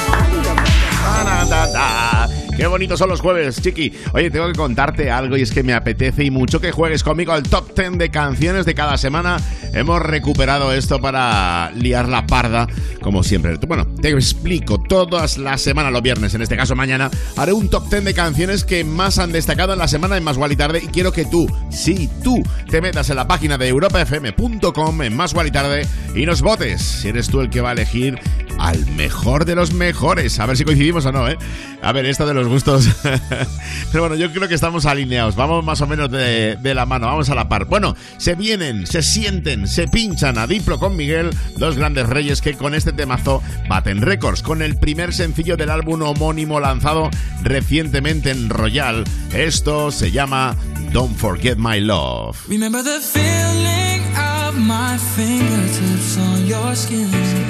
Ta. 1.73 2.29
Qué 2.61 2.67
bonitos 2.67 2.99
son 2.99 3.09
los 3.09 3.23
jueves, 3.23 3.63
chiqui. 3.63 3.91
Oye, 4.13 4.31
tengo 4.31 4.47
que 4.49 4.53
contarte 4.53 5.11
algo 5.11 5.35
y 5.35 5.41
es 5.41 5.51
que 5.51 5.63
me 5.63 5.73
apetece 5.73 6.25
y 6.25 6.31
mucho 6.31 6.61
que 6.61 6.73
juegues 6.73 7.03
conmigo 7.03 7.33
al 7.33 7.43
top 7.43 7.75
10 7.75 7.97
de 7.97 8.11
canciones 8.11 8.67
de 8.67 8.75
cada 8.75 8.99
semana. 8.99 9.39
Hemos 9.73 10.03
recuperado 10.03 10.71
esto 10.71 11.01
para 11.01 11.71
liar 11.71 12.11
la 12.11 12.27
parda, 12.27 12.67
como 13.01 13.23
siempre. 13.23 13.57
Bueno, 13.67 13.87
te 14.03 14.11
explico. 14.11 14.77
Todas 14.79 15.39
las 15.39 15.63
semanas, 15.63 15.91
los 15.91 16.03
viernes, 16.03 16.35
en 16.35 16.43
este 16.43 16.55
caso 16.55 16.77
mañana, 16.77 17.11
haré 17.39 17.55
un 17.55 17.71
top 17.71 17.89
10 17.89 18.05
de 18.05 18.13
canciones 18.13 18.65
que 18.65 18.85
más 18.85 19.19
han 19.19 19.33
destacado 19.33 19.73
en 19.73 19.79
la 19.79 19.89
semana 19.89 20.19
en 20.19 20.25
Más 20.25 20.37
y 20.51 20.57
Tarde. 20.57 20.83
Y 20.85 20.89
quiero 20.89 21.13
que 21.13 21.25
tú, 21.25 21.47
sí, 21.71 22.11
tú, 22.23 22.43
te 22.69 22.83
metas 22.83 23.09
en 23.09 23.17
la 23.17 23.27
página 23.27 23.57
de 23.57 23.69
europafm.com 23.69 25.01
en 25.01 25.17
Más 25.17 25.35
y 25.35 25.51
Tarde 25.51 25.87
y 26.15 26.27
nos 26.27 26.43
votes. 26.43 26.83
Si 26.83 27.09
eres 27.09 27.29
tú 27.29 27.41
el 27.41 27.49
que 27.49 27.63
va 27.63 27.71
a 27.71 27.73
elegir 27.73 28.19
al 28.61 28.87
mejor 28.93 29.47
de 29.47 29.55
los 29.55 29.73
mejores. 29.73 30.39
A 30.39 30.47
ver 30.47 30.57
si 30.57 30.65
coincidimos 30.65 31.07
o 31.07 31.13
no, 31.13 31.29
¿eh? 31.29 31.39
A 31.83 31.93
ver, 31.93 32.05
esto 32.05 32.27
de 32.27 32.35
los 32.35 32.47
gustos. 32.47 32.89
Pero 33.93 34.03
bueno, 34.03 34.15
yo 34.17 34.31
creo 34.33 34.49
que 34.49 34.55
estamos 34.55 34.85
alineados. 34.85 35.35
Vamos 35.35 35.65
más 35.65 35.81
o 35.81 35.87
menos 35.87 36.11
de, 36.11 36.57
de 36.57 36.75
la 36.75 36.85
mano, 36.85 37.07
vamos 37.07 37.31
a 37.31 37.35
la 37.35 37.49
par. 37.49 37.65
Bueno, 37.65 37.97
se 38.19 38.35
vienen, 38.35 38.87
se 38.87 39.03
sienten, 39.03 39.67
se 39.67 39.89
pinchan 39.89 40.37
a 40.39 40.47
Diplo 40.47 40.79
con 40.79 40.95
Miguel, 40.95 41.31
dos 41.57 41.77
grandes 41.77 42.09
reyes 42.09 42.43
que 42.43 42.55
con 42.55 42.75
este 42.75 42.93
temazo 42.93 43.43
baten 43.69 44.03
récords. 44.03 44.43
Con 44.43 44.61
el 44.61 44.77
primer 44.77 45.15
sencillo 45.15 45.57
del 45.57 45.71
álbum 45.71 46.03
homónimo 46.03 46.61
lanzado 46.61 47.11
recientemente 47.43 48.31
en 48.31 48.51
Royal. 48.51 49.05
Esto 49.33 49.91
se 49.91 50.11
llama 50.11 50.55
Don't 50.93 51.17
Forget 51.17 51.57
My 51.57 51.81
Love. 51.81 52.37
Remember 52.49 52.85
the 52.85 53.01
feeling 53.01 54.03
of 54.17 54.57
my 54.59 54.99
fingertips 55.17 56.19
on 56.19 56.47
your 56.47 56.77
skin. 56.77 57.50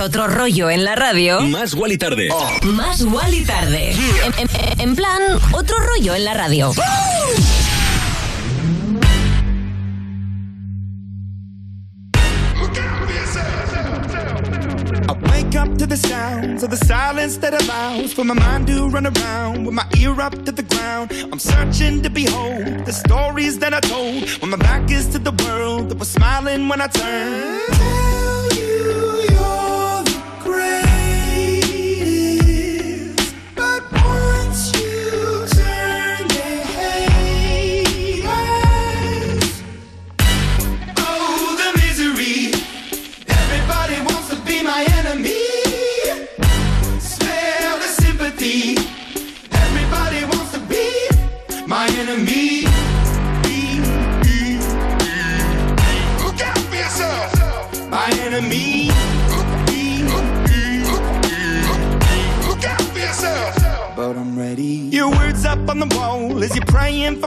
Otro 0.00 0.26
rollo 0.26 0.70
en 0.70 0.84
la 0.84 0.94
radio? 0.96 1.40
Más 1.42 1.74
Wally 1.74 1.98
tarde. 1.98 2.28
Más 2.62 3.02
Wally 3.02 3.44
tarde. 3.44 3.92
En, 4.24 4.32
en- 4.38 4.80
en 4.80 4.96
plan, 4.96 5.20
otro 5.52 5.76
rollo 5.78 6.14
en 6.14 6.24
la 6.24 6.34
radio. 6.34 6.72
I 13.82 15.12
wake 15.30 15.54
up 15.56 15.76
to 15.78 15.86
the 15.86 15.96
sounds 15.96 16.62
of 16.62 16.70
the 16.70 16.76
silence 16.76 17.38
that 17.38 17.54
allows 17.62 18.12
for 18.12 18.24
my 18.24 18.34
mind 18.34 18.66
to 18.68 18.88
run 18.88 19.06
around 19.06 19.64
with 19.64 19.74
my 19.74 19.86
ear 19.98 20.20
up 20.20 20.44
to 20.44 20.52
the 20.52 20.62
ground. 20.62 21.10
I'm 21.32 21.38
searching 21.38 22.02
to 22.02 22.10
behold 22.10 22.84
the 22.84 22.92
stories 22.92 23.58
that 23.60 23.72
I 23.74 23.80
told 23.80 24.28
when 24.40 24.50
my 24.50 24.56
back 24.58 24.90
is 24.90 25.08
to 25.08 25.18
the 25.18 25.32
world 25.44 25.88
that 25.90 25.98
was 25.98 26.10
smiling 26.10 26.68
when 26.68 26.80
I 26.80 26.86
turned. 26.88 28.19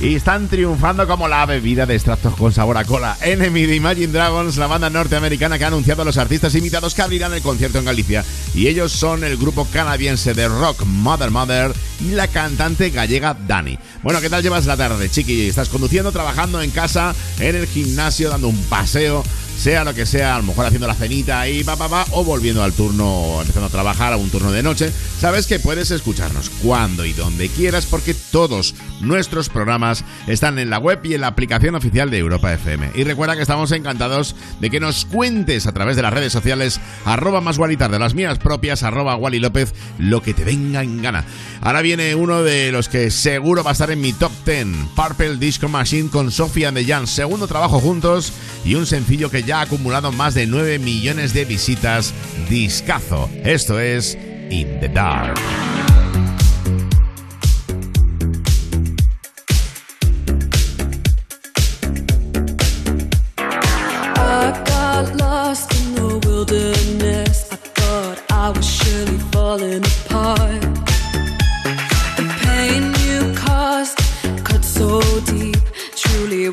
Y 0.00 0.14
están 0.14 0.48
triunfando 0.48 1.06
como 1.06 1.28
la 1.28 1.44
bebida 1.44 1.84
de 1.84 1.94
extractos 1.94 2.34
con 2.34 2.54
sabor 2.54 2.78
a 2.78 2.84
cola. 2.84 3.18
Enemy 3.20 3.66
de 3.66 3.76
Imagine 3.76 4.06
Dragons, 4.06 4.56
la 4.56 4.66
banda 4.66 4.88
norteamericana 4.88 5.58
que 5.58 5.64
ha 5.64 5.68
anunciado 5.68 6.00
a 6.00 6.04
los 6.06 6.16
artistas 6.16 6.54
invitados 6.54 6.94
que 6.94 7.02
abrirán 7.02 7.34
el 7.34 7.42
concierto 7.42 7.78
en 7.78 7.84
Galicia. 7.84 8.24
Y 8.54 8.68
ellos 8.68 8.92
son 8.92 9.24
el 9.24 9.36
grupo 9.36 9.66
canadiense 9.70 10.32
de 10.32 10.48
rock 10.48 10.84
Mother 10.86 11.30
Mother 11.30 11.74
y 12.00 12.12
la 12.12 12.28
cantante 12.28 12.88
gallega 12.88 13.36
Dani. 13.46 13.78
Bueno, 14.02 14.22
¿qué 14.22 14.30
tal 14.30 14.42
llevas 14.42 14.64
la 14.64 14.78
tarde, 14.78 15.10
chiqui? 15.10 15.48
¿Estás 15.48 15.68
conduciendo, 15.68 16.12
trabajando 16.12 16.62
en 16.62 16.70
casa, 16.70 17.14
en 17.38 17.54
el 17.56 17.66
gimnasio, 17.66 18.30
dando 18.30 18.48
un 18.48 18.62
paseo? 18.64 19.22
Sea 19.60 19.84
lo 19.84 19.92
que 19.92 20.06
sea, 20.06 20.36
a 20.36 20.38
lo 20.38 20.44
mejor 20.44 20.64
haciendo 20.64 20.86
la 20.86 20.94
cenita 20.94 21.38
ahí, 21.38 21.62
pa, 21.62 21.76
pa, 21.76 21.86
pa, 21.86 22.06
o 22.12 22.24
volviendo 22.24 22.62
al 22.62 22.72
turno, 22.72 23.36
empezando 23.42 23.66
a 23.66 23.70
trabajar 23.70 24.14
a 24.14 24.16
un 24.16 24.30
turno 24.30 24.50
de 24.50 24.62
noche, 24.62 24.90
sabes 25.20 25.46
que 25.46 25.58
puedes 25.58 25.90
escucharnos 25.90 26.48
cuando 26.62 27.04
y 27.04 27.12
donde 27.12 27.50
quieras 27.50 27.84
porque 27.84 28.14
todos 28.14 28.74
nuestros 29.02 29.50
programas 29.50 30.02
están 30.26 30.58
en 30.58 30.70
la 30.70 30.78
web 30.78 31.00
y 31.04 31.12
en 31.12 31.20
la 31.20 31.26
aplicación 31.26 31.74
oficial 31.74 32.10
de 32.10 32.16
Europa 32.16 32.54
FM. 32.54 32.92
Y 32.94 33.04
recuerda 33.04 33.36
que 33.36 33.42
estamos 33.42 33.70
encantados 33.72 34.34
de 34.60 34.70
que 34.70 34.80
nos 34.80 35.04
cuentes 35.04 35.66
a 35.66 35.72
través 35.72 35.94
de 35.94 36.02
las 36.02 36.14
redes 36.14 36.32
sociales, 36.32 36.80
arroba 37.04 37.42
más 37.42 37.58
de 37.58 37.98
las 37.98 38.14
mías 38.14 38.38
propias, 38.38 38.82
arroba 38.82 39.16
Wally 39.16 39.40
López, 39.40 39.74
lo 39.98 40.22
que 40.22 40.32
te 40.32 40.44
venga 40.44 40.82
en 40.82 41.02
gana. 41.02 41.26
Ahora 41.60 41.82
viene 41.82 42.14
uno 42.14 42.42
de 42.42 42.72
los 42.72 42.88
que 42.88 43.10
seguro 43.10 43.62
va 43.62 43.72
a 43.72 43.72
estar 43.72 43.90
en 43.90 44.00
mi 44.00 44.14
top 44.14 44.32
10, 44.46 44.66
Purple 44.96 45.36
Disco 45.36 45.68
Machine 45.68 46.08
con 46.08 46.30
Sofía 46.30 46.68
and 46.68 46.88
Jan, 46.88 47.06
segundo 47.06 47.46
trabajo 47.46 47.78
juntos 47.78 48.32
y 48.64 48.74
un 48.74 48.86
sencillo 48.86 49.30
que 49.30 49.42
ya 49.42 49.49
ha 49.52 49.62
acumulado 49.62 50.12
más 50.12 50.34
de 50.34 50.46
9 50.46 50.78
millones 50.78 51.32
de 51.32 51.44
visitas, 51.44 52.12
discazo. 52.48 53.28
Esto 53.44 53.80
es 53.80 54.16
In 54.50 54.80
the 54.80 54.88
Dark. 54.88 55.38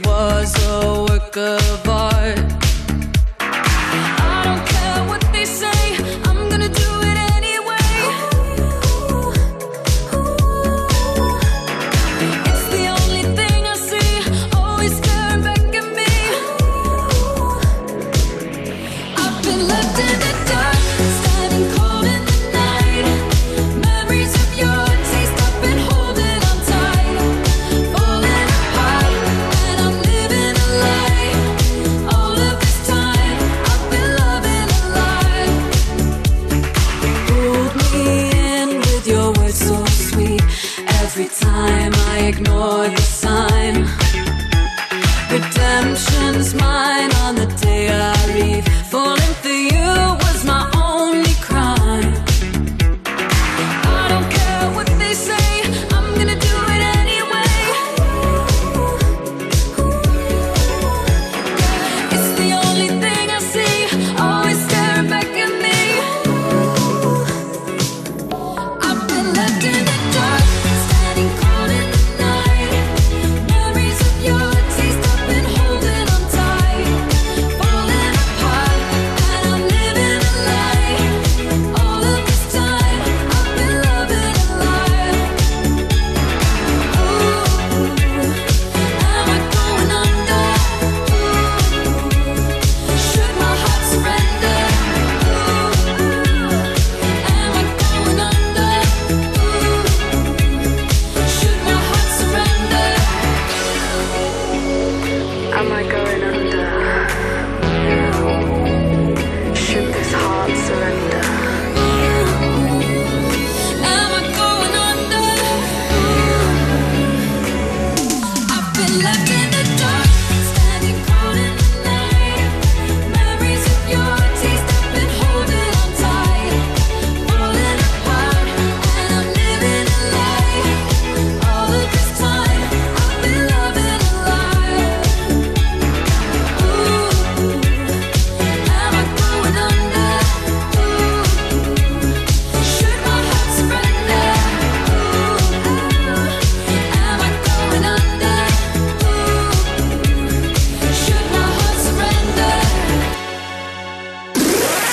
Was 0.04 0.54
a 0.66 1.06
work 1.10 1.38
of. 1.38 2.17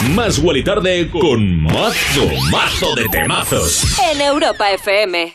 Más 0.03 0.39
y 0.39 0.65
Tarde 0.65 1.09
con 1.09 1.63
mazo, 1.63 2.29
mazo 2.51 2.95
de 2.95 3.09
temazos. 3.09 3.99
En 4.13 4.21
Europa 4.21 4.71
FM. 4.73 5.35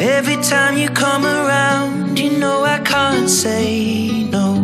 Every 0.00 0.36
time 0.42 0.76
you 0.76 0.88
come 0.88 1.24
around, 1.24 2.18
you 2.18 2.30
know 2.38 2.64
I 2.64 2.78
can't 2.80 3.28
say 3.30 4.24
no. 4.24 4.54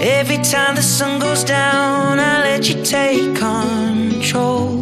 Every 0.00 0.38
time 0.38 0.74
the 0.74 0.82
sun 0.82 1.20
goes 1.20 1.44
down, 1.44 2.18
I 2.18 2.42
let 2.42 2.68
you 2.68 2.82
take 2.82 3.36
control. 3.36 4.81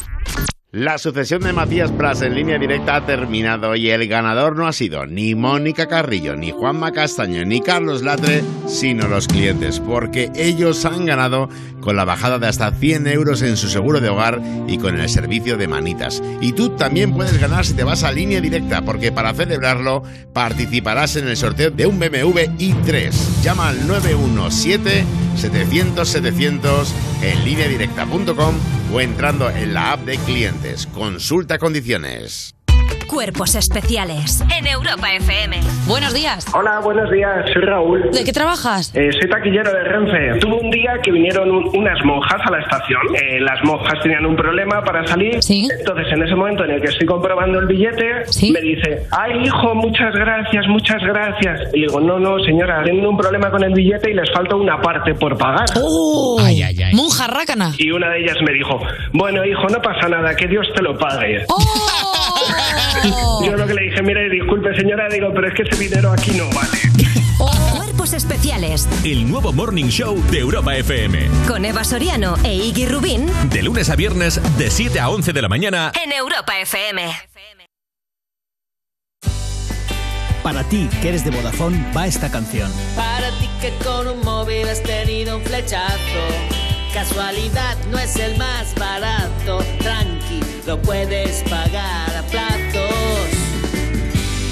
La 0.73 0.97
sucesión 0.97 1.41
de 1.41 1.51
Matías 1.51 1.91
Pras 1.91 2.21
en 2.21 2.33
línea 2.33 2.57
directa 2.57 2.95
ha 2.95 3.05
terminado 3.05 3.75
y 3.75 3.89
el 3.89 4.07
ganador 4.07 4.55
no 4.55 4.67
ha 4.67 4.71
sido 4.71 5.05
ni 5.05 5.35
Mónica 5.35 5.87
Carrillo, 5.87 6.37
ni 6.37 6.51
Juanma 6.51 6.93
Castaño, 6.93 7.43
ni 7.43 7.59
Carlos 7.59 8.03
Latre, 8.03 8.41
sino 8.67 9.09
los 9.09 9.27
clientes, 9.27 9.81
porque 9.81 10.31
ellos 10.33 10.85
han 10.85 11.05
ganado 11.05 11.49
con 11.81 11.97
la 11.97 12.05
bajada 12.05 12.39
de 12.39 12.47
hasta 12.47 12.71
100 12.71 13.07
euros 13.07 13.41
en 13.41 13.57
su 13.57 13.67
seguro 13.67 13.99
de 13.99 14.07
hogar 14.07 14.41
y 14.65 14.77
con 14.77 14.97
el 14.97 15.09
servicio 15.09 15.57
de 15.57 15.67
manitas. 15.67 16.23
Y 16.39 16.53
tú 16.53 16.69
también 16.69 17.11
puedes 17.11 17.37
ganar 17.37 17.65
si 17.65 17.73
te 17.73 17.83
vas 17.83 18.05
a 18.05 18.13
línea 18.13 18.39
directa, 18.39 18.81
porque 18.81 19.11
para 19.11 19.33
celebrarlo 19.33 20.03
participarás 20.31 21.17
en 21.17 21.27
el 21.27 21.35
sorteo 21.35 21.69
de 21.71 21.85
un 21.85 21.99
BMW 21.99 22.47
i3. 22.57 23.11
Llama 23.43 23.67
al 23.67 23.87
917 23.89 25.03
700 25.35 26.07
700 26.07 26.95
en 27.23 27.43
línea 27.43 27.67
directa.com 27.67 28.80
o 28.93 28.99
entrando 28.99 29.49
en 29.49 29.73
la 29.73 29.93
app 29.93 30.01
de 30.05 30.17
clientes. 30.19 30.87
Consulta 30.87 31.57
condiciones. 31.57 32.55
Cuerpos 33.15 33.55
Especiales 33.55 34.41
en 34.57 34.67
Europa 34.67 35.13
FM. 35.13 35.59
Buenos 35.85 36.13
días. 36.13 36.45
Hola, 36.53 36.79
buenos 36.79 37.11
días, 37.11 37.45
soy 37.53 37.63
Raúl. 37.63 38.09
¿De 38.09 38.23
qué 38.23 38.31
trabajas? 38.31 38.95
Eh, 38.95 39.09
soy 39.19 39.29
taquillero 39.29 39.69
de 39.69 39.83
Renfe. 39.83 40.39
Tuve 40.39 40.53
un 40.61 40.71
día 40.71 40.93
que 41.03 41.11
vinieron 41.11 41.51
un- 41.51 41.69
unas 41.77 42.03
monjas 42.05 42.39
a 42.41 42.49
la 42.49 42.59
estación. 42.61 43.01
Eh, 43.13 43.41
las 43.41 43.61
monjas 43.65 43.95
tenían 44.01 44.25
un 44.25 44.37
problema 44.37 44.81
para 44.81 45.05
salir. 45.05 45.41
Entonces, 45.77 46.07
en 46.13 46.23
ese 46.23 46.35
momento 46.35 46.63
en 46.63 46.71
el 46.71 46.81
que 46.81 46.87
estoy 46.87 47.05
comprobando 47.05 47.59
el 47.59 47.67
billete, 47.67 48.23
me 48.53 48.61
dice, 48.61 49.03
ay, 49.11 49.43
hijo, 49.43 49.75
muchas 49.75 50.13
gracias, 50.15 50.65
muchas 50.69 51.03
gracias. 51.03 51.59
Y 51.73 51.81
le 51.81 51.87
digo, 51.87 51.99
no, 51.99 52.17
no, 52.17 52.39
señora, 52.45 52.81
tienen 52.85 53.05
un 53.05 53.17
problema 53.17 53.51
con 53.51 53.61
el 53.61 53.73
billete 53.73 54.09
y 54.11 54.13
les 54.13 54.31
falta 54.31 54.55
una 54.55 54.79
parte 54.81 55.13
por 55.15 55.37
pagar. 55.37 55.65
¡Oh! 55.75 56.39
Monja 56.93 57.27
rácana. 57.27 57.73
Y 57.77 57.91
una 57.91 58.09
de 58.09 58.19
ellas 58.21 58.37
me 58.47 58.53
dijo, 58.53 58.79
bueno, 59.11 59.43
hijo, 59.45 59.67
no 59.67 59.81
pasa 59.81 60.07
nada, 60.07 60.33
que 60.33 60.47
Dios 60.47 60.65
te 60.73 60.81
lo 60.81 60.97
pague. 60.97 61.45
Yo 63.45 63.55
lo 63.55 63.65
que 63.67 63.73
le 63.73 63.81
dije, 63.83 64.01
mire, 64.03 64.29
disculpe, 64.29 64.75
señora, 64.75 65.07
digo, 65.09 65.29
pero 65.33 65.47
es 65.47 65.53
que 65.55 65.63
ese 65.63 65.77
dinero 65.81 66.11
aquí 66.11 66.31
no 66.31 66.45
vale. 66.49 66.69
Cuerpos 67.75 68.13
Especiales 68.13 68.87
El 69.03 69.27
nuevo 69.29 69.51
Morning 69.51 69.85
Show 69.89 70.21
de 70.29 70.39
Europa 70.39 70.75
FM. 70.75 71.27
con 71.47 71.65
Eva 71.65 71.83
Soriano 71.83 72.35
e 72.43 72.53
Iggy 72.55 72.85
Rubín 72.87 73.25
De 73.49 73.63
lunes 73.63 73.89
a 73.89 73.95
viernes, 73.95 74.39
de 74.57 74.69
7 74.69 74.99
a 74.99 75.09
11 75.09 75.33
de 75.33 75.41
la 75.41 75.49
mañana. 75.49 75.91
en 76.03 76.11
Europa 76.11 76.59
FM. 76.59 77.01
Para 80.43 80.63
ti, 80.63 80.89
que 81.01 81.09
eres 81.09 81.23
de 81.23 81.29
Vodafone, 81.31 81.91
va 81.95 82.07
esta 82.07 82.29
canción. 82.31 82.71
Para 82.95 83.29
ti 83.39 83.47
que 83.61 83.71
con 83.83 84.07
un 84.07 84.21
móvil 84.21 84.67
has 84.67 84.81
tenido 84.81 85.37
un 85.37 85.43
flechazo. 85.43 86.25
Casualidad 86.93 87.77
no 87.91 87.99
es 87.99 88.15
el 88.17 88.37
más 88.37 88.73
barato. 88.75 89.59
Tranqui, 89.79 90.20
lo 90.65 90.81
puedes 90.81 91.43
pagar 91.43 92.15
a 92.15 92.23
plazos. 92.23 93.29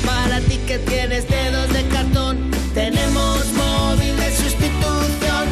Para 0.06 0.40
ti 0.42 0.60
que 0.68 0.80
tienes 0.80 1.28
dedos 1.28 1.72
de 1.74 1.84
cartón, 1.88 2.52
tenemos 2.74 3.46
móvil 3.54 4.16
de 4.18 4.36
sustitución. 4.36 5.48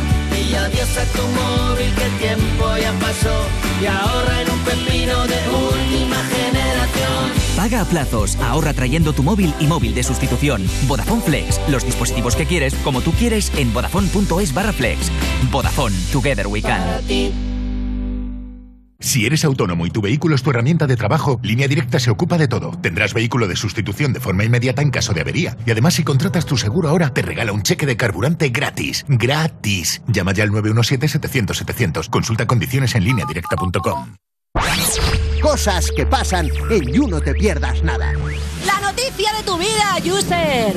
Y 0.49 0.55
adiós 0.55 0.97
a 0.97 1.05
tu 1.17 1.23
móvil 1.27 1.93
que 1.95 2.03
el 2.05 2.17
tiempo 2.17 2.77
ya 2.77 2.91
pasó. 2.99 3.45
Y 3.81 3.85
ahorra 3.85 4.41
en 4.41 4.51
un 4.51 4.59
pepino 4.59 5.27
de 5.27 5.37
última 5.49 6.17
generación. 6.23 7.31
Paga 7.55 7.81
a 7.81 7.85
plazos, 7.85 8.35
ahorra 8.37 8.73
trayendo 8.73 9.13
tu 9.13 9.23
móvil 9.23 9.53
y 9.59 9.67
móvil 9.67 9.93
de 9.93 10.03
sustitución. 10.03 10.65
Vodafone 10.87 11.21
Flex, 11.21 11.59
los 11.67 11.83
dispositivos 11.85 12.35
que 12.35 12.45
quieres, 12.45 12.73
como 12.83 13.01
tú 13.01 13.11
quieres, 13.11 13.51
en 13.57 13.73
vodafone.es 13.73 14.53
barra 14.53 14.73
flex. 14.73 15.11
Vodafone, 15.51 15.95
together 16.11 16.47
we 16.47 16.61
can. 16.61 17.56
Si 18.99 19.25
eres 19.25 19.45
autónomo 19.45 19.85
y 19.85 19.91
tu 19.91 20.01
vehículo 20.01 20.35
es 20.35 20.41
tu 20.41 20.49
herramienta 20.49 20.87
de 20.87 20.95
trabajo, 20.95 21.39
Línea 21.43 21.67
Directa 21.67 21.99
se 21.99 22.09
ocupa 22.09 22.37
de 22.37 22.47
todo. 22.47 22.71
Tendrás 22.81 23.13
vehículo 23.13 23.47
de 23.47 23.55
sustitución 23.55 24.11
de 24.11 24.19
forma 24.19 24.43
inmediata 24.43 24.81
en 24.81 24.89
caso 24.89 25.13
de 25.13 25.21
avería. 25.21 25.55
Y 25.65 25.71
además, 25.71 25.93
si 25.93 26.03
contratas 26.03 26.45
tu 26.45 26.57
seguro 26.57 26.89
ahora, 26.89 27.13
te 27.13 27.21
regala 27.21 27.51
un 27.51 27.61
cheque 27.61 27.85
de 27.85 27.95
carburante 27.95 28.49
gratis. 28.49 29.05
¡Gratis! 29.07 30.01
Llama 30.07 30.33
ya 30.33 30.43
al 30.43 30.51
917-700-700. 30.51 32.09
Consulta 32.09 32.47
condiciones 32.47 32.95
en 32.95 33.03
lineadirecta.com. 33.03 34.15
Cosas 35.41 35.91
que 35.95 36.05
pasan 36.05 36.49
en 36.71 36.91
You 36.91 37.07
No 37.07 37.21
Te 37.21 37.35
Pierdas 37.35 37.83
Nada. 37.83 38.13
La 38.65 38.81
noticia 38.81 39.31
de 39.37 39.43
tu 39.43 39.57
vida, 39.57 39.97
user. 40.03 40.73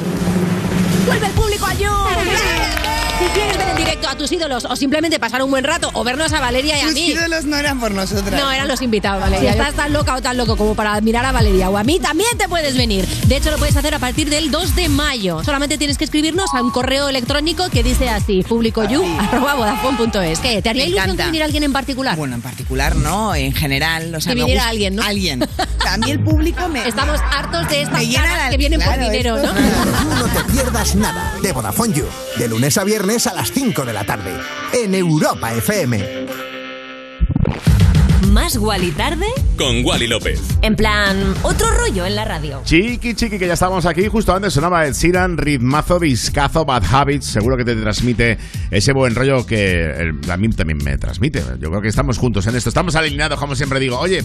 Vuelve 1.06 1.26
el 1.26 1.32
público 1.32 1.66
a 1.66 1.74
You. 1.74 1.88
Ver 3.60 3.68
en 3.68 3.76
directo 3.76 4.08
a 4.08 4.16
tus 4.16 4.32
ídolos 4.32 4.64
o 4.64 4.74
simplemente 4.76 5.18
pasar 5.20 5.42
un 5.42 5.50
buen 5.50 5.64
rato 5.64 5.90
o 5.92 6.02
vernos 6.02 6.32
a 6.32 6.40
Valeria 6.40 6.78
y 6.78 6.80
a 6.80 6.84
Tus 6.84 6.94
mí. 6.94 7.06
ídolos 7.10 7.44
no 7.44 7.56
eran 7.58 7.78
por 7.78 7.90
nosotras. 7.92 8.40
No, 8.40 8.50
eran 8.50 8.66
los 8.68 8.80
invitados, 8.80 9.20
Valeria. 9.20 9.52
Si 9.52 9.58
estás 9.58 9.74
tan 9.74 9.92
loca 9.92 10.14
o 10.16 10.22
tan 10.22 10.36
loco 10.38 10.56
como 10.56 10.74
para 10.74 10.94
admirar 10.94 11.24
a 11.26 11.32
Valeria 11.32 11.68
o 11.68 11.76
a 11.76 11.84
mí, 11.84 11.98
también 12.00 12.30
te 12.38 12.48
puedes 12.48 12.74
venir. 12.76 13.06
De 13.26 13.36
hecho, 13.36 13.50
lo 13.50 13.58
puedes 13.58 13.76
hacer 13.76 13.94
a 13.94 13.98
partir 13.98 14.30
del 14.30 14.50
2 14.50 14.74
de 14.76 14.88
mayo. 14.88 15.44
Solamente 15.44 15.76
tienes 15.78 15.98
que 15.98 16.04
escribirnos 16.04 16.52
a 16.54 16.62
un 16.62 16.70
correo 16.70 17.08
electrónico 17.10 17.68
que 17.70 17.82
dice 17.82 18.08
así, 18.08 18.42
publicoyu.vodafone.es. 18.48 20.38
¿Qué? 20.40 20.62
¿Te 20.62 20.70
haría 20.70 20.84
Me 20.84 20.90
ilusión 20.90 21.16
que 21.16 21.24
viniera 21.24 21.44
alguien 21.46 21.62
en 21.64 21.72
particular? 21.72 22.16
Bueno, 22.16 22.34
en 22.36 22.42
particular 22.42 22.96
no, 22.96 23.34
en 23.34 23.52
general. 23.52 24.14
O 24.14 24.20
sea, 24.20 24.30
Que 24.32 24.36
me 24.36 24.42
viniera 24.44 24.62
gusta- 24.62 24.70
alguien, 24.70 24.96
¿no? 24.96 25.02
Alguien. 25.02 25.48
A 25.86 25.96
mí 25.96 26.10
el 26.10 26.20
público 26.22 26.68
me. 26.68 26.86
Estamos 26.86 27.18
hartos 27.32 27.68
de 27.68 27.82
estas 27.82 28.04
caras 28.14 28.36
la- 28.44 28.50
que 28.50 28.56
vienen 28.56 28.80
claro, 28.80 29.02
por 29.02 29.10
dinero, 29.10 29.36
esto 29.38 29.52
¿no? 29.52 29.60
You 29.60 30.14
No 30.16 30.24
Te 30.28 30.44
Pierdas 30.52 30.94
Nada 30.94 31.34
de 31.42 31.52
Vodafone 31.52 31.94
You. 31.94 32.04
De 32.38 32.48
lunes 32.48 32.76
a 32.78 32.84
viernes 32.84 33.26
a 33.26 33.34
las 33.34 33.49
5 33.52 33.84
de 33.84 33.92
la 33.92 34.04
tarde. 34.04 34.32
En 34.72 34.94
Europa 34.94 35.52
FM. 35.52 36.26
Más 38.28 38.56
Wally 38.58 38.90
tarde, 38.92 39.26
Con 39.56 39.84
Wally 39.84 40.06
López. 40.06 40.40
en 40.62 40.76
plan, 40.76 41.34
otro 41.42 41.66
rollo 41.70 42.04
en 42.06 42.14
la 42.14 42.24
radio. 42.24 42.60
Chiqui, 42.64 43.14
chiqui, 43.14 43.38
que 43.38 43.46
ya 43.46 43.54
estamos 43.54 43.86
aquí. 43.86 44.06
Justo 44.08 44.34
antes 44.34 44.52
sonaba 44.52 44.86
el 44.86 44.94
Siran, 44.94 45.36
ritmazo, 45.38 45.98
viscazo, 45.98 46.64
bad 46.64 46.84
habits. 46.92 47.26
Seguro 47.26 47.56
que 47.56 47.64
te 47.64 47.74
transmite 47.76 48.38
ese 48.70 48.92
buen 48.92 49.14
rollo 49.14 49.44
que 49.46 49.84
el- 49.90 50.30
a 50.30 50.36
mí 50.36 50.48
también 50.50 50.78
me 50.84 50.98
transmite. 50.98 51.42
Yo 51.60 51.70
creo 51.70 51.80
que 51.80 51.88
estamos 51.88 52.18
juntos 52.18 52.46
en 52.46 52.56
esto. 52.56 52.68
Estamos 52.68 52.94
alineados, 52.94 53.38
como 53.40 53.56
siempre 53.56 53.80
digo. 53.80 53.98
Oye, 53.98 54.22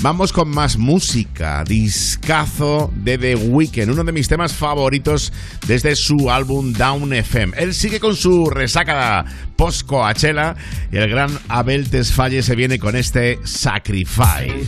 vamos 0.00 0.32
con 0.32 0.48
más 0.50 0.76
música. 0.76 1.64
Discazo 1.64 2.92
de 2.94 3.16
The 3.18 3.36
Weeknd, 3.36 3.90
uno 3.90 4.04
de 4.04 4.12
mis 4.12 4.28
temas 4.28 4.52
favoritos 4.52 5.32
desde 5.66 5.96
su 5.96 6.30
álbum 6.30 6.72
Down 6.74 7.12
FM. 7.14 7.54
Él 7.58 7.74
sigue 7.74 8.00
con 8.00 8.14
su 8.14 8.50
resaca 8.50 9.24
post-Coachella 9.60 10.56
y 10.90 10.96
el 10.96 11.10
gran 11.10 11.38
Abel 11.48 11.90
Tesfaye 11.90 12.42
se 12.42 12.54
viene 12.54 12.78
con 12.78 12.96
este 12.96 13.38
Sacrifice. 13.44 14.66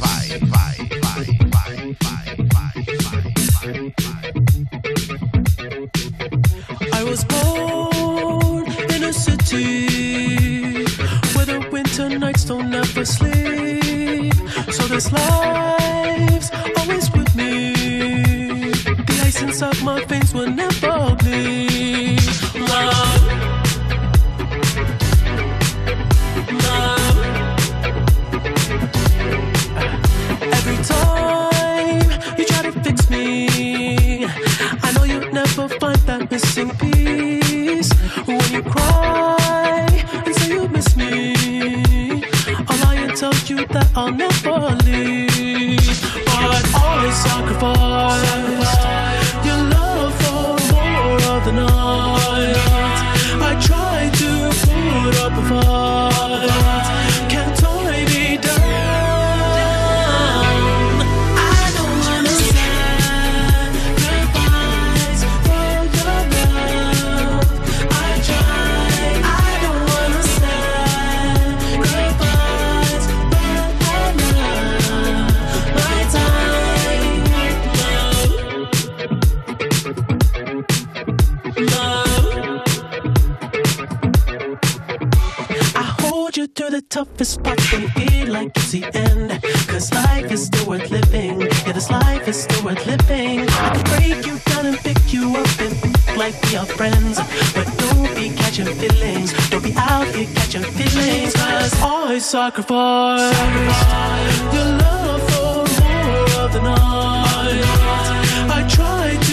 I 6.93 7.05
was 7.05 7.25
born 7.25 8.67
in 8.95 9.05
a 9.05 9.13
city 9.15 10.85
where 11.35 11.47
the 11.47 11.67
winter 11.73 12.11
nights 12.11 12.45
don't 12.45 12.75
ever 12.75 13.07
sleep. 13.07 14.35
So 14.73 14.87
this 14.89 15.11
life's 15.11 16.51
always 16.77 17.11
with 17.13 17.35
me. 17.35 17.73
The 19.07 19.23
ice 19.25 19.41
inside 19.41 19.83
my 19.83 20.05
veins 20.05 20.35
will 20.35 20.51
never 20.51 21.17
bleed. 21.17 22.12
That 43.73 43.91
I'll 43.95 44.13
never 44.13 44.77
leave. 44.85 45.79
But 46.27 46.65
always 46.83 47.17
sacrifice 47.17 48.73
your 49.47 49.61
love 49.75 50.15
for 50.21 50.73
more 50.73 51.21
of 51.35 51.45
the 51.45 51.53
night. 51.53 52.57
I 53.41 53.53
try 53.69 54.11
to 54.21 54.31
put 54.67 55.15
up 55.25 55.33
a 55.33 55.43
fight. 55.49 55.92
The 88.73 88.85
end. 88.95 89.31
Cause 89.69 89.93
life 89.93 90.33
is 90.33 90.47
still 90.47 90.67
worth 90.67 90.91
living. 90.91 91.43
Yeah, 91.43 91.73
this 91.73 91.91
life 91.91 92.27
is 92.27 92.43
still 92.45 92.65
worth 92.65 92.87
living. 92.87 93.41
I 93.49 93.69
can 93.75 93.85
break 93.93 94.27
you 94.27 94.39
down 94.51 94.67
and 94.67 94.79
pick 94.79 95.13
you 95.13 95.37
up 95.37 95.61
and 95.61 95.73
act 95.85 96.17
like 96.17 96.35
we 96.45 96.57
are 96.57 96.65
friends. 96.65 97.19
But 97.55 97.67
don't 97.77 98.15
be 98.17 98.31
catching 98.31 98.73
feelings. 98.81 99.33
Don't 99.51 99.63
be 99.63 99.75
out 99.77 100.07
here 100.15 100.29
catching 100.35 100.63
feelings. 100.63 101.35
Cause 101.35 101.75
I 101.83 102.19
sacrifice 102.19 103.39
your 104.55 104.69
love 104.83 105.23
for 105.31 105.57
more 105.83 106.45
of 106.45 106.53
the 106.55 106.63
night. 106.63 107.63
I 108.57 108.67
try 108.77 109.19
to 109.29 109.32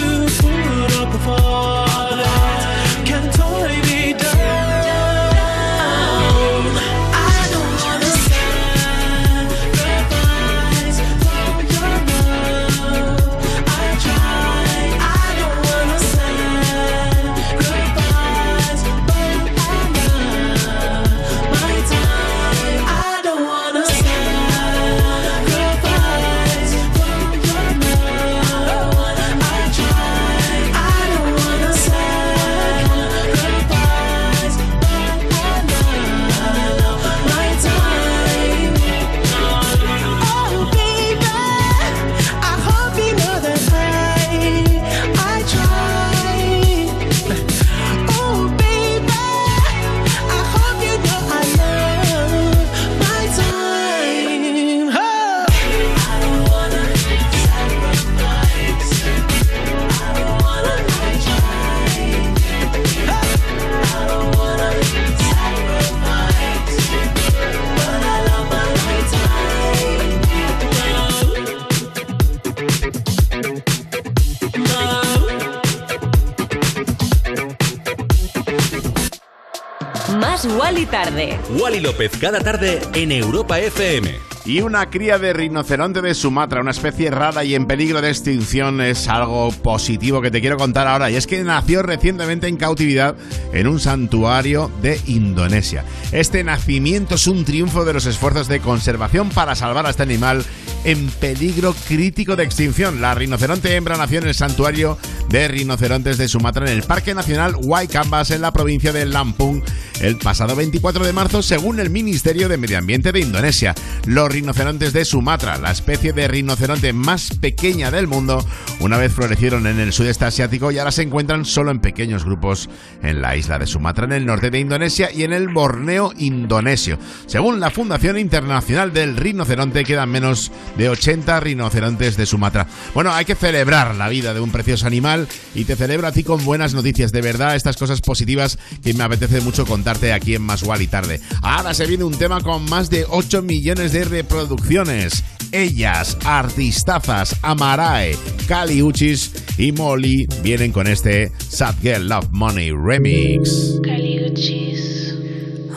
tarde. 81.20 81.38
Wally 81.58 81.80
López 81.80 82.12
cada 82.20 82.40
tarde 82.40 82.80
en 82.94 83.12
Europa 83.12 83.58
FM. 83.58 84.30
Y 84.46 84.62
una 84.62 84.88
cría 84.88 85.18
de 85.18 85.34
rinoceronte 85.34 86.00
de 86.00 86.14
Sumatra, 86.14 86.62
una 86.62 86.70
especie 86.70 87.10
rara 87.10 87.44
y 87.44 87.54
en 87.54 87.66
peligro 87.66 88.00
de 88.00 88.08
extinción, 88.08 88.80
es 88.80 89.06
algo 89.06 89.52
positivo 89.52 90.22
que 90.22 90.30
te 90.30 90.40
quiero 90.40 90.56
contar 90.56 90.86
ahora. 90.86 91.10
Y 91.10 91.16
es 91.16 91.26
que 91.26 91.44
nació 91.44 91.82
recientemente 91.82 92.48
en 92.48 92.56
cautividad 92.56 93.16
en 93.52 93.66
un 93.66 93.78
santuario 93.78 94.70
de 94.80 94.98
Indonesia. 95.06 95.84
Este 96.10 96.42
nacimiento 96.42 97.16
es 97.16 97.26
un 97.26 97.44
triunfo 97.44 97.84
de 97.84 97.92
los 97.92 98.06
esfuerzos 98.06 98.48
de 98.48 98.60
conservación 98.60 99.28
para 99.28 99.54
salvar 99.54 99.84
a 99.84 99.90
este 99.90 100.04
animal 100.04 100.42
en 100.84 101.08
peligro 101.08 101.74
crítico 101.86 102.36
de 102.36 102.44
extinción. 102.44 103.00
La 103.00 103.14
rinoceronte 103.14 103.74
hembra 103.74 103.96
nació 103.96 104.18
en 104.18 104.28
el 104.28 104.34
santuario 104.34 104.98
de 105.28 105.48
rinocerontes 105.48 106.18
de 106.18 106.28
Sumatra 106.28 106.66
en 106.66 106.76
el 106.76 106.82
Parque 106.82 107.14
Nacional 107.14 107.54
Waikambas 107.62 108.30
en 108.30 108.42
la 108.42 108.52
provincia 108.52 108.92
de 108.92 109.06
Lampung 109.06 109.62
el 110.00 110.16
pasado 110.16 110.56
24 110.56 111.04
de 111.04 111.12
marzo 111.12 111.42
según 111.42 111.78
el 111.78 111.90
Ministerio 111.90 112.48
de 112.48 112.56
Medio 112.56 112.78
Ambiente 112.78 113.12
de 113.12 113.20
Indonesia. 113.20 113.74
Los 114.06 114.32
rinocerontes 114.32 114.92
de 114.92 115.04
Sumatra, 115.04 115.58
la 115.58 115.70
especie 115.70 116.12
de 116.12 116.26
rinoceronte 116.26 116.92
más 116.92 117.34
pequeña 117.34 117.90
del 117.90 118.06
mundo, 118.06 118.44
una 118.80 118.96
vez 118.96 119.12
florecieron 119.12 119.66
en 119.66 119.78
el 119.78 119.92
sudeste 119.92 120.24
asiático 120.24 120.70
y 120.70 120.78
ahora 120.78 120.90
se 120.90 121.02
encuentran 121.02 121.44
solo 121.44 121.70
en 121.70 121.80
pequeños 121.80 122.24
grupos 122.24 122.70
en 123.02 123.20
la 123.20 123.36
isla 123.36 123.58
de 123.58 123.66
Sumatra, 123.66 124.06
en 124.06 124.12
el 124.12 124.26
norte 124.26 124.50
de 124.50 124.58
Indonesia 124.58 125.10
y 125.12 125.24
en 125.24 125.32
el 125.32 125.48
Borneo 125.48 126.12
indonesio. 126.16 126.98
Según 127.26 127.60
la 127.60 127.70
Fundación 127.70 128.18
Internacional 128.18 128.92
del 128.92 129.16
Rinoceronte, 129.16 129.84
quedan 129.84 130.10
menos 130.10 130.50
de 130.76 130.88
80 130.88 131.40
rinocerontes 131.40 132.16
de 132.16 132.26
Sumatra. 132.26 132.66
Bueno, 132.94 133.12
hay 133.12 133.24
que 133.24 133.34
celebrar 133.34 133.94
la 133.94 134.08
vida 134.08 134.34
de 134.34 134.40
un 134.40 134.50
precioso 134.50 134.86
animal 134.86 135.28
y 135.54 135.64
te 135.64 135.76
celebro 135.76 136.06
a 136.06 136.12
ti 136.12 136.24
con 136.24 136.44
buenas 136.44 136.74
noticias. 136.74 137.12
De 137.12 137.22
verdad, 137.22 137.56
estas 137.56 137.76
cosas 137.76 138.00
positivas 138.00 138.58
que 138.82 138.94
me 138.94 139.04
apetece 139.04 139.40
mucho 139.40 139.66
contarte 139.66 140.12
aquí 140.12 140.34
en 140.34 140.42
Más 140.42 140.64
y 140.80 140.86
Tarde. 140.86 141.20
Ahora 141.42 141.74
se 141.74 141.86
viene 141.86 142.04
un 142.04 142.16
tema 142.16 142.40
con 142.40 142.64
más 142.68 142.90
de 142.90 143.04
8 143.08 143.42
millones 143.42 143.92
de 143.92 144.04
reproducciones. 144.04 145.24
Ellas, 145.52 146.16
artistazas, 146.24 147.36
Amarae, 147.42 148.16
Kali 148.46 148.82
Uchis 148.82 149.32
y 149.58 149.72
Molly 149.72 150.26
vienen 150.42 150.70
con 150.70 150.86
este 150.86 151.32
Sad 151.38 151.74
Girl 151.82 152.08
Love 152.08 152.28
Money 152.30 152.70
Remix. 152.70 153.80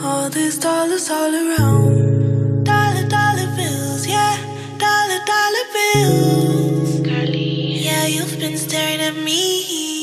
All 0.04 0.28
these 0.28 0.58
dollars 0.58 1.10
all 1.10 1.34
around. 1.34 2.13
Dollar, 5.44 5.68
bills. 5.74 7.06
Carly. 7.06 7.76
Yeah, 7.84 8.06
you've 8.06 8.38
been 8.38 8.56
staring 8.56 9.02
at 9.02 9.14
me. 9.14 9.93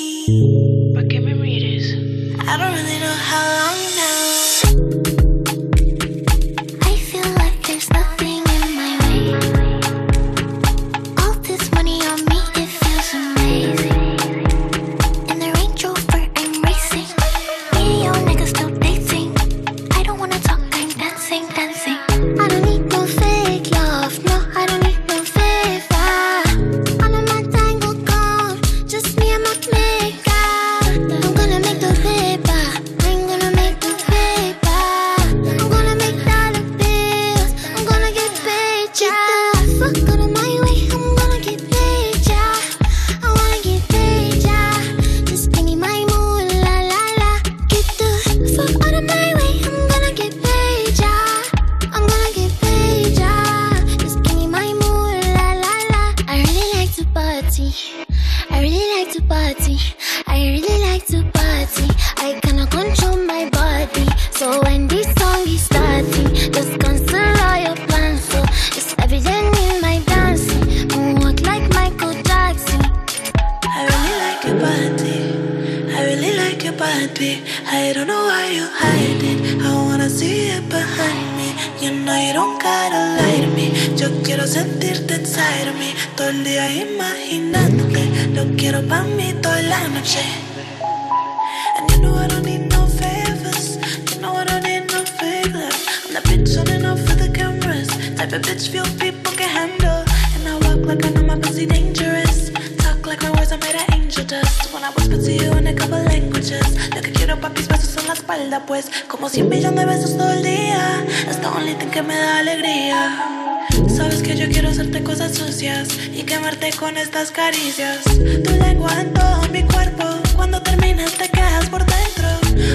Cosas 115.11 115.35
sucias 115.35 115.89
y 116.13 116.23
quemarte 116.23 116.71
con 116.71 116.95
estas 116.95 117.31
caricias. 117.31 118.01
Tu 118.05 118.51
lengua 118.63 119.01
en 119.01 119.13
todo 119.13 119.41
mi 119.51 119.61
cuerpo. 119.63 120.05
Cuando 120.37 120.61
terminas 120.61 121.11
te 121.17 121.27
quedas 121.27 121.67
por 121.67 121.83
dentro. 121.85 122.29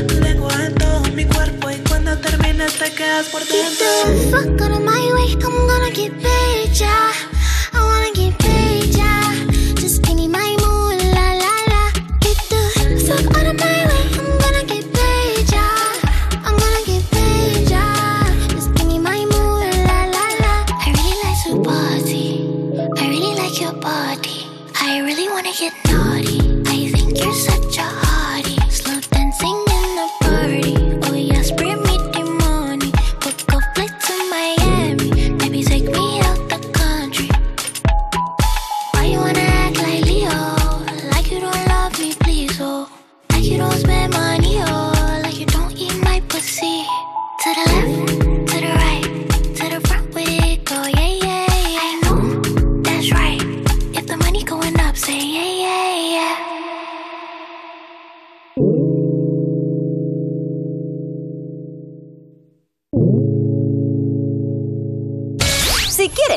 Tu 0.07 0.21
lengua 0.21 0.53
en 0.67 0.75
todo 0.75 1.01
mi 1.15 1.25
cuerpo 1.25 1.71
y 1.71 1.77
cuando 1.89 2.19
terminas 2.19 2.75
te 2.75 2.93
quedas 2.93 3.27
por 3.29 3.41
dentro. 3.41 3.87
fuck 4.31 4.61
out 4.61 4.73
of 4.73 4.81
my 4.81 5.13
way. 5.15 5.33
I'm 5.45 5.67
gonna 5.67 5.91
get 5.91 6.13
paid, 6.21 6.75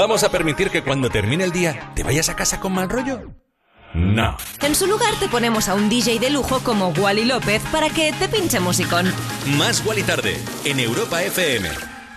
¿Vamos 0.00 0.24
a 0.24 0.30
permitir 0.30 0.70
que 0.70 0.82
cuando 0.82 1.10
termine 1.10 1.44
el 1.44 1.52
día 1.52 1.92
te 1.94 2.02
vayas 2.02 2.30
a 2.30 2.34
casa 2.34 2.58
con 2.58 2.72
mal 2.72 2.88
rollo? 2.88 3.34
No. 3.92 4.34
En 4.62 4.74
su 4.74 4.86
lugar 4.86 5.12
te 5.20 5.28
ponemos 5.28 5.68
a 5.68 5.74
un 5.74 5.90
DJ 5.90 6.18
de 6.18 6.30
lujo 6.30 6.60
como 6.60 6.88
Wally 6.88 7.26
López 7.26 7.60
para 7.70 7.90
que 7.90 8.10
te 8.14 8.26
pinche 8.26 8.60
musicón. 8.60 9.12
Más 9.58 9.84
Wally 9.84 10.02
Tarde 10.02 10.40
en 10.64 10.80
Europa 10.80 11.22
FM. 11.22 11.68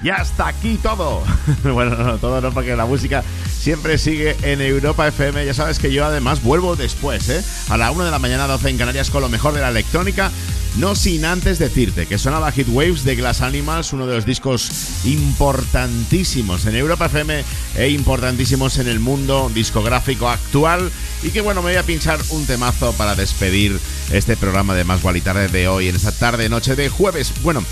Y 0.01 0.09
hasta 0.09 0.47
aquí 0.47 0.79
todo. 0.81 1.25
bueno, 1.65 1.97
no, 1.97 2.17
todo 2.19 2.39
no, 2.39 2.53
porque 2.53 2.73
la 2.77 2.85
música 2.85 3.21
siempre 3.49 3.97
sigue 3.97 4.37
en 4.43 4.61
Europa 4.61 5.05
FM. 5.09 5.45
Ya 5.45 5.53
sabes 5.53 5.77
que 5.77 5.91
yo 5.91 6.05
además 6.05 6.41
vuelvo 6.41 6.77
después, 6.77 7.27
¿eh? 7.27 7.43
A 7.67 7.75
la 7.75 7.91
1 7.91 8.05
de 8.05 8.11
la 8.11 8.19
mañana, 8.19 8.47
12 8.47 8.69
en 8.69 8.77
Canarias, 8.77 9.09
con 9.11 9.21
lo 9.21 9.27
mejor 9.27 9.53
de 9.53 9.59
la 9.59 9.67
electrónica. 9.67 10.31
No 10.77 10.95
sin 10.95 11.23
antes 11.23 11.59
decirte 11.59 12.07
que 12.07 12.17
sonaba 12.17 12.51
Hit 12.51 12.67
Waves 12.67 13.03
de 13.03 13.15
Glass 13.15 13.41
Animals, 13.41 13.93
uno 13.93 14.07
de 14.07 14.15
los 14.15 14.25
discos 14.25 14.71
importantísimos 15.05 16.65
en 16.65 16.75
Europa 16.75 17.05
FM 17.05 17.43
e 17.75 17.89
importantísimos 17.89 18.79
en 18.79 18.87
el 18.87 18.99
mundo 18.99 19.51
discográfico 19.53 20.29
actual. 20.29 20.91
Y 21.21 21.29
que 21.29 21.41
bueno, 21.41 21.61
me 21.61 21.69
voy 21.69 21.77
a 21.77 21.83
pinchar 21.83 22.19
un 22.29 22.47
temazo 22.47 22.91
para 22.93 23.13
despedir 23.13 23.79
este 24.11 24.35
programa 24.35 24.73
de 24.73 24.83
Más 24.83 25.03
Gual 25.03 25.17
y 25.17 25.21
Tarde 25.21 25.47
de 25.47 25.67
hoy, 25.67 25.89
en 25.89 25.95
esta 25.95 26.11
tarde, 26.11 26.49
noche 26.49 26.75
de 26.75 26.89
jueves. 26.89 27.31
Bueno, 27.43 27.63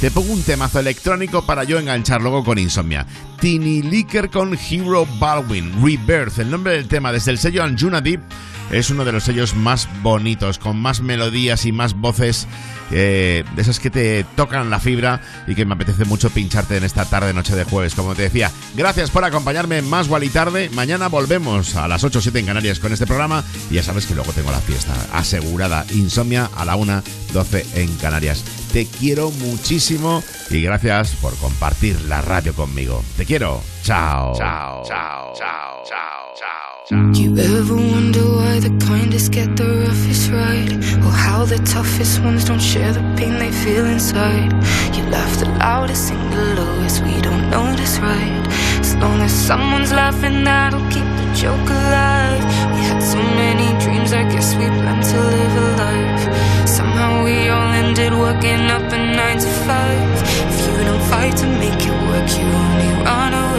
te 0.00 0.10
pongo 0.10 0.32
un 0.32 0.42
temazo 0.42 0.80
electrónico 0.80 1.44
para 1.44 1.64
yo 1.64 1.78
enganchar 1.78 2.22
luego 2.22 2.42
con 2.42 2.58
Insomnia. 2.58 3.06
Tiny 3.38 3.82
Licker 3.82 4.30
con 4.30 4.56
Hero 4.56 5.06
Baldwin, 5.18 5.70
Rebirth, 5.82 6.38
el 6.38 6.50
nombre 6.50 6.72
del 6.72 6.88
tema 6.88 7.12
desde 7.12 7.32
el 7.32 7.38
sello 7.38 7.62
Anjuna 7.62 8.00
Deep. 8.00 8.20
Es 8.70 8.88
uno 8.88 9.04
de 9.04 9.12
los 9.12 9.24
sellos 9.24 9.54
más 9.54 9.88
bonitos, 10.00 10.58
con 10.58 10.80
más 10.80 11.02
melodías 11.02 11.66
y 11.66 11.72
más 11.72 11.92
voces, 11.92 12.46
eh, 12.92 13.44
de 13.54 13.62
esas 13.62 13.78
que 13.78 13.90
te 13.90 14.24
tocan 14.36 14.70
la 14.70 14.80
fibra 14.80 15.20
y 15.46 15.54
que 15.54 15.66
me 15.66 15.74
apetece 15.74 16.06
mucho 16.06 16.30
pincharte 16.30 16.78
en 16.78 16.84
esta 16.84 17.04
tarde, 17.04 17.34
noche 17.34 17.54
de 17.54 17.64
jueves. 17.64 17.94
Como 17.94 18.14
te 18.14 18.22
decía, 18.22 18.50
gracias 18.76 19.10
por 19.10 19.24
acompañarme 19.24 19.76
en 19.78 19.90
Más 19.90 20.08
y 20.22 20.28
Tarde. 20.30 20.70
Mañana 20.72 21.08
volvemos 21.08 21.76
a 21.76 21.88
las 21.88 22.04
8 22.04 22.20
o 22.20 22.22
7 22.22 22.38
en 22.38 22.46
Canarias 22.46 22.78
con 22.78 22.92
este 22.92 23.06
programa 23.06 23.44
y 23.70 23.74
ya 23.74 23.82
sabes 23.82 24.06
que 24.06 24.14
luego 24.14 24.32
tengo 24.32 24.50
la 24.50 24.60
fiesta 24.60 24.94
asegurada. 25.12 25.84
Insomnia 25.90 26.48
a 26.56 26.64
la 26.64 26.76
1, 26.76 27.02
12 27.34 27.66
en 27.74 27.94
Canarias. 27.96 28.44
Te 28.72 28.86
quiero 28.86 29.32
muchísimo 29.32 30.22
y 30.48 30.62
gracias 30.62 31.16
por 31.16 31.36
compartir 31.38 32.00
la 32.02 32.22
radio 32.22 32.54
conmigo. 32.54 33.02
Te 33.16 33.26
quiero. 33.26 33.60
Chao. 33.82 34.32
Chao. 34.36 34.84
Chao. 34.84 35.32
Chao. 35.34 35.82
Chao. 35.84 36.34
Chao. 36.88 37.12
You 37.12 37.36
ever 37.36 37.74
wonder 37.74 38.20
why 38.20 38.60
the 38.60 38.70
kindest 38.84 39.32
get 39.32 39.56
the 39.56 39.64
roughest 39.64 40.30
ride? 40.30 40.72
Or 41.04 41.10
how 41.10 41.44
the 41.44 41.58
toughest 41.64 42.20
ones 42.22 42.44
don't 42.44 42.60
share 42.60 42.92
the 42.92 43.02
pain 43.16 43.38
they 43.38 43.50
feel 43.50 43.86
inside? 43.86 44.52
You 44.94 45.02
laugh 45.10 45.38
the 45.40 45.48
loudest, 45.58 46.08
sing 46.08 46.30
the 46.30 46.54
lowest, 46.54 47.02
we 47.02 47.20
don't 47.20 47.50
notice, 47.50 47.98
right? 47.98 48.46
As 48.80 48.94
long 48.96 49.20
as 49.20 49.32
someone's 49.32 49.92
laughing, 49.92 50.44
that'll 50.44 50.80
keep 50.90 51.06
the 51.18 51.34
joke 51.34 51.68
alive. 51.70 52.44
We 52.74 52.80
had 52.86 53.00
so 53.02 53.18
many 53.18 53.66
dreams, 53.84 54.12
I 54.12 54.22
guess 54.30 54.54
we 54.54 54.66
planned 54.66 55.04
to 55.04 55.18
live 55.18 55.56
a 55.56 55.76
life. 55.76 56.59
Somehow 57.00 57.24
we 57.24 57.48
all 57.48 57.72
ended 57.72 58.12
working 58.12 58.60
up 58.76 58.92
a 58.92 58.98
nine 58.98 59.38
to 59.38 59.48
five. 59.66 60.22
If 60.50 60.66
you 60.66 60.84
don't 60.84 61.02
fight 61.08 61.34
to 61.38 61.46
make 61.46 61.80
it 61.80 61.96
work, 62.08 62.28
you 62.36 62.44
only 62.44 63.04
run 63.04 63.32
away. 63.32 63.49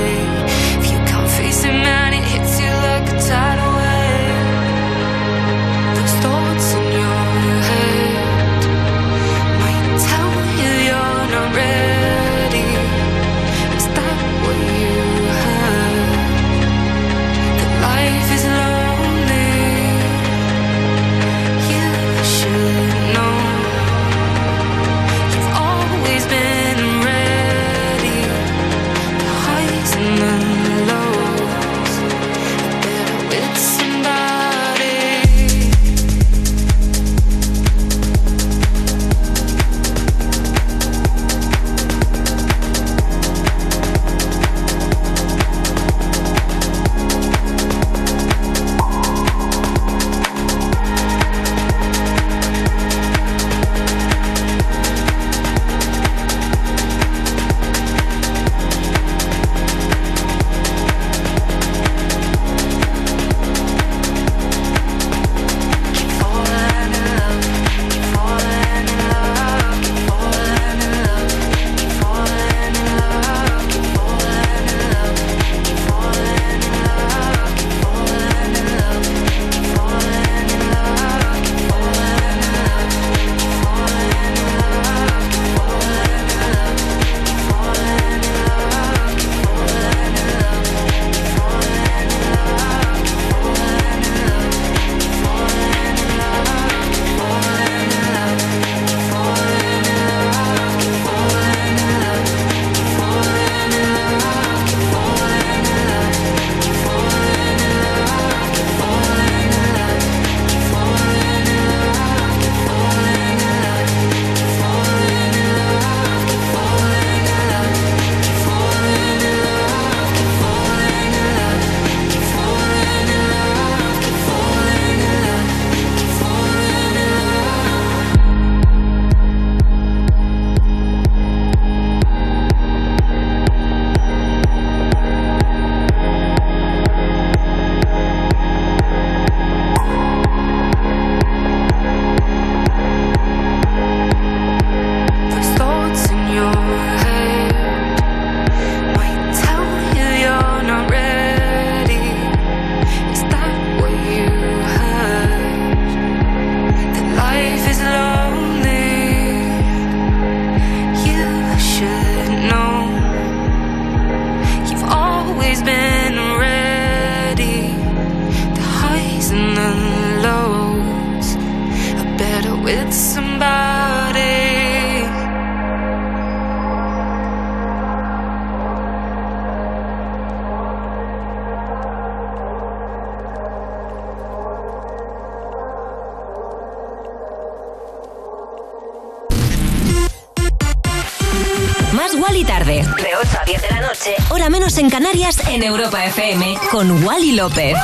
con 196.81 197.03
Wally 197.03 197.33
López. 197.33 197.75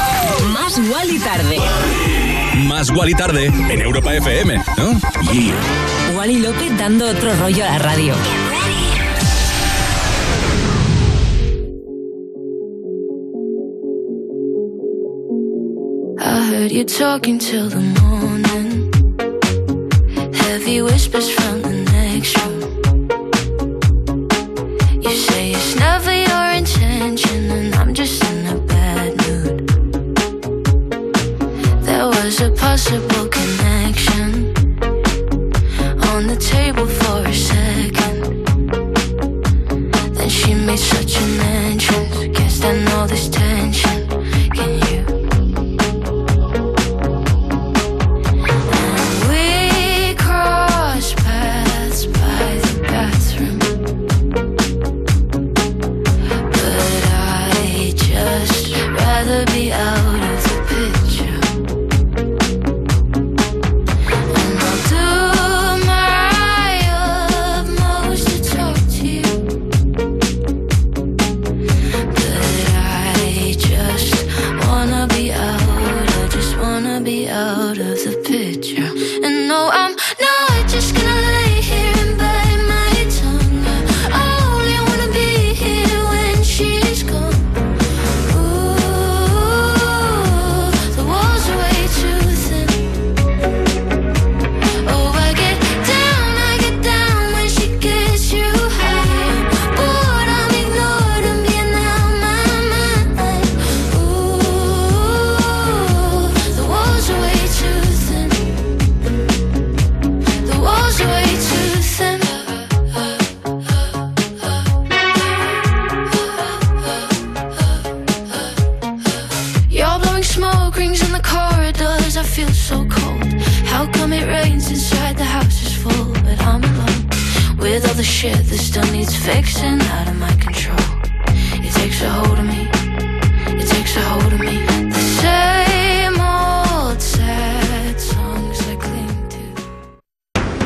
Más 0.53 0.79
Wally 0.79 1.19
tarde. 1.19 1.59
Más 2.67 2.89
Wally 2.89 3.13
tarde 3.13 3.45
en 3.45 3.81
Europa 3.81 4.11
FM, 4.15 4.57
¿no? 4.75 4.99
Yeah. 5.31 5.53
Wally 6.15 6.39
López 6.39 6.75
dando 6.79 7.07
otro 7.07 7.35
rollo 7.35 7.63
a 7.63 7.67
la 7.67 7.77
radio. 7.77 8.15
I 16.19 16.49
heard 16.49 16.71
you 16.71 16.83
talking 16.83 17.37
till 17.37 17.69
the 17.69 17.81
morning. 18.01 18.89
Heavy 20.33 20.81
whispers 20.81 21.29
From 21.29 21.36